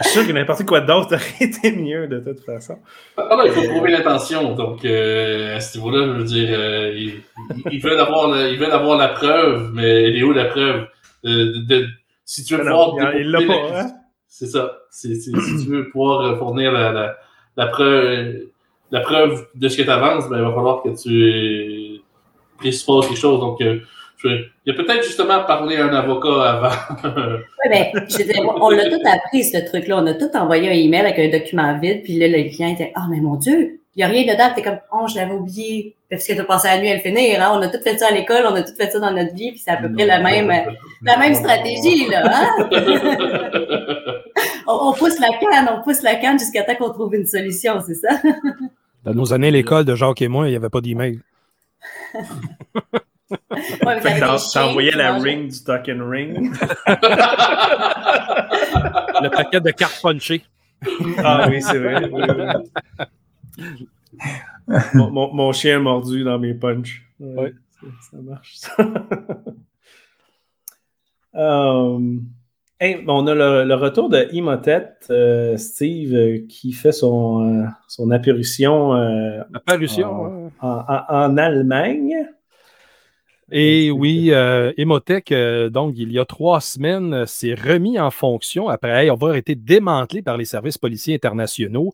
Je 0.00 0.04
suis 0.04 0.18
sûr 0.18 0.26
que 0.28 0.32
n'importe 0.32 0.64
quoi 0.64 0.80
d'autre 0.80 1.14
aurait 1.14 1.24
été 1.40 1.72
mieux 1.72 2.06
de 2.06 2.20
toute 2.20 2.40
façon. 2.44 2.78
Ah, 3.16 3.36
non, 3.36 3.44
il 3.44 3.50
faut 3.50 3.68
prouver 3.68 3.90
l'intention. 3.90 4.54
Donc, 4.54 4.84
euh, 4.84 5.56
à 5.56 5.60
ce 5.60 5.76
niveau-là, 5.76 6.06
je 6.06 6.18
veux 6.18 6.24
dire, 6.24 6.48
euh, 6.52 6.92
ils, 6.94 7.22
ils, 7.70 7.80
veulent 7.80 7.98
avoir 7.98 8.28
la, 8.28 8.48
ils 8.48 8.58
veulent 8.58 8.70
avoir 8.70 8.96
la 8.96 9.08
preuve, 9.08 9.72
mais 9.74 10.04
elle 10.04 10.16
est 10.16 10.22
où 10.22 10.32
la 10.32 10.44
preuve? 10.46 10.86
De, 11.24 11.66
de, 11.66 11.88
si 12.24 12.44
tu 12.44 12.54
veux 12.54 12.60
Alors, 12.60 12.90
pouvoir. 12.90 13.16
il 13.16 13.30
l'a 13.30 13.42
pas, 13.42 13.80
hein? 13.80 13.90
C'est 14.28 14.46
ça. 14.46 14.78
Si 14.90 15.18
tu 15.20 15.70
veux 15.70 15.90
pouvoir 15.90 16.38
fournir 16.38 16.72
la, 16.72 17.66
preuve, 17.66 18.48
la 18.90 19.00
preuve 19.00 19.46
de 19.54 19.68
ce 19.68 19.76
que 19.76 19.82
tu 19.82 19.90
avances, 19.90 20.28
ben, 20.28 20.38
il 20.38 20.44
va 20.44 20.52
falloir 20.52 20.82
que 20.82 20.90
tu 20.90 22.00
présupposes 22.58 23.08
quelque 23.08 23.18
chose. 23.18 23.40
Donc, 23.40 23.60
euh, 23.60 23.80
il 24.24 24.50
y 24.66 24.70
a 24.70 24.74
peut-être 24.74 25.04
justement 25.04 25.44
parlé 25.44 25.76
à 25.76 25.86
un 25.86 25.94
avocat 25.94 26.50
avant. 26.50 26.76
oui, 27.04 27.68
mais 27.70 27.92
disais, 28.08 28.40
on 28.40 28.70
l'a 28.70 28.90
tout 28.90 29.00
appris, 29.04 29.44
ce 29.44 29.64
truc-là. 29.64 29.98
On 29.98 30.06
a 30.06 30.14
tout 30.14 30.30
envoyé 30.34 30.68
un 30.68 30.72
email 30.72 31.06
avec 31.06 31.18
un 31.18 31.38
document 31.38 31.78
vide, 31.78 32.02
puis 32.02 32.18
là, 32.18 32.26
le 32.28 32.48
client 32.48 32.70
était 32.70 32.92
Ah, 32.94 33.04
oh, 33.04 33.10
mais 33.10 33.20
mon 33.20 33.36
Dieu, 33.36 33.80
il 33.98 34.02
n'y 34.02 34.04
a 34.04 34.08
rien 34.08 34.32
dedans. 34.32 34.52
T'es 34.54 34.62
comme 34.62 34.78
Oh, 34.92 35.06
je 35.08 35.16
l'avais 35.16 35.32
oublié. 35.32 35.96
Parce 36.08 36.24
que 36.24 36.32
tu 36.32 36.40
as 36.40 36.44
passé 36.44 36.68
la 36.68 36.78
nuit 36.78 36.88
à 36.88 36.94
le 36.94 37.00
finir. 37.00 37.42
Hein? 37.42 37.50
On 37.52 37.62
a 37.62 37.68
tout 37.68 37.82
fait 37.82 37.98
ça 37.98 38.06
à 38.08 38.12
l'école, 38.12 38.44
on 38.46 38.54
a 38.54 38.62
tout 38.62 38.74
fait 38.76 38.90
ça 38.92 39.00
dans 39.00 39.10
notre 39.10 39.34
vie, 39.34 39.50
puis 39.50 39.58
c'est 39.58 39.72
à 39.72 39.76
peu 39.76 39.92
près 39.92 40.06
la 40.06 40.20
même, 40.20 40.52
la 41.02 41.16
même 41.18 41.34
stratégie, 41.34 42.08
là. 42.08 42.22
Hein? 42.24 42.68
on, 44.68 44.88
on, 44.88 44.92
pousse 44.92 45.18
la 45.18 45.30
canne, 45.38 45.68
on 45.76 45.82
pousse 45.82 46.02
la 46.02 46.14
canne 46.14 46.38
jusqu'à 46.38 46.62
temps 46.62 46.76
qu'on 46.76 46.90
trouve 46.90 47.12
une 47.14 47.26
solution, 47.26 47.82
c'est 47.84 47.94
ça? 47.94 48.20
Dans 49.04 49.14
nos 49.14 49.32
années, 49.32 49.50
l'école 49.50 49.84
de 49.84 49.96
Jacques 49.96 50.22
et 50.22 50.28
moi, 50.28 50.46
il 50.46 50.50
n'y 50.50 50.56
avait 50.56 50.70
pas 50.70 50.80
d'email. 50.80 51.18
Ouais, 53.84 54.00
T'envoyais 54.54 54.92
la 54.92 55.18
ring 55.18 55.50
du 55.50 55.62
Tuck 55.62 55.86
and 55.90 56.08
Ring. 56.08 56.50
Le 59.20 59.28
paquet 59.28 59.60
de 59.60 59.70
cartes 59.70 60.00
punchées. 60.00 60.42
Ah 61.22 61.46
oui, 61.50 61.60
c'est 61.60 61.76
vrai. 61.78 62.08
Oui, 62.10 62.22
oui. 62.26 63.04
Mon, 64.94 65.10
mon, 65.10 65.34
mon, 65.34 65.52
chien 65.52 65.80
mordu 65.80 66.24
dans 66.24 66.38
mes 66.38 66.54
punches. 66.54 67.04
Ouais, 67.20 67.42
ouais. 67.42 67.54
Ça, 68.10 68.16
marche, 68.18 68.56
ça. 68.56 68.76
um, 71.32 72.24
hey, 72.80 73.04
on 73.06 73.26
a 73.26 73.34
le, 73.34 73.64
le, 73.64 73.74
retour 73.74 74.08
de 74.08 74.28
Imotet, 74.32 74.94
euh, 75.10 75.56
Steve, 75.56 76.14
euh, 76.14 76.46
qui 76.48 76.72
fait 76.72 76.92
son, 76.92 77.62
euh, 77.62 77.66
son 77.86 78.10
apparition, 78.10 78.92
apparition 79.54 80.50
en, 80.60 80.68
en, 80.68 81.04
en 81.08 81.36
Allemagne. 81.36 82.28
Et 83.50 83.90
oui, 83.90 84.28
euh, 84.30 84.72
Emotech, 84.76 85.32
euh, 85.32 85.70
donc, 85.70 85.94
il 85.96 86.12
y 86.12 86.18
a 86.18 86.26
trois 86.26 86.60
semaines, 86.60 87.14
euh, 87.14 87.26
s'est 87.26 87.54
remis 87.54 87.98
en 87.98 88.10
fonction 88.10 88.68
après 88.68 89.08
avoir 89.08 89.36
été 89.36 89.54
démantelé 89.54 90.20
par 90.20 90.36
les 90.36 90.44
services 90.44 90.76
policiers 90.76 91.14
internationaux. 91.14 91.92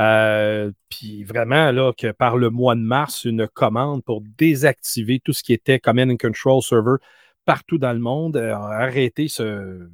Euh, 0.00 0.72
puis 0.88 1.24
vraiment, 1.24 1.70
là, 1.70 1.92
que 1.96 2.10
par 2.10 2.36
le 2.36 2.50
mois 2.50 2.74
de 2.74 2.80
mars, 2.80 3.24
une 3.24 3.46
commande 3.46 4.02
pour 4.04 4.22
désactiver 4.38 5.20
tout 5.20 5.32
ce 5.32 5.42
qui 5.42 5.52
était 5.52 5.78
Command 5.78 6.10
and 6.10 6.16
Control 6.16 6.62
Server 6.62 6.96
partout 7.44 7.78
dans 7.78 7.92
le 7.92 7.98
monde, 8.00 8.36
euh, 8.36 8.54
arrêter 8.54 9.28
ce 9.28 9.88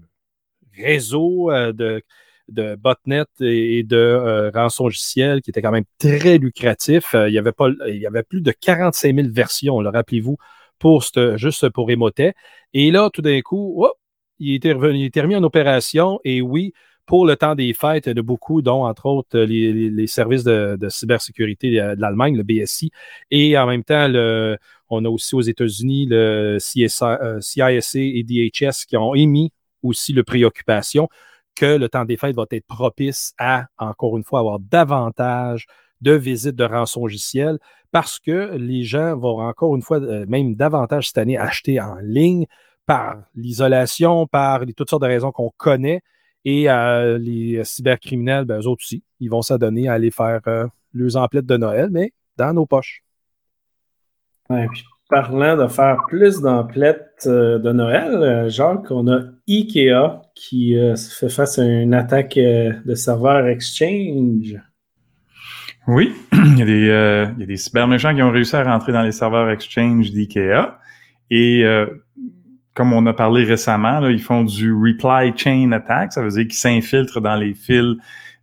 réseau 0.75 1.51
de, 1.53 2.03
de 2.49 2.77
botnet 2.77 3.25
et 3.41 3.83
de 3.83 4.51
rançon 4.55 4.85
logiciel 4.85 5.43
qui 5.43 5.51
était 5.51 5.63
quand 5.63 5.73
même 5.73 5.85
très 5.99 6.39
lucratif. 6.39 7.15
il, 7.15 7.33
y 7.33 7.39
avait 7.39 8.23
plus 8.23 8.41
de 8.41 8.53
45 8.53 9.15
000 9.15 9.29
versions, 9.31 9.77
rappelez-vous, 9.77 10.37
pour 10.79 11.05
juste 11.37 11.69
pour 11.71 11.91
Emotet. 11.91 12.35
Et 12.73 12.91
là, 12.91 13.11
tout 13.13 13.23
d'un 13.23 13.41
coup, 13.43 13.87
il, 14.39 14.55
était 14.55 14.73
revenu, 14.73 14.99
il 14.99 15.05
était 15.05 15.21
remis 15.21 15.37
en 15.37 15.43
opération. 15.45 16.21
Et 16.25 16.41
oui, 16.41 16.73
pour 17.11 17.27
le 17.27 17.35
temps 17.35 17.57
des 17.57 17.73
fêtes 17.75 18.09
de 18.09 18.21
beaucoup, 18.21 18.63
dont 18.63 18.85
entre 18.85 19.07
autres 19.07 19.37
les, 19.41 20.07
services 20.07 20.45
de, 20.45 20.79
cybersécurité 20.89 21.73
de 21.73 22.01
l'Allemagne, 22.01 22.37
le 22.37 22.45
BSI, 22.45 22.93
et 23.33 23.59
en 23.59 23.67
même 23.67 23.83
temps, 23.83 24.07
on 24.89 25.05
a 25.05 25.09
aussi 25.09 25.35
aux 25.35 25.41
États-Unis 25.41 26.07
le 26.09 26.59
CSA, 26.61 27.19
euh, 27.21 27.41
CISA 27.41 27.99
et 27.99 28.23
DHS 28.23 28.87
qui 28.87 28.97
ont 28.97 29.17
émis 29.17 29.53
aussi 29.83 30.13
le 30.13 30.23
préoccupation 30.23 31.09
que 31.57 31.67
le 31.67 31.89
temps 31.89 32.05
des 32.05 32.17
fêtes 32.17 32.37
va 32.37 32.45
être 32.49 32.69
propice 32.69 33.35
à, 33.41 33.67
encore 33.77 34.17
une 34.17 34.23
fois, 34.23 34.39
avoir 34.39 34.61
davantage 34.61 35.67
de 36.01 36.13
visites 36.13 36.55
de 36.55 36.63
rançon 36.63 37.09
parce 37.91 38.21
que 38.21 38.55
les 38.55 38.85
gens 38.85 39.17
vont 39.17 39.41
encore 39.41 39.75
une 39.75 39.83
fois, 39.83 40.01
euh, 40.01 40.27
même 40.29 40.55
davantage 40.55 41.09
cette 41.09 41.19
année, 41.19 41.37
acheter 41.37 41.81
en 41.81 41.97
ligne 41.97 42.47
par 42.87 43.17
l'isolation, 43.35 44.29
par 44.29 44.61
toutes 44.77 44.91
sortes 44.91 45.03
de 45.03 45.09
raisons 45.09 45.33
qu'on 45.33 45.51
connaît. 45.57 46.03
Et 46.45 46.71
euh, 46.71 47.19
les 47.19 47.63
cybercriminels, 47.65 48.45
ben, 48.45 48.61
eux 48.61 48.67
autres 48.67 48.83
aussi, 48.83 49.03
ils 49.21 49.29
vont 49.29 49.43
s'adonner 49.43 49.89
à 49.89 49.95
aller 49.95 50.11
faire 50.11 50.41
euh, 50.47 50.67
leurs 50.95 51.17
emplettes 51.17 51.47
de 51.47 51.57
Noël, 51.57 51.89
mais 51.91 52.13
dans 52.37 52.53
nos 52.55 52.67
poches. 52.67 53.03
Ouais, 54.49 54.67
puis 54.73 54.85
parlant 55.09 55.57
de 55.57 55.67
faire 55.67 55.99
plus 56.09 56.41
d'emplettes 56.41 57.25
euh, 57.27 57.59
de 57.59 57.73
Noël, 57.73 58.49
Jacques, 58.49 58.91
on 58.91 59.09
a 59.09 59.23
IKEA 59.49 60.23
qui 60.35 60.77
fait 60.97 61.29
face 61.29 61.59
à 61.59 61.65
une 61.65 61.95
attaque 61.95 62.37
de 62.37 62.95
serveur 62.95 63.47
Exchange. 63.47 64.57
Oui, 65.87 66.15
il 66.33 66.59
y, 66.59 66.63
a 66.63 66.65
des, 66.65 66.89
euh, 66.89 67.27
il 67.37 67.41
y 67.41 67.43
a 67.43 67.47
des 67.47 67.57
cyber 67.57 67.89
méchants 67.89 68.15
qui 68.15 68.23
ont 68.23 68.31
réussi 68.31 68.55
à 68.55 68.63
rentrer 68.63 68.93
dans 68.93 69.03
les 69.03 69.13
serveurs 69.13 69.51
Exchange 69.51 70.11
d'IKEA. 70.11 70.79
Et 71.31 71.65
euh, 71.65 71.87
comme 72.75 72.93
on 72.93 73.05
a 73.07 73.13
parlé 73.13 73.45
récemment, 73.45 74.01
là, 74.01 74.11
ils 74.11 74.21
font 74.21 74.45
du 74.45 74.73
reply 74.73 75.33
chain 75.37 75.73
attack. 75.73 76.13
Ça 76.13 76.23
veut 76.23 76.31
dire 76.31 76.45
qu'ils 76.45 76.55
s'infiltrent 76.55 77.21
dans 77.21 77.37
les 77.37 77.55
fils 77.55 77.97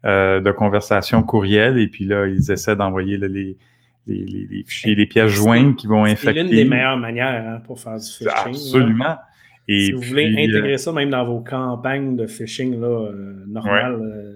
euh, 0.06 0.40
de 0.42 0.52
conversation 0.52 1.24
courriel 1.24 1.78
et 1.78 1.88
puis 1.88 2.06
là, 2.06 2.28
ils 2.28 2.52
essaient 2.52 2.76
d'envoyer 2.76 3.18
les, 3.18 3.28
les, 3.28 3.58
les, 4.06 4.48
les, 4.50 4.64
fichiers, 4.64 4.96
les 4.96 5.06
pièces 5.06 5.32
jointes 5.32 5.76
qui 5.78 5.88
vont 5.88 6.04
infecter. 6.06 6.40
C'est 6.40 6.44
l'une 6.44 6.52
des 6.52 6.66
meilleures 6.66 6.98
manières 6.98 7.46
hein, 7.48 7.62
pour 7.66 7.80
faire 7.80 7.98
du 7.98 8.06
phishing. 8.06 8.30
Absolument. 8.30 9.04
Là. 9.04 9.24
Et 9.68 9.86
si 9.86 9.92
vous 9.92 10.00
puis, 10.00 10.10
voulez 10.10 10.26
intégrer 10.32 10.74
euh, 10.74 10.78
ça 10.78 10.92
même 10.94 11.10
dans 11.10 11.26
vos 11.26 11.42
campagnes 11.42 12.16
de 12.16 12.26
phishing 12.28 12.80
là, 12.80 13.12
normales, 13.48 13.96
ouais. 13.96 14.36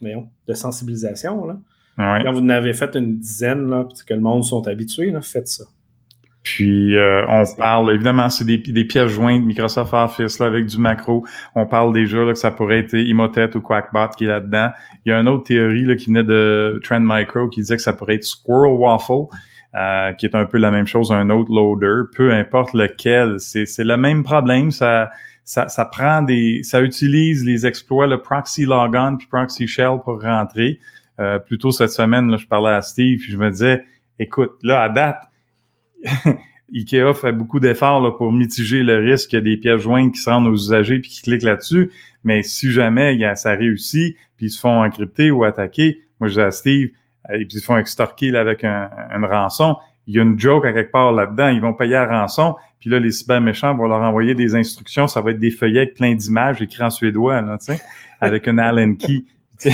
voyons, 0.00 0.28
de 0.46 0.54
sensibilisation, 0.54 1.46
là, 1.46 1.58
Ouais. 1.98 2.20
Quand 2.22 2.32
vous 2.32 2.40
en 2.40 2.48
avez 2.48 2.72
fait 2.74 2.94
une 2.94 3.18
dizaine, 3.18 3.68
là, 3.68 3.86
que 4.06 4.14
le 4.14 4.20
monde 4.20 4.44
sont 4.44 4.66
habitués, 4.68 5.10
là, 5.10 5.20
faites 5.20 5.48
ça. 5.48 5.64
Puis 6.42 6.96
euh, 6.96 7.26
on 7.28 7.44
parle, 7.56 7.92
évidemment, 7.92 8.30
c'est 8.30 8.44
des, 8.44 8.58
des, 8.58 8.84
pièces 8.84 9.10
jointes 9.10 9.44
Microsoft 9.44 9.92
Office 9.92 10.38
là, 10.38 10.46
avec 10.46 10.66
du 10.66 10.78
macro. 10.78 11.26
On 11.54 11.66
parle 11.66 11.92
déjà 11.92 12.24
là, 12.24 12.32
que 12.32 12.38
ça 12.38 12.50
pourrait 12.50 12.78
être 12.78 12.94
Emotet 12.94 13.54
ou 13.56 13.60
Quackbot 13.60 14.08
qui 14.16 14.24
est 14.24 14.28
là-dedans. 14.28 14.70
Il 15.04 15.10
y 15.10 15.12
a 15.12 15.20
une 15.20 15.28
autre 15.28 15.44
théorie 15.44 15.84
là, 15.84 15.96
qui 15.96 16.06
venait 16.06 16.24
de 16.24 16.80
Trend 16.84 17.00
Micro 17.00 17.48
qui 17.48 17.60
disait 17.60 17.76
que 17.76 17.82
ça 17.82 17.92
pourrait 17.92 18.14
être 18.14 18.24
Squirrel 18.24 18.72
Waffle, 18.72 19.26
euh, 19.74 20.12
qui 20.14 20.26
est 20.26 20.34
un 20.34 20.46
peu 20.46 20.58
la 20.58 20.70
même 20.70 20.86
chose, 20.86 21.12
un 21.12 21.28
autre 21.28 21.52
loader. 21.52 22.08
Peu 22.16 22.32
importe 22.32 22.72
lequel, 22.72 23.36
c'est 23.38 23.66
le 23.78 23.96
même 23.96 24.22
problème. 24.22 24.70
Ça, 24.70 25.10
ça, 25.44 25.68
ça 25.68 25.84
prend 25.84 26.22
des, 26.22 26.62
ça 26.62 26.80
utilise 26.80 27.44
les 27.44 27.66
exploits, 27.66 28.06
le 28.06 28.22
proxy 28.22 28.64
logon 28.64 29.16
puis 29.18 29.26
proxy 29.26 29.66
shell 29.66 29.98
pour 30.04 30.22
rentrer. 30.22 30.78
Euh, 31.20 31.38
plus 31.38 31.58
tôt 31.58 31.72
cette 31.72 31.90
semaine, 31.90 32.30
là, 32.30 32.36
je 32.36 32.46
parlais 32.46 32.70
à 32.70 32.80
Steve, 32.80 33.18
puis 33.18 33.32
je 33.32 33.36
me 33.36 33.50
disais, 33.50 33.84
écoute, 34.18 34.52
là, 34.62 34.82
à 34.82 34.88
date, 34.88 35.27
IKEA 36.72 37.14
fait 37.14 37.32
beaucoup 37.32 37.60
d'efforts 37.60 38.16
pour 38.16 38.32
mitiger 38.32 38.82
le 38.82 38.98
risque 38.98 39.34
des 39.34 39.56
pièces 39.56 39.80
jointes 39.80 40.12
qui 40.12 40.20
se 40.20 40.28
rendent 40.28 40.48
aux 40.48 40.54
usagers 40.54 40.98
puis 40.98 41.10
qui 41.10 41.22
cliquent 41.22 41.42
là-dessus. 41.42 41.90
Mais 42.24 42.42
si 42.42 42.70
jamais 42.70 43.16
y 43.16 43.24
a, 43.24 43.34
ça 43.36 43.52
réussit, 43.52 44.16
puis 44.36 44.46
ils 44.46 44.50
se 44.50 44.60
font 44.60 44.82
encrypter 44.84 45.30
ou 45.30 45.44
attaquer, 45.44 46.02
moi 46.20 46.28
je 46.28 46.34
dis 46.34 46.40
à 46.40 46.50
Steve, 46.50 46.90
et 47.30 47.44
puis 47.44 47.56
ils 47.56 47.60
se 47.60 47.64
font 47.64 47.78
extorquer 47.78 48.30
là, 48.30 48.40
avec 48.40 48.64
un, 48.64 48.90
une 49.14 49.24
rançon, 49.24 49.76
il 50.06 50.14
y 50.14 50.18
a 50.18 50.22
une 50.22 50.38
joke 50.38 50.64
à 50.64 50.72
quelque 50.72 50.90
part 50.90 51.12
là-dedans, 51.12 51.48
ils 51.48 51.60
vont 51.60 51.74
payer 51.74 51.92
la 51.92 52.06
rançon, 52.06 52.56
puis 52.80 52.90
là, 52.90 52.98
les 52.98 53.10
cyber 53.10 53.40
méchants 53.40 53.74
vont 53.74 53.88
leur 53.88 54.00
envoyer 54.00 54.34
des 54.34 54.54
instructions, 54.54 55.06
ça 55.06 55.20
va 55.20 55.32
être 55.32 55.38
des 55.38 55.50
feuillets 55.50 55.80
avec 55.80 55.94
plein 55.94 56.14
d'images 56.14 56.62
écrits 56.62 56.82
en 56.82 56.90
suédois, 56.90 57.40
là, 57.40 57.58
avec 58.20 58.48
un 58.48 58.58
Allen 58.58 58.96
key. 58.96 59.24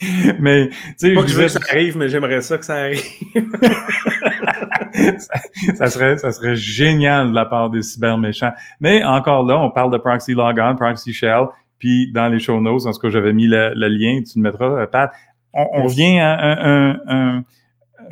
mais, 0.40 0.68
tu 0.68 0.76
sais, 0.96 1.14
Pas 1.14 1.20
je 1.20 1.26
que 1.26 1.32
je 1.32 1.36
veux 1.36 1.44
que 1.44 1.48
ça 1.50 1.60
arrive, 1.70 1.96
mais 1.98 2.08
j'aimerais 2.08 2.40
ça 2.40 2.58
que 2.58 2.64
ça 2.64 2.76
arrive. 2.76 3.02
ça, 5.18 5.34
ça 5.74 5.86
serait, 5.88 6.18
ça 6.18 6.32
serait 6.32 6.56
génial 6.56 7.30
de 7.30 7.34
la 7.34 7.44
part 7.44 7.70
des 7.70 7.82
cyberméchants. 7.82 8.52
Mais 8.80 9.04
encore 9.04 9.44
là, 9.44 9.58
on 9.58 9.70
parle 9.70 9.92
de 9.92 9.98
proxy 9.98 10.32
logon, 10.32 10.74
proxy 10.76 11.12
shell, 11.12 11.46
puis 11.78 12.10
dans 12.12 12.28
les 12.28 12.38
show 12.38 12.60
notes, 12.60 12.86
en 12.86 12.92
tout 12.92 13.00
cas, 13.00 13.10
j'avais 13.10 13.32
mis 13.32 13.46
le, 13.46 13.72
le 13.74 13.88
lien, 13.88 14.22
tu 14.22 14.38
le 14.38 14.42
mettras, 14.42 14.82
euh, 14.82 14.86
Pat. 14.86 15.12
On, 15.52 15.66
on 15.72 15.82
revient 15.84 16.18
à 16.20 16.38
un, 16.40 16.90
un, 17.06 17.44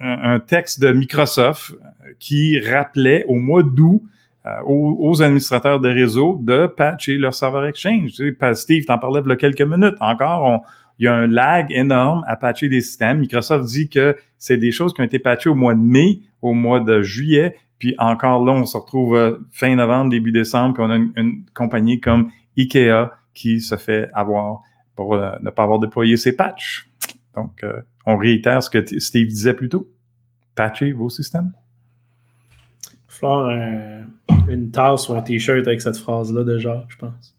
un, 0.01 0.35
un 0.35 0.41
texte 0.41 0.81
de 0.81 0.93
Microsoft 0.93 1.75
qui 2.19 2.59
rappelait 2.61 3.25
au 3.29 3.37
mois 3.37 3.63
d'août 3.63 4.03
euh, 4.47 4.63
aux, 4.65 4.97
aux 5.01 5.23
administrateurs 5.23 5.81
de 5.81 5.89
réseau 5.89 6.39
de 6.43 6.67
patcher 6.67 7.19
leur 7.19 7.35
serveur 7.35 7.67
Exchange. 7.67 8.13
Tu 8.13 8.37
sais, 8.41 8.55
Steve, 8.55 8.85
t'en 8.85 8.99
parlais 8.99 9.21
il 9.25 9.29
y 9.29 9.33
a 9.33 9.37
quelques 9.37 9.63
minutes. 9.63 9.97
Encore, 10.01 10.45
on, 10.45 10.61
il 10.99 11.05
y 11.05 11.09
a 11.09 11.15
un 11.15 11.27
lag 11.27 11.67
énorme 11.71 12.25
à 12.27 12.37
patcher 12.37 12.69
des 12.69 12.81
systèmes. 12.81 13.19
Microsoft 13.19 13.67
dit 13.67 13.89
que 13.89 14.17
c'est 14.37 14.57
des 14.57 14.73
choses 14.73 14.93
qui 14.93 15.01
ont 15.01 15.05
été 15.05 15.19
patchées 15.19 15.51
au 15.51 15.55
mois 15.55 15.75
de 15.75 15.81
mai, 15.81 16.21
au 16.43 16.55
mois 16.55 16.81
de 16.81 17.03
juillet, 17.03 17.57
puis 17.79 17.95
encore 17.99 18.45
là, 18.45 18.53
on 18.53 18.67
se 18.67 18.77
retrouve 18.77 19.17
euh, 19.17 19.39
fin 19.53 19.75
novembre, 19.77 20.11
début 20.11 20.33
décembre, 20.33 20.75
puis 20.75 20.83
on 20.83 20.91
a 20.91 20.97
une, 20.97 21.13
une 21.17 21.45
compagnie 21.55 22.01
comme 22.01 22.31
IKEA 22.57 23.13
qui 23.35 23.61
se 23.61 23.77
fait 23.77 24.11
avoir 24.15 24.63
pour 24.97 25.15
euh, 25.15 25.31
ne 25.43 25.51
pas 25.51 25.63
avoir 25.63 25.79
déployé 25.79 26.17
ses 26.17 26.35
patchs. 26.35 26.89
Donc, 27.37 27.63
euh, 27.63 27.81
on 28.05 28.17
réitère 28.17 28.63
ce 28.63 28.71
que 28.71 28.79
t- 28.79 28.99
Steve 28.99 29.29
disait 29.29 29.55
plus 29.55 29.69
tôt. 29.69 29.89
Patchez 30.57 30.91
vos 30.91 31.09
systèmes. 31.09 31.53
Flore, 33.07 33.49
euh, 33.49 34.03
une 34.49 34.73
tasse 34.73 35.09
ou 35.09 35.15
un 35.15 35.23
t-shirt 35.23 35.67
avec 35.69 35.81
cette 35.81 35.99
phrase-là 35.99 36.43
déjà, 36.43 36.85
je 36.89 36.97
pense. 36.97 37.37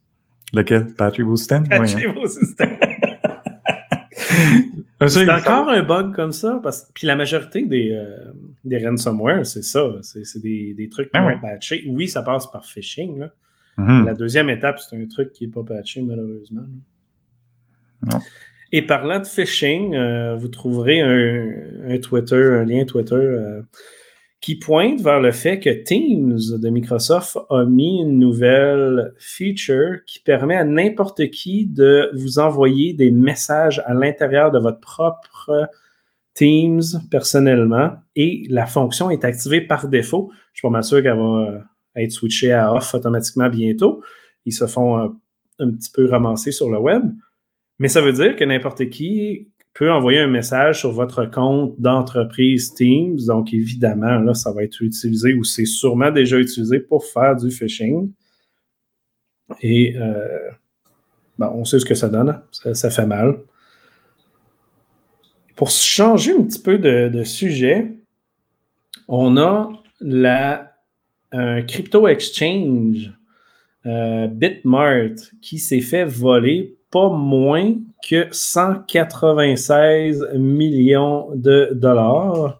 Lequel? 0.54 0.94
Patchez 0.94 1.24
vos 1.24 1.36
systèmes? 1.36 1.64
Oui, 1.64 1.78
Patchez 1.80 2.08
hein. 2.08 2.14
vos 2.16 2.28
systèmes. 2.28 2.78
C'est 5.08 5.30
encore 5.30 5.70
un 5.70 5.82
bug 5.84 6.14
comme 6.14 6.34
ça. 6.34 6.60
Parce... 6.62 6.90
Puis 6.94 7.08
la 7.08 7.16
majorité 7.16 7.66
des, 7.66 7.92
euh, 7.92 8.32
des 8.66 8.86
ransomware, 8.86 9.46
c'est 9.46 9.64
ça. 9.64 9.94
C'est 10.02 10.26
c'est 10.26 10.42
des, 10.42 10.74
des 10.74 10.90
trucs 10.90 11.14
non 11.14 11.26
oui. 11.28 11.34
patchés. 11.42 11.86
Oui, 11.88 12.08
ça 12.10 12.22
passe 12.22 12.52
par 12.52 12.66
phishing. 12.66 13.20
là. 13.20 13.32
Mhm. 13.78 14.06
La 14.06 14.14
deuxième 14.14 14.50
étape, 14.50 14.80
c'est 14.80 15.02
un 15.02 15.06
truc 15.08 15.32
qui 15.32 15.46
n'est 15.46 15.54
pas 15.54 15.64
patché, 15.64 16.02
malheureusement. 16.02 16.66
Non. 18.06 18.20
Et 18.72 18.82
parlant 18.82 19.20
de 19.20 19.26
phishing, 19.26 19.96
euh, 19.96 20.36
vous 20.36 20.50
trouverez 20.50 21.00
un, 21.00 21.94
un 21.94 21.98
Twitter, 21.98 22.36
un 22.36 22.66
lien 22.66 22.84
Twitter 22.86 23.16
euh, 23.16 23.62
qui 24.42 24.56
pointe 24.56 25.02
vers 25.02 25.20
le 25.20 25.32
fait 25.32 25.60
que 25.60 25.70
Teams 25.70 26.40
de 26.60 26.70
Microsoft 26.70 27.38
a 27.50 27.66
mis 27.66 28.02
une 28.02 28.20
nouvelle 28.20 29.14
feature 29.18 29.98
qui 30.06 30.20
permet 30.20 30.56
à 30.56 30.64
n'importe 30.64 31.30
qui 31.30 31.66
de 31.66 32.10
vous 32.14 32.40
envoyer 32.40 32.94
des 32.94 33.12
messages 33.12 33.82
à 33.86 33.94
l'intérieur 33.94 34.52
de 34.52 34.60
votre 34.60 34.80
propre 34.80 35.70
Teams 36.34 36.82
personnellement 37.12 37.98
et 38.16 38.46
la 38.50 38.66
fonction 38.66 39.10
est 39.10 39.26
activée 39.26 39.60
par 39.60 39.90
défaut. 39.90 40.32
Je 40.54 40.60
suis 40.60 40.62
pas 40.62 40.70
mal 40.70 40.86
sûr 40.86 41.04
qu'elle 41.04 41.18
va 41.18 41.22
euh, 41.22 41.60
être 41.98 42.12
switchée 42.12 42.54
à 42.54 42.74
off 42.74 42.94
automatiquement 42.94 43.50
bientôt. 43.50 44.02
Ils 44.46 44.54
se 44.54 44.66
font 44.66 45.00
euh, 45.00 45.08
un 45.60 45.72
petit 45.72 45.92
peu 45.92 46.06
ramasser 46.10 46.54
sur 46.54 46.70
le 46.70 46.78
web. 46.78 47.04
Mais 47.78 47.90
ça 47.90 48.00
veut 48.00 48.14
dire 48.14 48.38
que 48.38 48.46
n'importe 48.46 48.90
qui 48.90 49.50
peut 49.80 49.90
envoyer 49.90 50.20
un 50.20 50.28
message 50.28 50.82
sur 50.82 50.92
votre 50.92 51.24
compte 51.24 51.80
d'entreprise 51.80 52.74
Teams. 52.74 53.18
Donc, 53.26 53.54
évidemment, 53.54 54.20
là, 54.20 54.34
ça 54.34 54.52
va 54.52 54.64
être 54.64 54.82
utilisé 54.82 55.34
ou 55.34 55.46
c'est 55.46 55.64
sûrement 55.64 56.12
déjà 56.12 56.38
utilisé 56.38 56.82
pour 56.82 57.06
faire 57.06 57.38
du 57.38 57.50
phishing. 57.50 58.12
Et 59.62 59.96
euh, 59.96 60.50
on 61.40 61.64
sait 61.64 61.80
ce 61.80 61.86
que 61.86 61.96
ça 61.96 62.10
donne. 62.10 62.42
Ça, 62.52 62.74
ça 62.74 62.90
fait 62.90 63.06
mal. 63.06 63.38
Pour 65.56 65.70
changer 65.70 66.34
un 66.34 66.44
petit 66.44 66.62
peu 66.62 66.78
de, 66.78 67.08
de 67.08 67.24
sujet, 67.24 67.90
on 69.08 69.38
a 69.38 69.72
la, 70.02 70.74
un 71.32 71.62
crypto 71.62 72.06
exchange, 72.10 73.14
euh, 73.86 74.28
Bitmart, 74.28 75.16
qui 75.42 75.58
s'est 75.58 75.80
fait 75.80 76.04
voler 76.04 76.79
pas 76.92 77.10
moins 77.10 77.76
que 78.08 78.28
196 78.32 80.28
millions 80.36 81.30
de 81.36 81.70
dollars. 81.74 82.60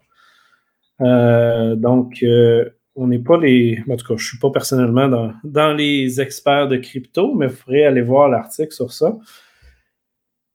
Euh, 1.00 1.74
donc, 1.76 2.22
euh, 2.22 2.68
on 2.94 3.06
n'est 3.06 3.18
pas 3.18 3.38
les. 3.38 3.82
En 3.88 3.96
tout 3.96 4.06
cas, 4.06 4.14
je 4.16 4.24
ne 4.24 4.28
suis 4.28 4.38
pas 4.38 4.50
personnellement 4.50 5.32
dans, 5.44 5.72
les 5.72 6.20
experts 6.20 6.68
de 6.68 6.76
crypto, 6.76 7.34
mais 7.34 7.46
il 7.46 7.52
faudrait 7.52 7.84
aller 7.84 8.02
voir 8.02 8.28
l'article 8.28 8.72
sur 8.72 8.92
ça. 8.92 9.16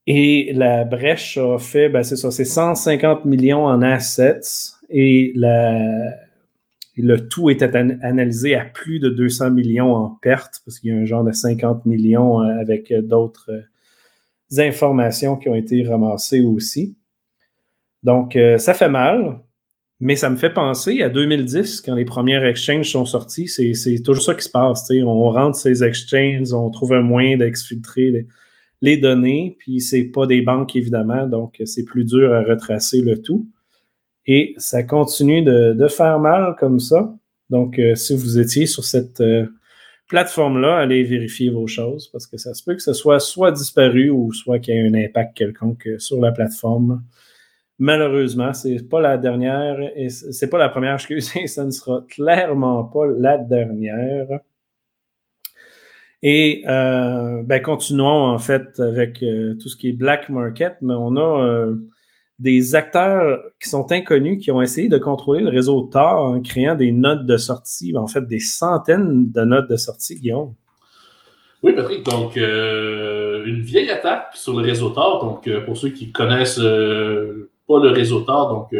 Et 0.07 0.51
la 0.53 0.83
brèche 0.83 1.37
a 1.37 1.57
fait, 1.57 1.89
ben 1.89 2.03
c'est 2.03 2.15
ça, 2.15 2.29
c'est 2.29 2.45
150 2.45 3.25
millions 3.25 3.65
en 3.65 3.81
assets 3.81 4.75
et 4.89 5.31
la, 5.35 6.13
le 7.01 7.27
tout 7.27 7.49
était 7.49 7.75
an- 7.77 7.97
analysé 8.01 8.55
à 8.55 8.65
plus 8.65 8.99
de 8.99 9.09
200 9.09 9.51
millions 9.51 9.93
en 9.93 10.09
pertes 10.21 10.61
parce 10.65 10.79
qu'il 10.79 10.91
y 10.91 10.93
a 10.93 10.97
un 10.97 11.05
genre 11.05 11.23
de 11.23 11.31
50 11.31 11.85
millions 11.85 12.41
euh, 12.41 12.59
avec 12.59 12.91
euh, 12.91 13.01
d'autres 13.01 13.51
euh, 13.51 14.61
informations 14.61 15.35
qui 15.35 15.49
ont 15.49 15.55
été 15.55 15.83
ramassées 15.83 16.41
aussi. 16.41 16.95
Donc, 18.03 18.37
ça 18.59 18.75
fait 18.75 18.87
mal, 18.87 19.39
mais 19.99 20.15
ça 20.15 20.29
me 20.29 20.35
fait 20.35 20.53
penser 20.53 21.01
à 21.01 21.09
2010, 21.09 21.81
quand 21.81 21.95
les 21.95 22.05
premières 22.05 22.45
exchanges 22.45 22.91
sont 22.91 23.05
sortis. 23.05 23.47
C'est, 23.47 24.03
toujours 24.03 24.23
ça 24.23 24.35
qui 24.35 24.43
se 24.43 24.49
passe. 24.51 24.87
On 24.91 25.31
rentre 25.31 25.57
ces 25.57 25.83
exchanges, 25.83 26.53
on 26.53 26.69
trouve 26.69 26.93
un 26.93 27.01
moyen 27.01 27.37
d'exfiltrer 27.37 28.11
les, 28.11 28.27
les 28.81 28.97
données, 28.97 29.55
puis 29.57 29.81
c'est 29.81 30.03
pas 30.03 30.27
des 30.27 30.43
banques, 30.43 30.75
évidemment, 30.75 31.25
donc 31.25 31.59
c'est 31.65 31.83
plus 31.83 32.05
dur 32.05 32.31
à 32.31 32.43
retracer 32.43 33.01
le 33.01 33.19
tout. 33.19 33.47
Et 34.27 34.55
ça 34.57 34.83
continue 34.83 35.43
de, 35.43 35.87
faire 35.87 36.19
mal 36.19 36.55
comme 36.59 36.79
ça. 36.79 37.13
Donc, 37.49 37.77
euh, 37.77 37.95
si 37.95 38.15
vous 38.15 38.39
étiez 38.39 38.65
sur 38.65 38.83
cette 38.83 39.21
euh, 39.21 39.45
plateforme-là, 40.07 40.77
allez 40.77 41.03
vérifier 41.03 41.49
vos 41.49 41.67
choses 41.67 42.09
parce 42.11 42.25
que 42.25 42.37
ça 42.37 42.53
se 42.55 42.63
peut 42.63 42.73
que 42.73 42.81
ce 42.81 42.93
soit 42.93 43.19
soit 43.19 43.51
disparu 43.51 44.09
ou 44.09 44.33
soit 44.33 44.57
qu'il 44.57 44.73
y 44.73 44.77
ait 44.77 44.87
un 44.87 44.93
impact 44.95 45.37
quelconque 45.37 45.87
euh, 45.87 45.99
sur 45.99 46.19
la 46.19 46.31
plateforme. 46.31 47.03
Malheureusement, 47.77 48.53
c'est 48.53 48.89
pas 48.89 49.01
la 49.01 49.17
dernière 49.17 49.79
et 49.95 50.09
c'est 50.09 50.49
pas 50.49 50.57
la 50.57 50.69
première, 50.69 50.93
excusez, 50.95 51.45
ça 51.47 51.65
ne 51.65 51.71
sera 51.71 52.03
clairement 52.09 52.85
pas 52.85 53.05
la 53.05 53.37
dernière. 53.37 54.39
Et 56.23 56.63
ben, 56.65 57.61
continuons 57.61 58.31
en 58.33 58.39
fait 58.39 58.79
avec 58.79 59.19
tout 59.19 59.69
ce 59.69 59.75
qui 59.75 59.89
est 59.89 59.93
black 59.93 60.29
market, 60.29 60.77
mais 60.81 60.95
on 60.97 61.17
a 61.17 61.67
des 62.37 62.75
acteurs 62.75 63.41
qui 63.61 63.69
sont 63.69 63.91
inconnus 63.91 64.43
qui 64.43 64.51
ont 64.51 64.61
essayé 64.61 64.89
de 64.89 64.97
contrôler 64.97 65.41
le 65.41 65.49
réseau 65.49 65.89
Tor 65.91 66.21
en 66.21 66.41
créant 66.41 66.75
des 66.75 66.91
notes 66.91 67.25
de 67.25 67.37
sortie, 67.37 67.95
en 67.97 68.07
fait 68.07 68.27
des 68.27 68.39
centaines 68.39 69.31
de 69.31 69.41
notes 69.41 69.69
de 69.69 69.77
sortie, 69.77 70.19
Guillaume. 70.19 70.53
Oui, 71.63 71.73
Patrick, 71.73 72.03
donc 72.03 72.37
euh, 72.37 73.43
une 73.45 73.61
vieille 73.61 73.89
attaque 73.89 74.35
sur 74.35 74.53
le 74.53 74.63
réseau 74.63 74.89
Tor. 74.89 75.23
Donc, 75.23 75.47
euh, 75.47 75.61
pour 75.61 75.77
ceux 75.77 75.89
qui 75.89 76.11
connaissent 76.11 76.59
euh, 76.59 77.49
pas 77.67 77.79
le 77.79 77.89
réseau 77.89 78.21
Tor, 78.21 78.49
donc 78.49 78.75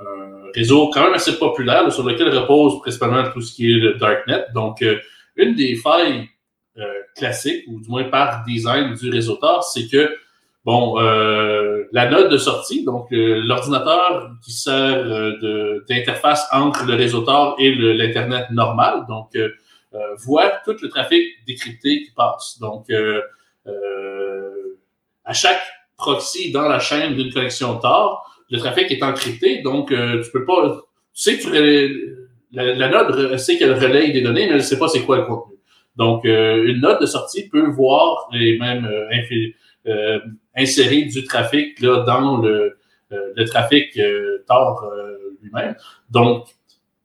un 0.00 0.50
réseau 0.54 0.88
quand 0.88 1.04
même 1.04 1.12
assez 1.12 1.38
populaire 1.38 1.92
sur 1.92 2.08
lequel 2.08 2.28
repose 2.30 2.80
principalement 2.80 3.24
tout 3.30 3.42
ce 3.42 3.52
qui 3.52 3.70
est 3.70 3.78
le 3.78 3.94
Darknet. 3.94 4.46
Donc, 4.54 4.82
une 5.36 5.54
des 5.54 5.76
failles 5.76 6.28
classiques, 7.14 7.64
ou 7.68 7.80
du 7.80 7.90
moins 7.90 8.04
par 8.04 8.44
design 8.44 8.94
du 8.94 9.10
réseau 9.10 9.36
Tor, 9.36 9.62
c'est 9.64 9.86
que 9.86 10.08
bon, 10.64 11.00
euh, 11.00 11.84
la 11.92 12.08
note 12.08 12.30
de 12.30 12.38
sortie, 12.38 12.84
donc 12.84 13.12
euh, 13.12 13.40
l'ordinateur 13.44 14.30
qui 14.44 14.52
sert 14.52 15.04
euh, 15.04 15.80
d'interface 15.88 16.46
entre 16.52 16.84
le 16.86 16.94
réseau 16.94 17.22
Tor 17.22 17.56
et 17.58 17.74
l'Internet 17.74 18.46
normal, 18.50 19.04
donc 19.08 19.34
euh, 19.36 19.50
euh, 19.94 19.98
voit 20.24 20.50
tout 20.64 20.76
le 20.80 20.88
trafic 20.88 21.22
décrypté 21.46 22.02
qui 22.04 22.10
passe. 22.16 22.58
Donc, 22.60 22.86
à 25.24 25.32
chaque 25.32 25.60
proxy 25.96 26.50
dans 26.50 26.68
la 26.68 26.78
chaîne 26.78 27.14
d'une 27.14 27.32
connexion 27.32 27.78
Tor, 27.78 28.28
le 28.50 28.58
trafic 28.58 28.90
est 28.90 29.02
encrypté, 29.02 29.62
donc 29.62 29.88
tu 29.88 30.30
peux 30.32 30.44
pas. 30.44 30.80
Tu 31.14 31.22
sais 31.22 31.38
que 31.38 31.42
tu 31.42 32.16
la, 32.52 32.88
note 32.88 33.36
sait 33.38 33.56
qu'elle 33.56 33.74
relaye 33.74 34.12
des 34.12 34.20
données, 34.20 34.44
mais 34.44 34.50
elle 34.50 34.56
ne 34.56 34.62
sait 34.62 34.78
pas 34.78 34.88
c'est 34.88 35.02
quoi 35.02 35.18
le 35.18 35.24
contenu. 35.24 35.56
Donc, 35.96 36.24
une 36.24 36.80
note 36.80 37.00
de 37.00 37.06
sortie 37.06 37.48
peut 37.48 37.68
voir 37.68 38.28
et 38.32 38.58
même 38.58 38.84
infi- 39.12 39.50
euh, 39.50 39.58
insérer 40.54 41.02
du 41.02 41.24
trafic 41.24 41.80
là, 41.80 42.04
dans 42.04 42.38
le, 42.38 42.76
euh, 43.12 43.32
le 43.36 43.44
trafic 43.44 43.96
euh, 43.98 44.44
Tor 44.48 44.84
euh, 44.84 45.36
lui-même. 45.42 45.76
Donc, 46.10 46.46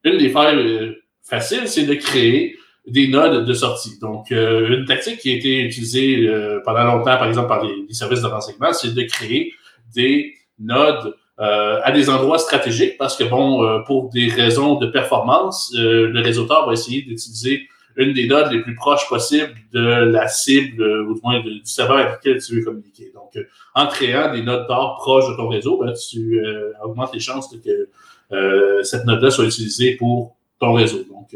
une 0.03 0.17
des 0.17 0.29
failles 0.29 0.57
euh, 0.57 1.03
faciles, 1.21 1.67
c'est 1.67 1.83
de 1.83 1.95
créer 1.95 2.55
des 2.87 3.09
nodes 3.09 3.45
de 3.45 3.53
sortie. 3.53 3.99
Donc, 3.99 4.31
euh, 4.31 4.77
une 4.77 4.85
tactique 4.85 5.19
qui 5.19 5.31
a 5.31 5.35
été 5.35 5.61
utilisée 5.61 6.27
euh, 6.27 6.61
pendant 6.63 6.83
longtemps, 6.83 7.17
par 7.17 7.27
exemple, 7.27 7.49
par 7.49 7.63
les, 7.63 7.93
services 7.93 8.21
de 8.21 8.27
renseignement, 8.27 8.71
c'est 8.71 8.93
de 8.93 9.03
créer 9.03 9.53
des 9.93 10.33
nodes 10.59 11.15
euh, 11.39 11.81
à 11.83 11.91
des 11.91 12.09
endroits 12.09 12.39
stratégiques 12.39 12.97
parce 12.97 13.17
que, 13.17 13.25
bon, 13.25 13.63
euh, 13.63 13.79
pour 13.79 14.09
des 14.09 14.27
raisons 14.27 14.75
de 14.75 14.87
performance, 14.87 15.73
euh, 15.77 16.07
le 16.07 16.21
réseau 16.21 16.45
Tor 16.45 16.65
va 16.65 16.73
essayer 16.73 17.01
d'utiliser 17.01 17.67
une 17.97 18.13
des 18.13 18.27
nodes 18.27 18.51
les 18.51 18.61
plus 18.61 18.75
proches 18.75 19.07
possibles 19.09 19.53
de 19.73 19.79
la 19.79 20.27
cible, 20.27 20.81
ou 21.07 21.15
du 21.15 21.21
moins 21.21 21.39
du 21.41 21.61
serveur 21.65 21.97
avec 21.97 22.17
lequel 22.17 22.41
tu 22.41 22.55
veux 22.55 22.63
communiquer. 22.63 23.11
Donc, 23.13 23.37
en 23.75 23.87
créant 23.87 24.31
des 24.31 24.43
nodes 24.43 24.67
d'or 24.67 24.97
proches 24.97 25.29
de 25.29 25.35
ton 25.35 25.47
réseau, 25.47 25.83
ben, 25.83 25.93
tu 25.93 26.41
augmentes 26.83 27.13
les 27.13 27.19
chances 27.19 27.49
que 27.49 28.83
cette 28.83 29.05
node-là 29.05 29.31
soit 29.31 29.45
utilisée 29.45 29.95
pour 29.95 30.37
ton 30.59 30.73
réseau. 30.73 31.03
Donc, 31.09 31.35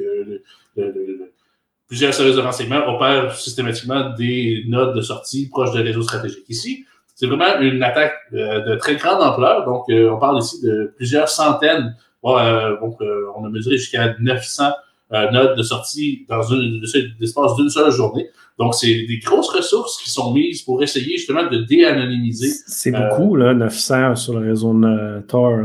plusieurs 1.88 2.14
services 2.14 2.36
de 2.36 2.41
renseignement 2.41 2.88
opèrent 2.88 3.36
systématiquement 3.36 4.12
des 4.18 4.64
nodes 4.68 4.95
de 4.95 5.01
sortie 5.01 5.49
proches 5.49 5.72
de 5.72 5.82
réseaux 5.82 6.03
stratégiques. 6.03 6.45
Ici, 6.47 6.86
c'est 7.16 7.28
vraiment 7.28 7.59
une 7.59 7.84
attaque 7.84 8.16
de 8.32 8.76
très 8.76 8.95
grande 8.95 9.22
ampleur. 9.22 9.66
Donc, 9.66 9.86
on 9.89 10.20
parle 10.20 10.39
ici 10.39 10.62
de 10.62 10.93
plusieurs 10.95 11.28
centaines 11.28 11.95
euh, 12.26 12.80
donc, 12.80 13.01
euh, 13.01 13.32
on 13.36 13.45
a 13.45 13.49
mesuré 13.49 13.78
jusqu'à 13.78 14.16
900 14.20 14.66
euh, 14.66 14.70
notes 15.12 15.57
de 15.57 15.64
sortie 15.64 16.26
dans 16.30 16.41
une, 16.41 16.82
l'espace 17.20 17.55
d'une 17.55 17.70
seule 17.70 17.91
journée. 17.91 18.28
Donc, 18.57 18.76
c'est 18.76 19.05
des 19.07 19.20
grosses 19.20 19.49
ressources 19.49 20.01
qui 20.01 20.09
sont 20.09 20.34
mises 20.34 20.62
pour 20.62 20.82
essayer 20.84 21.18
justement 21.18 21.47
de 21.49 21.57
déanonymiser. 21.57 22.49
C'est 22.68 22.91
beaucoup, 22.91 23.36
là, 23.36 23.53
900 23.53 24.16
sur 24.16 24.39
le 24.39 24.49
réseau 24.49 24.74
de 24.74 25.22
Tor. 25.28 25.57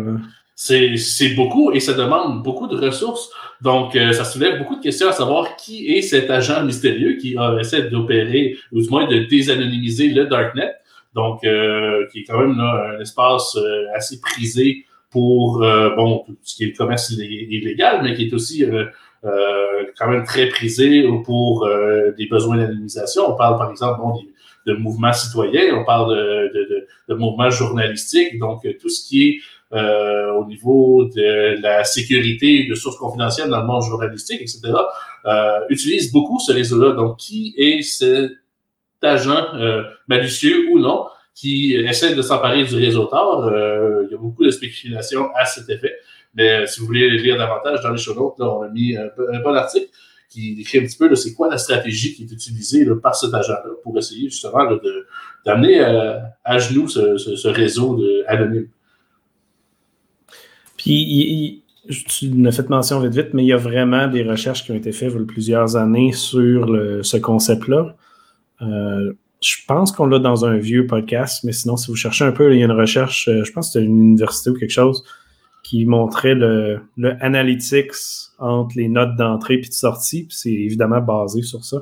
C'est 0.54 1.34
beaucoup 1.36 1.72
et 1.72 1.80
ça 1.80 1.92
demande 1.92 2.42
beaucoup 2.42 2.66
de 2.66 2.76
ressources. 2.76 3.30
Donc, 3.60 3.92
ça 4.12 4.24
soulève 4.24 4.58
beaucoup 4.58 4.76
de 4.76 4.82
questions 4.82 5.08
à 5.08 5.12
savoir 5.12 5.56
qui 5.56 5.88
est 5.88 6.02
cet 6.02 6.30
agent 6.30 6.64
mystérieux 6.64 7.16
qui 7.20 7.36
a 7.36 7.56
essayé 7.60 7.84
d'opérer, 7.84 8.56
ou 8.72 8.80
du 8.80 8.88
moins 8.88 9.06
de 9.06 9.18
désanonymiser 9.28 10.08
le 10.08 10.26
Darknet. 10.26 10.72
Donc, 11.14 11.40
qui 11.40 12.18
est 12.20 12.24
quand 12.26 12.38
même 12.38 12.56
là, 12.56 12.96
un 12.96 13.00
espace 13.00 13.58
assez 13.94 14.20
prisé 14.20 14.86
pour 15.16 15.62
euh, 15.62 15.94
bon 15.96 16.24
tout 16.26 16.36
ce 16.42 16.56
qui 16.56 16.64
est 16.64 16.66
le 16.66 16.76
commerce 16.76 17.10
illégal, 17.10 18.00
mais 18.02 18.14
qui 18.14 18.24
est 18.24 18.34
aussi 18.34 18.64
euh, 18.64 18.84
euh, 18.84 18.84
quand 19.98 20.08
même 20.08 20.24
très 20.24 20.48
prisé 20.48 21.04
pour 21.24 21.68
des 22.16 22.26
besoins 22.26 22.56
d'anonymisation. 22.58 23.32
On 23.32 23.36
parle 23.36 23.58
par 23.58 23.70
exemple 23.70 24.00
de 24.66 24.74
mouvements 24.74 25.12
citoyens, 25.12 25.76
on 25.76 25.84
parle 25.84 26.16
de, 26.16 26.52
de, 26.52 26.86
de, 27.08 27.14
mouvements 27.14 27.50
journalistiques, 27.50 28.38
donc 28.38 28.66
tout 28.80 28.88
ce 28.88 29.06
qui 29.06 29.28
est 29.28 29.38
euh, 29.72 30.32
au 30.34 30.46
niveau 30.46 31.06
de 31.06 31.60
la 31.60 31.82
sécurité 31.82 32.66
de 32.68 32.74
sources 32.76 32.98
confidentielles 32.98 33.48
dans 33.48 33.60
le 33.60 33.66
monde 33.66 33.82
journalistique, 33.82 34.40
etc., 34.40 34.60
euh, 35.24 35.58
utilise 35.70 36.12
beaucoup 36.12 36.38
ce 36.38 36.52
réseau-là. 36.52 36.92
Donc, 36.92 37.16
qui 37.16 37.52
est 37.58 37.82
cet 37.82 38.30
agent 39.02 39.54
euh, 39.54 39.82
malicieux 40.06 40.68
ou 40.70 40.78
non 40.78 41.06
qui 41.34 41.74
essaie 41.74 42.14
de 42.14 42.22
s'emparer 42.22 42.64
du 42.64 42.76
réseau. 42.76 43.10
Euh, 43.12 44.04
il 44.06 44.12
y 44.12 44.14
a 44.14 44.18
beaucoup 44.18 44.44
de 44.44 44.50
spéculations 44.50 45.28
à 45.34 45.44
cet 45.44 45.68
effet. 45.68 45.94
Mais 46.36 46.50
euh, 46.50 46.66
si 46.66 46.80
vous 46.80 46.86
voulez 46.86 47.10
lire 47.18 47.38
davantage 47.38 47.80
dans 47.82 47.90
les 47.90 47.98
show 47.98 48.14
notes, 48.14 48.38
là, 48.38 48.46
on 48.46 48.62
a 48.62 48.68
mis 48.68 48.96
un, 48.96 49.10
bon 49.42 49.54
article 49.54 49.88
qui 50.28 50.54
décrit 50.54 50.78
un 50.78 50.82
petit 50.82 50.98
peu 50.98 51.12
c'est 51.14 51.32
quoi 51.32 51.48
la 51.48 51.56
stratégie 51.56 52.14
qui 52.14 52.24
est 52.24 52.32
utilisée 52.32 52.86
par 53.02 53.14
cet 53.14 53.32
agent-là 53.32 53.70
pour 53.82 53.96
essayer 53.96 54.28
justement 54.28 54.64
d'amener 55.46 55.80
euh, 55.80 56.18
à 56.44 56.58
genoux 56.58 56.88
ce, 56.88 57.48
réseau 57.48 57.96
de, 57.96 58.24
anonyme. 58.26 58.68
Puis, 60.76 61.64
tu 62.08 62.28
n'as 62.30 62.52
fait 62.52 62.68
mention 62.68 63.00
vite 63.00 63.14
vite, 63.14 63.28
mais 63.32 63.44
il 63.44 63.48
y 63.48 63.52
a 63.52 63.56
vraiment 63.56 64.08
des 64.08 64.22
recherches 64.22 64.64
qui 64.64 64.72
ont 64.72 64.76
été 64.76 64.92
faites 64.92 65.12
il 65.12 65.18
y 65.18 65.22
a 65.22 65.26
plusieurs 65.26 65.76
années 65.76 66.12
sur 66.12 66.66
ce 67.02 67.16
concept-là. 67.16 67.96
Euh, 68.62 69.12
je 69.40 69.56
pense 69.66 69.92
qu'on 69.92 70.06
l'a 70.06 70.18
dans 70.18 70.44
un 70.44 70.58
vieux 70.58 70.86
podcast, 70.86 71.44
mais 71.44 71.52
sinon, 71.52 71.76
si 71.76 71.90
vous 71.90 71.96
cherchez 71.96 72.24
un 72.24 72.32
peu, 72.32 72.52
il 72.52 72.58
y 72.58 72.62
a 72.62 72.66
une 72.66 72.72
recherche, 72.72 73.28
je 73.32 73.50
pense 73.52 73.68
que 73.68 73.72
c'était 73.74 73.84
une 73.84 74.00
université 74.00 74.50
ou 74.50 74.54
quelque 74.54 74.70
chose, 74.70 75.04
qui 75.66 75.84
montrait 75.84 76.36
le, 76.36 76.80
le 76.96 77.16
analytics 77.20 77.90
entre 78.38 78.76
les 78.76 78.88
notes 78.88 79.16
d'entrée 79.16 79.54
et 79.54 79.68
de 79.68 79.72
sortie, 79.72 80.24
puis 80.24 80.36
c'est 80.36 80.52
évidemment 80.52 81.00
basé 81.00 81.42
sur 81.42 81.64
ça. 81.64 81.78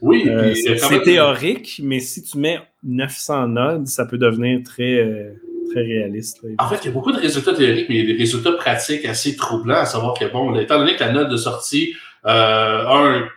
Oui, 0.00 0.24
euh, 0.28 0.54
c'est 0.54 1.02
théorique, 1.02 1.80
mais 1.84 2.00
si 2.00 2.22
tu 2.22 2.38
mets 2.38 2.60
900 2.84 3.48
nodes, 3.48 3.86
ça 3.86 4.06
peut 4.06 4.16
devenir 4.16 4.60
très, 4.64 5.00
euh, 5.00 5.34
très 5.70 5.82
réaliste. 5.82 6.40
en 6.58 6.68
fait, 6.68 6.78
il 6.82 6.86
y 6.86 6.88
a 6.88 6.92
beaucoup 6.92 7.12
de 7.12 7.18
résultats 7.18 7.52
théoriques, 7.52 7.86
mais 7.90 7.96
il 7.96 8.08
y 8.08 8.10
a 8.10 8.14
des 8.14 8.18
résultats 8.18 8.52
pratiques 8.52 9.04
assez 9.04 9.36
troublants, 9.36 9.80
à 9.80 9.84
savoir 9.84 10.14
que, 10.18 10.24
bon, 10.32 10.54
étant 10.58 10.78
donné 10.78 10.94
que 10.96 11.00
la 11.00 11.12
note 11.12 11.28
de 11.28 11.36
sortie 11.36 11.94
a 12.24 12.96
un 12.96 13.28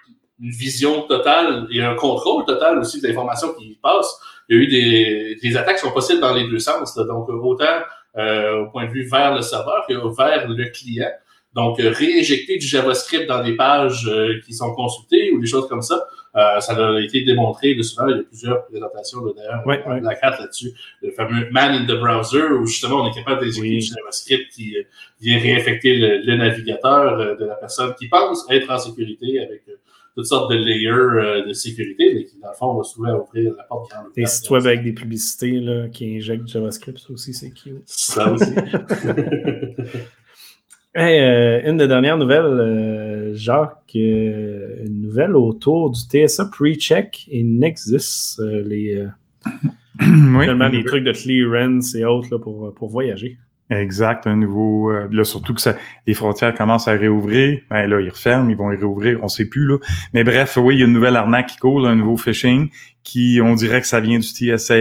une 0.43 0.49
vision 0.49 1.03
totale 1.03 1.67
et 1.71 1.83
un 1.83 1.93
contrôle 1.93 2.45
total 2.45 2.79
aussi 2.79 2.99
de 2.99 3.07
l'information 3.07 3.53
qui 3.53 3.77
passe. 3.81 4.11
Il 4.49 4.57
y 4.57 4.59
a 4.59 4.63
eu 4.63 4.67
des, 4.67 5.37
des 5.39 5.55
attaques 5.55 5.75
qui 5.75 5.81
sont 5.81 5.91
possibles 5.91 6.19
dans 6.19 6.33
les 6.33 6.49
deux 6.49 6.57
sens. 6.57 6.95
Donc, 6.95 7.29
autant 7.29 7.83
euh, 8.17 8.63
au 8.63 8.69
point 8.71 8.87
de 8.87 8.91
vue 8.91 9.07
vers 9.07 9.35
le 9.35 9.41
serveur 9.41 9.85
que 9.87 9.93
vers 9.93 10.47
le 10.49 10.65
client. 10.65 11.11
Donc, 11.53 11.79
euh, 11.79 11.91
réinjecter 11.91 12.57
du 12.57 12.67
JavaScript 12.67 13.25
dans 13.27 13.43
des 13.43 13.55
pages 13.55 14.05
euh, 14.07 14.39
qui 14.45 14.53
sont 14.53 14.73
consultées 14.73 15.31
ou 15.31 15.39
des 15.39 15.47
choses 15.47 15.67
comme 15.67 15.81
ça, 15.81 16.03
ça 16.33 16.73
a 16.73 16.99
été 17.01 17.23
démontré 17.23 17.75
de 17.75 17.81
souvent. 17.81 18.07
Il 18.07 18.15
y 18.15 18.19
a 18.19 18.23
plusieurs 18.23 18.65
présentations 18.65 19.19
d'ailleurs 19.35 19.65
ouais, 19.65 19.83
ouais. 19.85 19.99
la 20.01 20.15
carte 20.15 20.39
là-dessus. 20.39 20.71
Le 21.01 21.11
fameux 21.11 21.49
Man 21.51 21.73
in 21.73 21.85
the 21.85 21.99
Browser, 21.99 22.53
où 22.53 22.65
justement 22.65 23.03
on 23.03 23.11
est 23.11 23.15
capable 23.15 23.41
d'exécuter 23.41 23.79
du 23.79 23.81
JavaScript 23.81 24.49
qui 24.53 24.77
vient 25.19 25.39
réinfecter 25.39 25.97
le, 25.97 26.19
le 26.19 26.37
navigateur 26.37 27.37
de 27.37 27.45
la 27.45 27.55
personne 27.55 27.93
qui 27.95 28.07
pense 28.07 28.45
être 28.49 28.69
en 28.69 28.77
sécurité 28.77 29.39
avec 29.39 29.63
toutes 30.15 30.25
sortes 30.25 30.51
de 30.51 30.57
layers 30.57 30.89
euh, 30.89 31.45
de 31.45 31.53
sécurité, 31.53 32.13
mais 32.13 32.25
qui, 32.25 32.37
dans 32.39 32.49
le 32.49 32.55
fond, 32.55 32.73
va 32.75 32.83
souvent 32.83 33.19
ouvrir 33.19 33.53
la 33.57 33.63
porte 33.63 33.91
grande. 33.91 34.07
Des 34.15 34.25
sites 34.25 34.49
web 34.49 34.65
avec 34.65 34.83
des 34.83 34.93
publicités 34.93 35.59
là, 35.59 35.87
qui 35.89 36.17
injectent 36.17 36.47
JavaScript, 36.47 36.99
ça 36.99 37.13
aussi, 37.13 37.33
c'est 37.33 37.51
cute. 37.51 37.83
Ça 37.85 38.31
aussi. 38.31 38.51
hey, 40.95 41.19
euh, 41.19 41.69
une 41.69 41.77
des 41.77 41.87
dernières 41.87 42.17
nouvelles, 42.17 42.45
euh, 42.45 43.33
Jacques, 43.33 43.95
euh, 43.95 44.83
une 44.85 45.01
nouvelle 45.01 45.35
autour 45.35 45.91
du 45.91 45.99
TSA 45.99 46.45
Pre-Check 46.45 47.27
et 47.29 47.43
Nexus, 47.43 48.39
euh, 48.39 48.63
les, 48.63 49.07
oui. 50.01 50.47
les 50.71 50.83
trucs 50.83 51.03
de 51.03 51.13
clearance 51.13 51.95
et 51.95 52.03
autres 52.03 52.27
là, 52.31 52.39
pour, 52.39 52.73
pour 52.73 52.89
voyager. 52.89 53.37
Exact, 53.71 54.27
un 54.27 54.35
nouveau. 54.35 54.91
Euh, 54.91 55.07
là, 55.11 55.23
surtout 55.23 55.53
que 55.53 55.61
ça, 55.61 55.77
les 56.05 56.13
frontières 56.13 56.53
commencent 56.53 56.89
à 56.89 56.91
réouvrir. 56.91 57.61
Ben 57.69 57.87
là, 57.87 58.01
ils 58.01 58.09
referment, 58.09 58.49
ils 58.49 58.57
vont 58.57 58.69
les 58.69 58.77
réouvrir, 58.77 59.23
on 59.23 59.29
sait 59.29 59.45
plus 59.45 59.65
là. 59.65 59.77
Mais 60.13 60.25
bref, 60.25 60.57
oui, 60.57 60.75
il 60.75 60.79
y 60.79 60.83
a 60.83 60.85
une 60.85 60.91
nouvelle 60.91 61.15
arnaque 61.15 61.47
qui 61.47 61.57
coule, 61.57 61.85
un 61.85 61.95
nouveau 61.95 62.17
phishing, 62.17 62.69
qui, 63.03 63.39
on 63.41 63.55
dirait 63.55 63.79
que 63.79 63.87
ça 63.87 64.01
vient 64.01 64.19
du 64.19 64.27
TSA, 64.27 64.73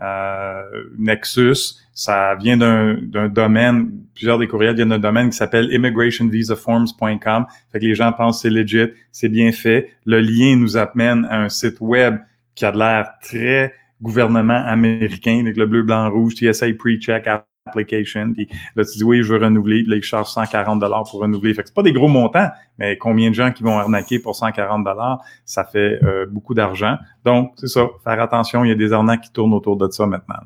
euh, 0.00 0.62
Nexus. 0.98 1.76
Ça 1.92 2.34
vient 2.36 2.56
d'un 2.56 3.28
domaine, 3.28 3.90
plusieurs 4.14 4.38
des 4.38 4.48
courriels 4.48 4.74
viennent 4.74 4.88
d'un 4.88 4.98
domaine 4.98 5.28
qui 5.28 5.36
s'appelle 5.36 5.70
immigrationvisaforms.com. 5.70 7.46
Fait 7.70 7.80
que 7.80 7.84
les 7.84 7.94
gens 7.94 8.12
pensent 8.12 8.40
c'est 8.40 8.48
legit, 8.48 8.86
c'est 9.10 9.28
bien 9.28 9.52
fait. 9.52 9.90
Le 10.06 10.20
lien 10.20 10.56
nous 10.56 10.78
amène 10.78 11.26
à 11.26 11.42
un 11.42 11.50
site 11.50 11.76
web 11.80 12.16
qui 12.54 12.64
a 12.64 12.70
l'air 12.72 13.12
très 13.20 13.74
gouvernement 14.00 14.64
américain, 14.66 15.40
avec 15.42 15.58
le 15.58 15.66
bleu, 15.66 15.82
blanc, 15.82 16.10
rouge, 16.10 16.32
TSA 16.34 16.72
pre-check, 16.72 17.28
application. 17.66 18.32
Puis 18.32 18.48
là, 18.76 18.84
tu 18.84 18.98
dis 18.98 19.04
oui, 19.04 19.22
je 19.22 19.32
veux 19.32 19.42
renouveler. 19.42 19.82
Puis 19.82 19.90
là, 19.90 19.96
ils 19.96 20.02
chargent 20.02 20.30
140 20.30 20.80
dollars 20.80 21.04
pour 21.04 21.20
renouveler. 21.20 21.54
Fait 21.54 21.62
que 21.62 21.68
c'est 21.68 21.74
pas 21.74 21.82
des 21.82 21.92
gros 21.92 22.08
montants, 22.08 22.50
mais 22.78 22.98
combien 22.98 23.30
de 23.30 23.34
gens 23.34 23.52
qui 23.52 23.62
vont 23.62 23.78
arnaquer 23.78 24.18
pour 24.18 24.36
140 24.36 24.84
dollars, 24.84 25.24
ça 25.44 25.64
fait 25.64 26.02
euh, 26.02 26.26
beaucoup 26.26 26.54
d'argent. 26.54 26.96
Donc, 27.24 27.52
c'est 27.56 27.68
ça. 27.68 27.86
Faire 28.04 28.20
attention, 28.20 28.64
il 28.64 28.68
y 28.68 28.72
a 28.72 28.76
des 28.76 28.92
arnaques 28.92 29.22
qui 29.22 29.32
tournent 29.32 29.54
autour 29.54 29.76
de 29.76 29.90
ça 29.90 30.06
maintenant. 30.06 30.36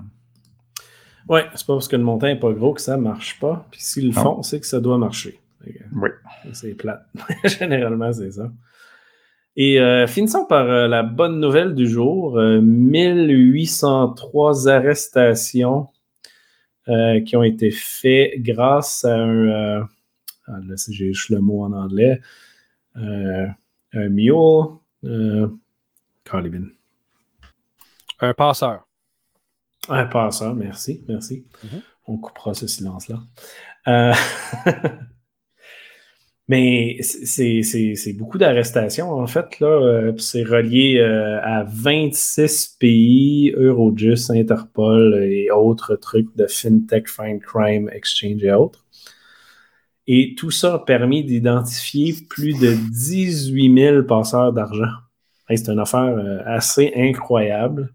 Oui, 1.28 1.40
c'est 1.54 1.66
pas 1.66 1.74
parce 1.74 1.88
que 1.88 1.96
le 1.96 2.04
montant 2.04 2.28
est 2.28 2.38
pas 2.38 2.52
gros 2.52 2.72
que 2.72 2.80
ça 2.80 2.96
marche 2.96 3.40
pas. 3.40 3.66
Puis 3.70 3.82
s'ils 3.82 4.06
le 4.08 4.12
font, 4.12 4.42
c'est 4.42 4.60
que 4.60 4.66
ça 4.66 4.80
doit 4.80 4.98
marcher. 4.98 5.40
Oui. 5.66 6.10
C'est 6.52 6.74
plate. 6.74 7.04
Généralement, 7.44 8.12
c'est 8.12 8.30
ça. 8.30 8.52
Et 9.56 9.80
euh, 9.80 10.06
finissons 10.06 10.44
par 10.44 10.66
euh, 10.66 10.86
la 10.86 11.02
bonne 11.02 11.40
nouvelle 11.40 11.74
du 11.74 11.88
jour. 11.88 12.38
1803 12.38 14.68
arrestations 14.68 15.88
qui 16.86 17.36
ont 17.36 17.42
été 17.42 17.70
faits 17.70 18.40
grâce 18.42 19.04
à 19.04 19.14
un. 19.14 19.48
Euh, 19.48 19.84
ah, 20.48 20.58
là, 20.64 20.74
j'ai 20.88 21.12
le 21.30 21.40
mot 21.40 21.64
en 21.64 21.72
anglais. 21.72 22.20
Euh, 22.96 23.46
un 23.92 24.08
mule. 24.08 24.78
Euh, 25.04 25.48
Un 28.20 28.34
passeur. 28.34 28.86
Un 29.88 30.06
passeur, 30.06 30.54
merci, 30.54 31.04
merci. 31.08 31.46
Mm-hmm. 31.64 31.82
On 32.06 32.16
coupera 32.18 32.54
ce 32.54 32.66
silence-là. 32.66 33.20
Euh, 33.88 34.14
Mais 36.48 36.98
c'est 37.02 38.12
beaucoup 38.16 38.38
d'arrestations, 38.38 39.10
en 39.10 39.26
fait. 39.26 39.56
Euh, 39.62 40.12
c'est 40.18 40.44
relié 40.44 40.98
euh, 41.00 41.40
à 41.42 41.64
26 41.64 42.76
pays, 42.78 43.50
Eurojust, 43.56 44.30
Interpol 44.30 45.24
et 45.24 45.50
autres 45.50 45.96
trucs 45.96 46.34
de 46.36 46.46
FinTech, 46.46 47.08
Fine 47.08 47.40
Crime, 47.40 47.90
Exchange 47.92 48.44
et 48.44 48.52
autres. 48.52 48.84
Et 50.06 50.36
tout 50.36 50.52
ça 50.52 50.74
a 50.74 50.78
permis 50.78 51.24
d'identifier 51.24 52.14
plus 52.30 52.52
de 52.60 52.74
18 52.92 53.74
000 53.74 54.02
passeurs 54.04 54.52
d'argent. 54.52 54.92
c'est 55.48 55.68
une 55.68 55.80
affaire 55.80 56.16
euh, 56.16 56.42
assez 56.46 56.92
incroyable. 56.96 57.92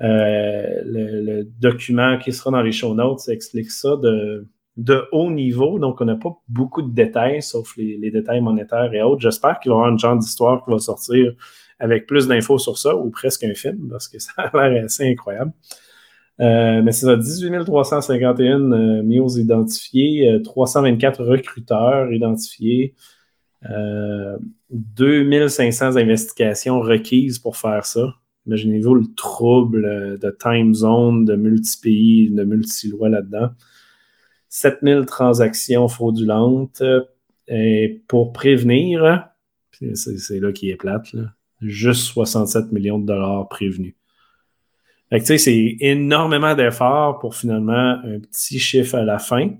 le, 0.00 1.20
le, 1.20 1.44
document 1.60 2.18
qui 2.18 2.32
sera 2.32 2.50
dans 2.50 2.62
les 2.62 2.72
show 2.72 2.94
notes 2.94 3.28
explique 3.28 3.70
ça 3.70 3.96
de 3.96 4.46
de 4.76 5.04
haut 5.12 5.30
niveau, 5.30 5.78
donc 5.78 6.00
on 6.00 6.04
n'a 6.04 6.16
pas 6.16 6.36
beaucoup 6.48 6.82
de 6.82 6.92
détails, 6.94 7.42
sauf 7.42 7.76
les, 7.76 8.10
détails 8.10 8.40
monétaires 8.40 8.92
et 8.92 9.02
autres. 9.02 9.22
J'espère 9.22 9.58
qu'il 9.60 9.70
va 9.70 9.76
y 9.76 9.78
avoir 9.78 9.90
une 9.90 9.98
genre 9.98 10.16
d'histoire 10.16 10.64
qui 10.64 10.70
va 10.70 10.78
sortir 10.78 11.32
avec 11.78 12.06
plus 12.06 12.26
d'infos 12.26 12.58
sur 12.58 12.78
ça, 12.78 12.96
ou 12.96 13.10
presque 13.10 13.44
un 13.44 13.54
film, 13.54 13.88
parce 13.90 14.08
que 14.08 14.18
ça 14.20 14.32
a 14.36 14.68
l'air 14.68 14.84
assez 14.84 15.10
incroyable. 15.10 15.52
Euh, 16.40 16.82
mais 16.82 16.92
c'est 16.92 17.06
ça, 17.06 17.16
18 17.16 17.64
351 17.64 18.72
euh, 18.72 19.02
Meals 19.02 19.38
identifiés, 19.38 20.30
euh, 20.32 20.42
324 20.42 21.24
recruteurs 21.24 22.12
identifiés, 22.12 22.94
euh, 23.70 24.36
2500 24.70 25.96
investigations 25.96 26.80
requises 26.80 27.38
pour 27.38 27.56
faire 27.56 27.86
ça. 27.86 28.14
Imaginez-vous 28.46 28.94
le 28.94 29.06
trouble 29.16 29.84
euh, 29.84 30.16
de 30.18 30.36
time 30.38 30.74
zone, 30.74 31.24
de 31.24 31.34
multi-pays, 31.36 32.30
de 32.30 32.44
multi-lois 32.44 33.08
là-dedans. 33.08 33.50
7000 34.48 35.06
transactions 35.06 35.88
fraudulentes. 35.88 36.82
euh, 36.82 37.88
pour 38.08 38.32
prévenir, 38.32 39.28
c'est 39.94 40.18
c'est 40.18 40.40
là 40.40 40.52
qui 40.52 40.70
est 40.70 40.76
plate, 40.76 41.14
juste 41.60 42.02
67 42.02 42.72
millions 42.72 42.98
de 42.98 43.06
dollars 43.06 43.48
prévenus. 43.48 43.94
C'est 45.20 45.76
énormément 45.80 46.54
d'efforts 46.54 47.18
pour 47.20 47.36
finalement 47.36 48.00
un 48.02 48.18
petit 48.18 48.58
chiffre 48.58 48.96
à 48.96 49.04
la 49.04 49.18
fin. 49.18 49.50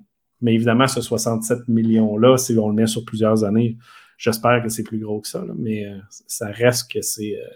Mais 0.41 0.55
évidemment, 0.55 0.87
ce 0.87 1.01
67 1.01 1.69
millions-là, 1.69 2.37
si 2.37 2.57
on 2.59 2.69
le 2.69 2.75
met 2.75 2.87
sur 2.87 3.05
plusieurs 3.05 3.45
années, 3.45 3.79
j'espère 4.19 4.63
que 4.63 4.69
c'est 4.69 4.83
plus 4.83 4.99
gros 4.99 5.21
que 5.21 5.29
ça. 5.29 5.45
mais 5.57 5.87
euh, 5.87 5.99
ça 6.27 6.49
reste 6.49 6.93
que 6.93 7.01
c'est 7.01 7.37
euh, 7.37 7.47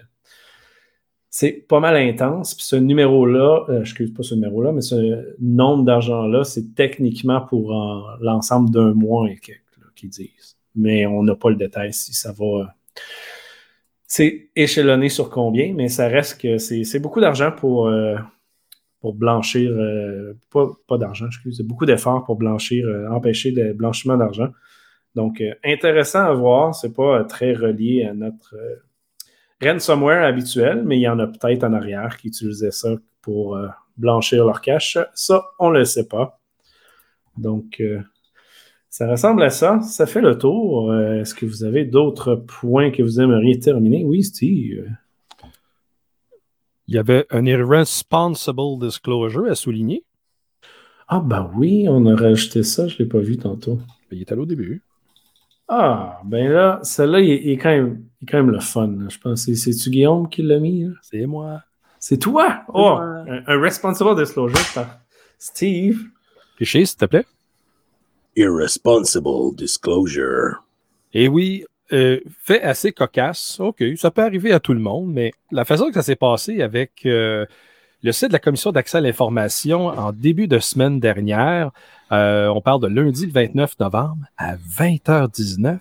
c'est 1.30 1.52
pas 1.52 1.78
mal 1.78 1.96
intense. 1.96 2.56
Ce 2.58 2.74
numéro-là, 2.74 3.64
euh, 3.68 3.80
excuse 3.82 4.12
pas 4.12 4.24
ce 4.24 4.34
numéro-là, 4.34 4.72
mais 4.72 4.80
ce 4.80 5.36
nombre 5.40 5.84
d'argent-là, 5.84 6.42
c'est 6.42 6.74
techniquement 6.74 7.40
pour 7.40 7.72
euh, 7.72 8.16
l'ensemble 8.20 8.70
d'un 8.70 8.92
mois 8.94 9.30
et 9.30 9.36
quelques 9.36 9.60
qu'ils 9.94 10.10
disent. 10.10 10.56
Mais 10.74 11.06
on 11.06 11.22
n'a 11.22 11.36
pas 11.36 11.50
le 11.50 11.56
détail 11.56 11.92
si 11.92 12.12
ça 12.12 12.32
va. 12.32 12.44
euh, 12.44 12.64
c'est 14.06 14.50
échelonné 14.56 15.08
sur 15.08 15.30
combien, 15.30 15.72
mais 15.72 15.88
ça 15.88 16.08
reste 16.08 16.40
que 16.40 16.58
c'est 16.58 16.98
beaucoup 16.98 17.20
d'argent 17.20 17.52
pour, 17.52 17.86
euh, 17.86 18.16
pour 19.00 19.14
blanchir. 19.14 19.70
pas 20.52 20.68
pas 20.88 20.98
d'argent, 20.98 21.26
excusez, 21.26 21.58
c'est 21.58 21.66
beaucoup 21.66 21.86
d'efforts 21.86 22.24
pour 22.24 22.36
blanchir, 22.36 22.88
empêcher 23.10 23.52
le 23.52 23.72
blanchiment 23.72 24.16
d'argent. 24.16 24.48
Donc, 25.14 25.42
intéressant 25.64 26.24
à 26.24 26.32
voir. 26.32 26.74
C'est 26.74 26.92
pas 26.92 27.22
très 27.24 27.52
relié 27.52 28.04
à 28.04 28.14
notre 28.14 28.56
ransomware 29.62 30.24
habituel, 30.24 30.82
mais 30.84 30.98
il 30.98 31.02
y 31.02 31.08
en 31.08 31.18
a 31.18 31.26
peut-être 31.26 31.64
en 31.64 31.72
arrière 31.72 32.16
qui 32.16 32.28
utilisaient 32.28 32.70
ça 32.70 32.94
pour 33.22 33.56
euh, 33.56 33.68
blanchir 33.96 34.44
leur 34.44 34.60
cash. 34.60 34.98
Ça, 35.14 35.42
on 35.58 35.70
le 35.70 35.84
sait 35.84 36.08
pas. 36.08 36.40
Donc, 37.36 37.80
euh, 37.80 38.00
ça 38.88 39.08
ressemble 39.08 39.42
à 39.42 39.50
ça. 39.50 39.80
Ça 39.82 40.06
fait 40.06 40.20
le 40.20 40.36
tour. 40.36 40.90
Euh, 40.90 41.20
Est-ce 41.20 41.34
que 41.34 41.46
vous 41.46 41.64
avez 41.64 41.84
d'autres 41.84 42.34
points 42.34 42.90
que 42.90 43.02
vous 43.02 43.20
aimeriez 43.20 43.58
terminer? 43.58 44.04
Oui, 44.04 44.22
Steve. 44.24 44.84
Il 46.88 46.94
y 46.94 46.98
avait 46.98 47.26
un 47.30 47.46
irresponsible 47.46 48.78
disclosure 48.80 49.46
à 49.48 49.54
souligner. 49.54 50.04
Ah, 51.06 51.20
ben 51.20 51.50
oui, 51.54 51.86
on 51.88 52.06
a 52.06 52.16
rajouté 52.16 52.62
ça. 52.62 52.88
Je 52.88 52.94
ne 52.94 52.98
l'ai 53.00 53.06
pas 53.06 53.20
vu 53.20 53.36
tantôt. 53.36 53.78
Il 54.10 54.20
est 54.20 54.32
allé 54.32 54.40
au 54.40 54.46
début. 54.46 54.82
Ah, 55.72 56.20
ben 56.24 56.50
là, 56.50 56.80
celle-là, 56.82 57.20
il, 57.20 57.30
est- 57.30 57.42
il 57.44 57.50
est 57.52 57.56
quand 57.56 57.68
même, 57.70 58.02
il 58.20 58.24
est 58.24 58.30
quand 58.30 58.38
même 58.38 58.50
le 58.50 58.58
fun. 58.60 58.88
là. 58.88 59.08
Je 59.08 59.18
pense 59.18 59.46
que 59.46 59.54
c'est- 59.54 59.72
c'est-tu 59.72 59.90
Guillaume 59.90 60.28
qui 60.28 60.42
l'a 60.42 60.58
mis? 60.58 60.82
là? 60.84 60.90
C'est 61.00 61.24
moi. 61.26 61.62
C'est 62.00 62.16
toi! 62.18 62.62
Oh, 62.68 62.72
moi. 62.96 63.02
un, 63.28 63.42
un 63.46 63.60
responsible 63.60 64.16
disclosure 64.16 64.58
par 64.74 64.98
Steve. 65.38 66.00
Piché, 66.56 66.84
s'il 66.84 66.96
te 66.98 67.04
plaît. 67.04 67.24
Irresponsible 68.36 69.54
disclosure. 69.56 70.62
Et 71.12 71.28
oui, 71.28 71.64
euh, 71.92 72.20
fait 72.42 72.62
assez 72.62 72.92
cocasse. 72.92 73.58
OK, 73.60 73.82
ça 73.96 74.10
peut 74.10 74.22
arriver 74.22 74.52
à 74.52 74.60
tout 74.60 74.72
le 74.72 74.80
monde, 74.80 75.12
mais 75.12 75.32
la 75.50 75.64
façon 75.64 75.88
que 75.88 75.94
ça 75.94 76.02
s'est 76.02 76.16
passé 76.16 76.62
avec 76.62 77.02
euh, 77.06 77.44
le 78.02 78.12
site 78.12 78.28
de 78.28 78.32
la 78.32 78.38
Commission 78.38 78.72
d'accès 78.72 78.96
à 78.98 79.00
l'information 79.00 79.86
en 79.86 80.12
début 80.12 80.46
de 80.48 80.58
semaine 80.58 81.00
dernière, 81.00 81.70
euh, 82.12 82.48
on 82.48 82.60
parle 82.62 82.80
de 82.80 82.86
lundi 82.86 83.26
le 83.26 83.32
29 83.32 83.78
novembre 83.78 84.24
à 84.38 84.56
20h19, 84.56 85.78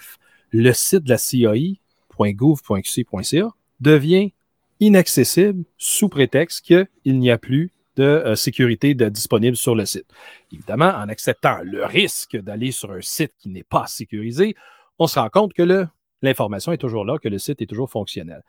le 0.51 0.73
site 0.73 1.05
de 1.05 1.09
la 1.09 1.17
CAI.gouv.qc.ca 1.17 3.49
devient 3.79 4.33
inaccessible 4.81 5.63
sous 5.77 6.09
prétexte 6.09 6.65
qu'il 6.65 6.87
n'y 7.05 7.31
a 7.31 7.37
plus 7.37 7.71
de 7.95 8.03
euh, 8.03 8.35
sécurité 8.35 8.93
disponible 8.95 9.55
sur 9.55 9.75
le 9.75 9.85
site. 9.85 10.07
Évidemment, 10.51 10.89
en 10.89 11.07
acceptant 11.09 11.59
le 11.63 11.85
risque 11.85 12.35
d'aller 12.37 12.71
sur 12.71 12.91
un 12.91 13.01
site 13.01 13.31
qui 13.39 13.49
n'est 13.49 13.63
pas 13.63 13.87
sécurisé, 13.87 14.55
on 14.99 15.07
se 15.07 15.17
rend 15.19 15.29
compte 15.29 15.53
que 15.53 15.87
l'information 16.21 16.73
est 16.73 16.77
toujours 16.77 17.05
là, 17.05 17.17
que 17.17 17.29
le 17.29 17.39
site 17.39 17.61
est 17.61 17.65
toujours 17.65 17.89
fonctionnel. 17.89 18.43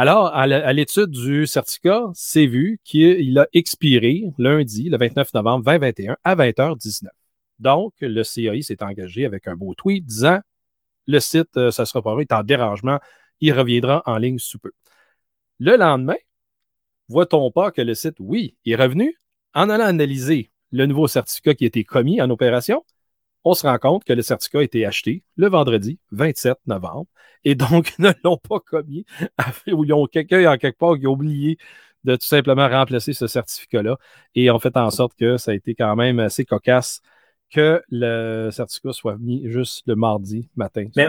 Alors, 0.00 0.28
à 0.32 0.72
l'étude 0.72 1.10
du 1.10 1.44
certificat, 1.48 2.04
c'est 2.14 2.46
vu 2.46 2.78
qu'il 2.84 3.36
a 3.36 3.48
expiré 3.52 4.32
lundi, 4.38 4.88
le 4.88 4.96
29 4.96 5.34
novembre 5.34 5.64
2021, 5.64 6.16
à 6.22 6.36
20h19. 6.36 7.08
Donc, 7.58 7.94
le 8.00 8.22
CAI 8.22 8.62
s'est 8.62 8.80
engagé 8.80 9.26
avec 9.26 9.48
un 9.48 9.56
beau 9.56 9.74
tweet 9.74 10.06
disant 10.06 10.38
le 11.08 11.18
site, 11.18 11.56
euh, 11.56 11.72
ça 11.72 11.84
sera 11.84 12.00
pas 12.00 12.14
vrai, 12.14 12.22
est 12.22 12.32
en 12.32 12.44
dérangement, 12.44 13.00
il 13.40 13.52
reviendra 13.52 14.04
en 14.06 14.18
ligne 14.18 14.38
sous 14.38 14.60
peu. 14.60 14.70
Le 15.58 15.76
lendemain, 15.76 16.14
voit-on 17.08 17.50
pas 17.50 17.72
que 17.72 17.82
le 17.82 17.96
site, 17.96 18.18
oui, 18.20 18.54
est 18.64 18.76
revenu? 18.76 19.16
En 19.52 19.68
allant 19.68 19.86
analyser 19.86 20.52
le 20.70 20.86
nouveau 20.86 21.08
certificat 21.08 21.54
qui 21.54 21.64
a 21.64 21.66
été 21.66 21.82
commis 21.82 22.22
en 22.22 22.30
opération? 22.30 22.84
On 23.44 23.54
se 23.54 23.66
rend 23.66 23.78
compte 23.78 24.04
que 24.04 24.12
le 24.12 24.22
certificat 24.22 24.60
a 24.60 24.62
été 24.62 24.84
acheté 24.84 25.22
le 25.36 25.48
vendredi 25.48 25.98
27 26.12 26.58
novembre 26.66 27.06
et 27.44 27.54
donc 27.54 27.92
ne 27.98 28.10
l'ont 28.24 28.36
pas 28.36 28.60
commis 28.60 29.04
ou 29.68 29.84
ils 29.84 29.92
ont 29.92 30.06
quelqu'un 30.06 30.52
en 30.52 30.56
quelque 30.56 30.78
part 30.78 30.98
qui 30.98 31.06
a 31.06 31.10
oublié 31.10 31.58
de 32.04 32.16
tout 32.16 32.26
simplement 32.26 32.68
remplacer 32.68 33.12
ce 33.12 33.26
certificat-là 33.26 33.96
et 34.34 34.50
ont 34.50 34.58
fait 34.58 34.76
en 34.76 34.90
sorte 34.90 35.14
que 35.18 35.36
ça 35.36 35.50
a 35.50 35.54
été 35.54 35.74
quand 35.74 35.96
même 35.96 36.20
assez 36.20 36.44
cocasse 36.44 37.00
que 37.50 37.82
le 37.90 38.50
certificat 38.50 38.92
soit 38.92 39.16
mis 39.18 39.48
juste 39.50 39.82
le 39.86 39.96
mardi 39.96 40.48
matin. 40.56 40.86
Mais 40.96 41.08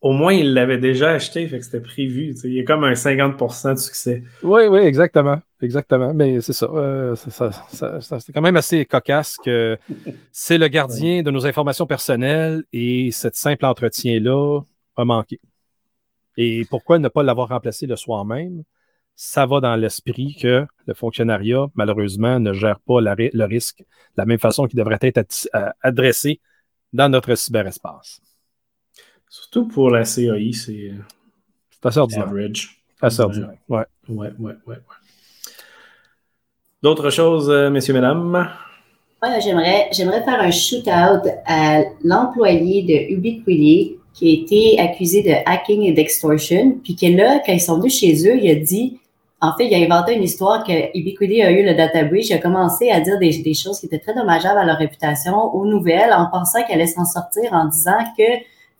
au 0.00 0.12
moins, 0.12 0.32
il 0.32 0.54
l'avait 0.54 0.78
déjà 0.78 1.10
acheté, 1.10 1.46
fait 1.46 1.58
que 1.58 1.64
c'était 1.64 1.80
prévu. 1.80 2.34
Il 2.44 2.54
y 2.54 2.60
a 2.60 2.64
comme 2.64 2.84
un 2.84 2.94
50% 2.94 3.74
de 3.74 3.78
succès. 3.78 4.22
Oui, 4.42 4.62
oui, 4.68 4.80
exactement. 4.80 5.38
Exactement. 5.60 6.14
Mais 6.14 6.40
c'est 6.40 6.54
ça. 6.54 6.66
euh, 6.72 7.14
ça- 7.16 7.30
ça- 7.30 7.52
ça- 7.68 8.00
ça- 8.00 8.20
c'est 8.20 8.32
quand 8.32 8.40
même 8.40 8.56
assez 8.56 8.86
cocasse 8.86 9.36
que 9.36 9.76
c'est 10.32 10.56
le 10.56 10.68
gardien 10.68 11.22
de 11.22 11.30
nos 11.30 11.46
informations 11.46 11.86
personnelles 11.86 12.64
et 12.72 13.10
cet 13.10 13.36
simple 13.36 13.66
entretien-là 13.66 14.60
a 14.96 15.04
manqué. 15.04 15.38
Et 16.36 16.64
pourquoi 16.70 16.98
ne 16.98 17.08
pas 17.08 17.22
l'avoir 17.22 17.48
remplacé 17.48 17.86
le 17.86 17.96
soir 17.96 18.24
même? 18.24 18.62
Ça 19.16 19.44
va 19.44 19.60
dans 19.60 19.76
l'esprit 19.76 20.34
que 20.40 20.66
le 20.86 20.94
fonctionnariat, 20.94 21.66
malheureusement, 21.74 22.40
ne 22.40 22.54
gère 22.54 22.80
pas 22.80 23.02
la 23.02 23.14
le 23.18 23.44
risque 23.44 23.80
de 23.80 23.84
la 24.16 24.24
même 24.24 24.38
façon 24.38 24.66
qu'il 24.66 24.78
devrait 24.78 24.98
être 25.02 25.48
euh, 25.54 25.68
adressé 25.82 26.40
dans 26.94 27.10
notre 27.10 27.34
cyberespace. 27.34 28.22
Surtout 29.30 29.66
pour 29.66 29.90
la 29.90 30.04
CAI, 30.04 30.52
c'est 30.52 30.90
C'est 31.70 31.86
assez 31.86 31.98
ordinaire. 32.00 32.26
average. 32.28 32.82
Assez 33.00 33.20
ordinaire. 33.20 33.50
Ouais. 33.68 33.78
Ouais, 33.78 33.86
ouais, 34.08 34.32
ouais, 34.40 34.54
ouais. 34.66 34.76
D'autres 36.82 37.10
choses, 37.10 37.48
euh, 37.48 37.70
messieurs, 37.70 37.94
mesdames? 37.94 38.48
Ouais, 39.22 39.40
j'aimerais, 39.40 39.88
j'aimerais 39.92 40.22
faire 40.24 40.40
un 40.40 40.50
shoot-out 40.50 41.30
à 41.46 41.82
l'employé 42.02 42.82
de 42.82 43.14
Ubiquity 43.14 43.96
qui 44.14 44.28
a 44.28 44.42
été 44.42 44.80
accusé 44.80 45.22
de 45.22 45.30
hacking 45.46 45.82
et 45.82 45.92
d'extortion, 45.92 46.78
puis 46.82 46.96
que 46.96 47.06
là, 47.06 47.40
quand 47.46 47.52
ils 47.52 47.60
sont 47.60 47.78
venus 47.78 47.98
chez 48.00 48.14
eux, 48.28 48.36
il 48.42 48.50
a 48.50 48.54
dit, 48.56 48.98
en 49.40 49.52
fait, 49.56 49.68
il 49.68 49.74
a 49.74 49.78
inventé 49.96 50.14
une 50.16 50.24
histoire 50.24 50.64
que 50.64 50.72
Ubiquity 50.98 51.42
a 51.42 51.52
eu 51.52 51.64
le 51.64 51.74
data 51.74 52.02
breach, 52.04 52.30
il 52.30 52.34
a 52.34 52.38
commencé 52.38 52.90
à 52.90 53.00
dire 53.00 53.18
des, 53.18 53.38
des 53.42 53.54
choses 53.54 53.78
qui 53.78 53.86
étaient 53.86 54.00
très 54.00 54.14
dommageables 54.14 54.58
à 54.58 54.64
leur 54.64 54.78
réputation 54.78 55.54
aux 55.54 55.66
nouvelles, 55.66 56.12
en 56.12 56.26
pensant 56.30 56.64
qu'elle 56.64 56.80
allait 56.80 56.86
s'en 56.86 57.04
sortir, 57.04 57.52
en 57.52 57.66
disant 57.66 57.98
que 58.18 58.24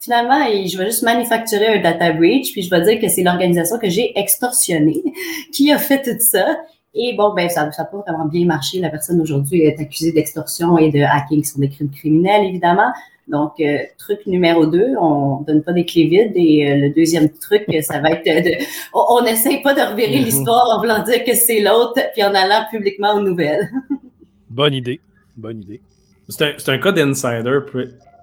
finalement, 0.01 0.41
je 0.47 0.79
vais 0.79 0.87
juste 0.87 1.03
manufacturer 1.03 1.79
un 1.79 1.83
data 1.83 2.13
breach, 2.13 2.53
puis 2.53 2.63
je 2.63 2.71
vais 2.71 2.81
dire 2.83 3.01
que 3.01 3.09
c'est 3.09 3.23
l'organisation 3.23 3.79
que 3.79 3.89
j'ai 3.89 4.19
extorsionnée 4.19 5.03
qui 5.53 5.71
a 5.71 5.79
fait 5.79 6.03
tout 6.03 6.19
ça. 6.19 6.59
Et 6.93 7.15
bon, 7.17 7.33
ben, 7.35 7.49
ça 7.49 7.67
n'a 7.67 7.85
pas 7.85 7.99
vraiment 7.99 8.27
bien 8.27 8.47
marché. 8.47 8.81
La 8.81 8.89
personne 8.89 9.21
aujourd'hui 9.21 9.63
est 9.63 9.79
accusée 9.79 10.11
d'extorsion 10.11 10.77
et 10.77 10.91
de 10.91 11.01
hacking 11.01 11.45
sur 11.45 11.61
des 11.61 11.69
crimes 11.69 11.91
criminels, 11.91 12.47
évidemment. 12.47 12.91
Donc, 13.29 13.53
euh, 13.61 13.79
truc 13.97 14.27
numéro 14.27 14.67
deux, 14.67 14.97
on 15.01 15.43
donne 15.43 15.63
pas 15.63 15.73
des 15.73 15.85
clés 15.85 16.09
vides. 16.09 16.33
Et 16.35 16.69
euh, 16.69 16.77
le 16.77 16.91
deuxième 16.91 17.29
truc, 17.29 17.65
ça 17.83 18.01
va 18.01 18.11
être 18.11 18.25
de, 18.25 18.65
on, 18.93 19.23
n'essaye 19.23 19.63
pas 19.63 19.73
de 19.73 19.81
revirer 19.81 20.19
Mhm. 20.19 20.25
l'histoire 20.25 20.77
en 20.77 20.81
voulant 20.81 21.05
dire 21.05 21.23
que 21.23 21.35
c'est 21.35 21.61
l'autre, 21.61 22.01
puis 22.13 22.25
en 22.25 22.35
allant 22.35 22.65
publiquement 22.73 23.15
aux 23.15 23.21
nouvelles. 23.21 23.71
Bonne 24.51 24.75
idée. 24.75 24.99
Bonne 25.37 25.63
idée. 25.63 25.81
C'est 26.29 26.43
un, 26.43 26.73
un 26.75 26.79
cas 26.79 26.91
d'insider 26.91 27.61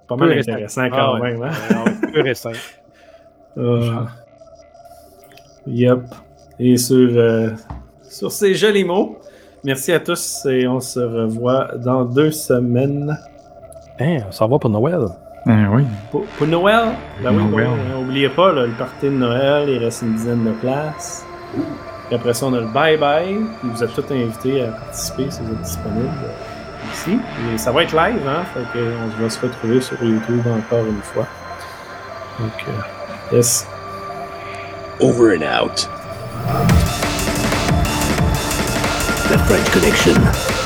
pas 0.08 0.16
mal 0.16 0.30
Peu 0.32 0.38
intéressant 0.40 0.88
quand 0.90 0.96
Ah 0.98 1.14
ouais. 1.20 1.32
même. 1.32 1.42
Hein? 1.42 1.84
Ouais, 1.86 2.10
Peu 2.12 2.20
récent. 2.22 2.50
Euh, 3.56 4.04
yep. 5.66 6.00
Et 6.60 6.76
sur, 6.76 6.96
euh, 6.96 7.50
sur 8.08 8.30
ces 8.30 8.54
jolis 8.54 8.84
mots, 8.84 9.18
merci 9.64 9.92
à 9.92 9.98
tous 9.98 10.46
et 10.46 10.68
on 10.68 10.78
se 10.78 11.00
revoit 11.00 11.72
dans 11.76 12.04
deux 12.04 12.30
semaines. 12.30 13.18
Hein, 13.98 14.18
on 14.28 14.32
s'en 14.32 14.46
va 14.48 14.58
pour 14.60 14.70
Noël. 14.70 15.06
Ben 15.44 15.68
oui. 15.72 15.82
Pour, 16.12 16.24
pour 16.24 16.46
Noël, 16.46 16.90
ben 17.22 17.32
oui, 17.32 17.44
Noël. 17.50 17.68
oui, 17.68 18.00
n'oubliez 18.00 18.28
pas, 18.28 18.52
là, 18.52 18.66
le 18.66 18.72
party 18.72 19.06
de 19.06 19.10
Noël, 19.10 19.68
il 19.68 19.78
reste 19.78 20.02
une 20.02 20.14
dizaine 20.14 20.44
de 20.44 20.52
places. 20.52 21.24
Puis 22.06 22.14
après 22.14 22.34
ça, 22.34 22.46
on 22.46 22.54
a 22.54 22.60
le 22.60 22.66
bye-bye. 22.66 23.44
Vous 23.64 23.82
êtes 23.82 23.92
tous 23.94 24.12
invités 24.12 24.62
à 24.62 24.68
participer 24.68 25.30
si 25.30 25.40
vous 25.42 25.52
êtes 25.52 25.62
disponibles 25.62 26.06
euh, 26.24 26.28
ici. 26.92 27.18
Et 27.52 27.58
ça 27.58 27.72
va 27.72 27.82
être 27.82 27.94
live, 27.94 28.26
hein? 28.26 28.44
Fait 28.54 28.64
que 28.72 28.94
on 28.96 29.22
va 29.22 29.30
se 29.30 29.40
retrouver 29.40 29.80
sur 29.80 30.02
YouTube 30.02 30.46
encore 30.46 30.86
une 30.86 31.02
fois. 31.02 31.26
Donc, 32.38 32.52
euh, 32.68 33.36
yes. 33.36 33.66
Over 35.00 35.36
and 35.36 35.42
out. 35.42 35.88
The 39.28 39.38
French 39.46 39.70
Connection. 39.72 40.57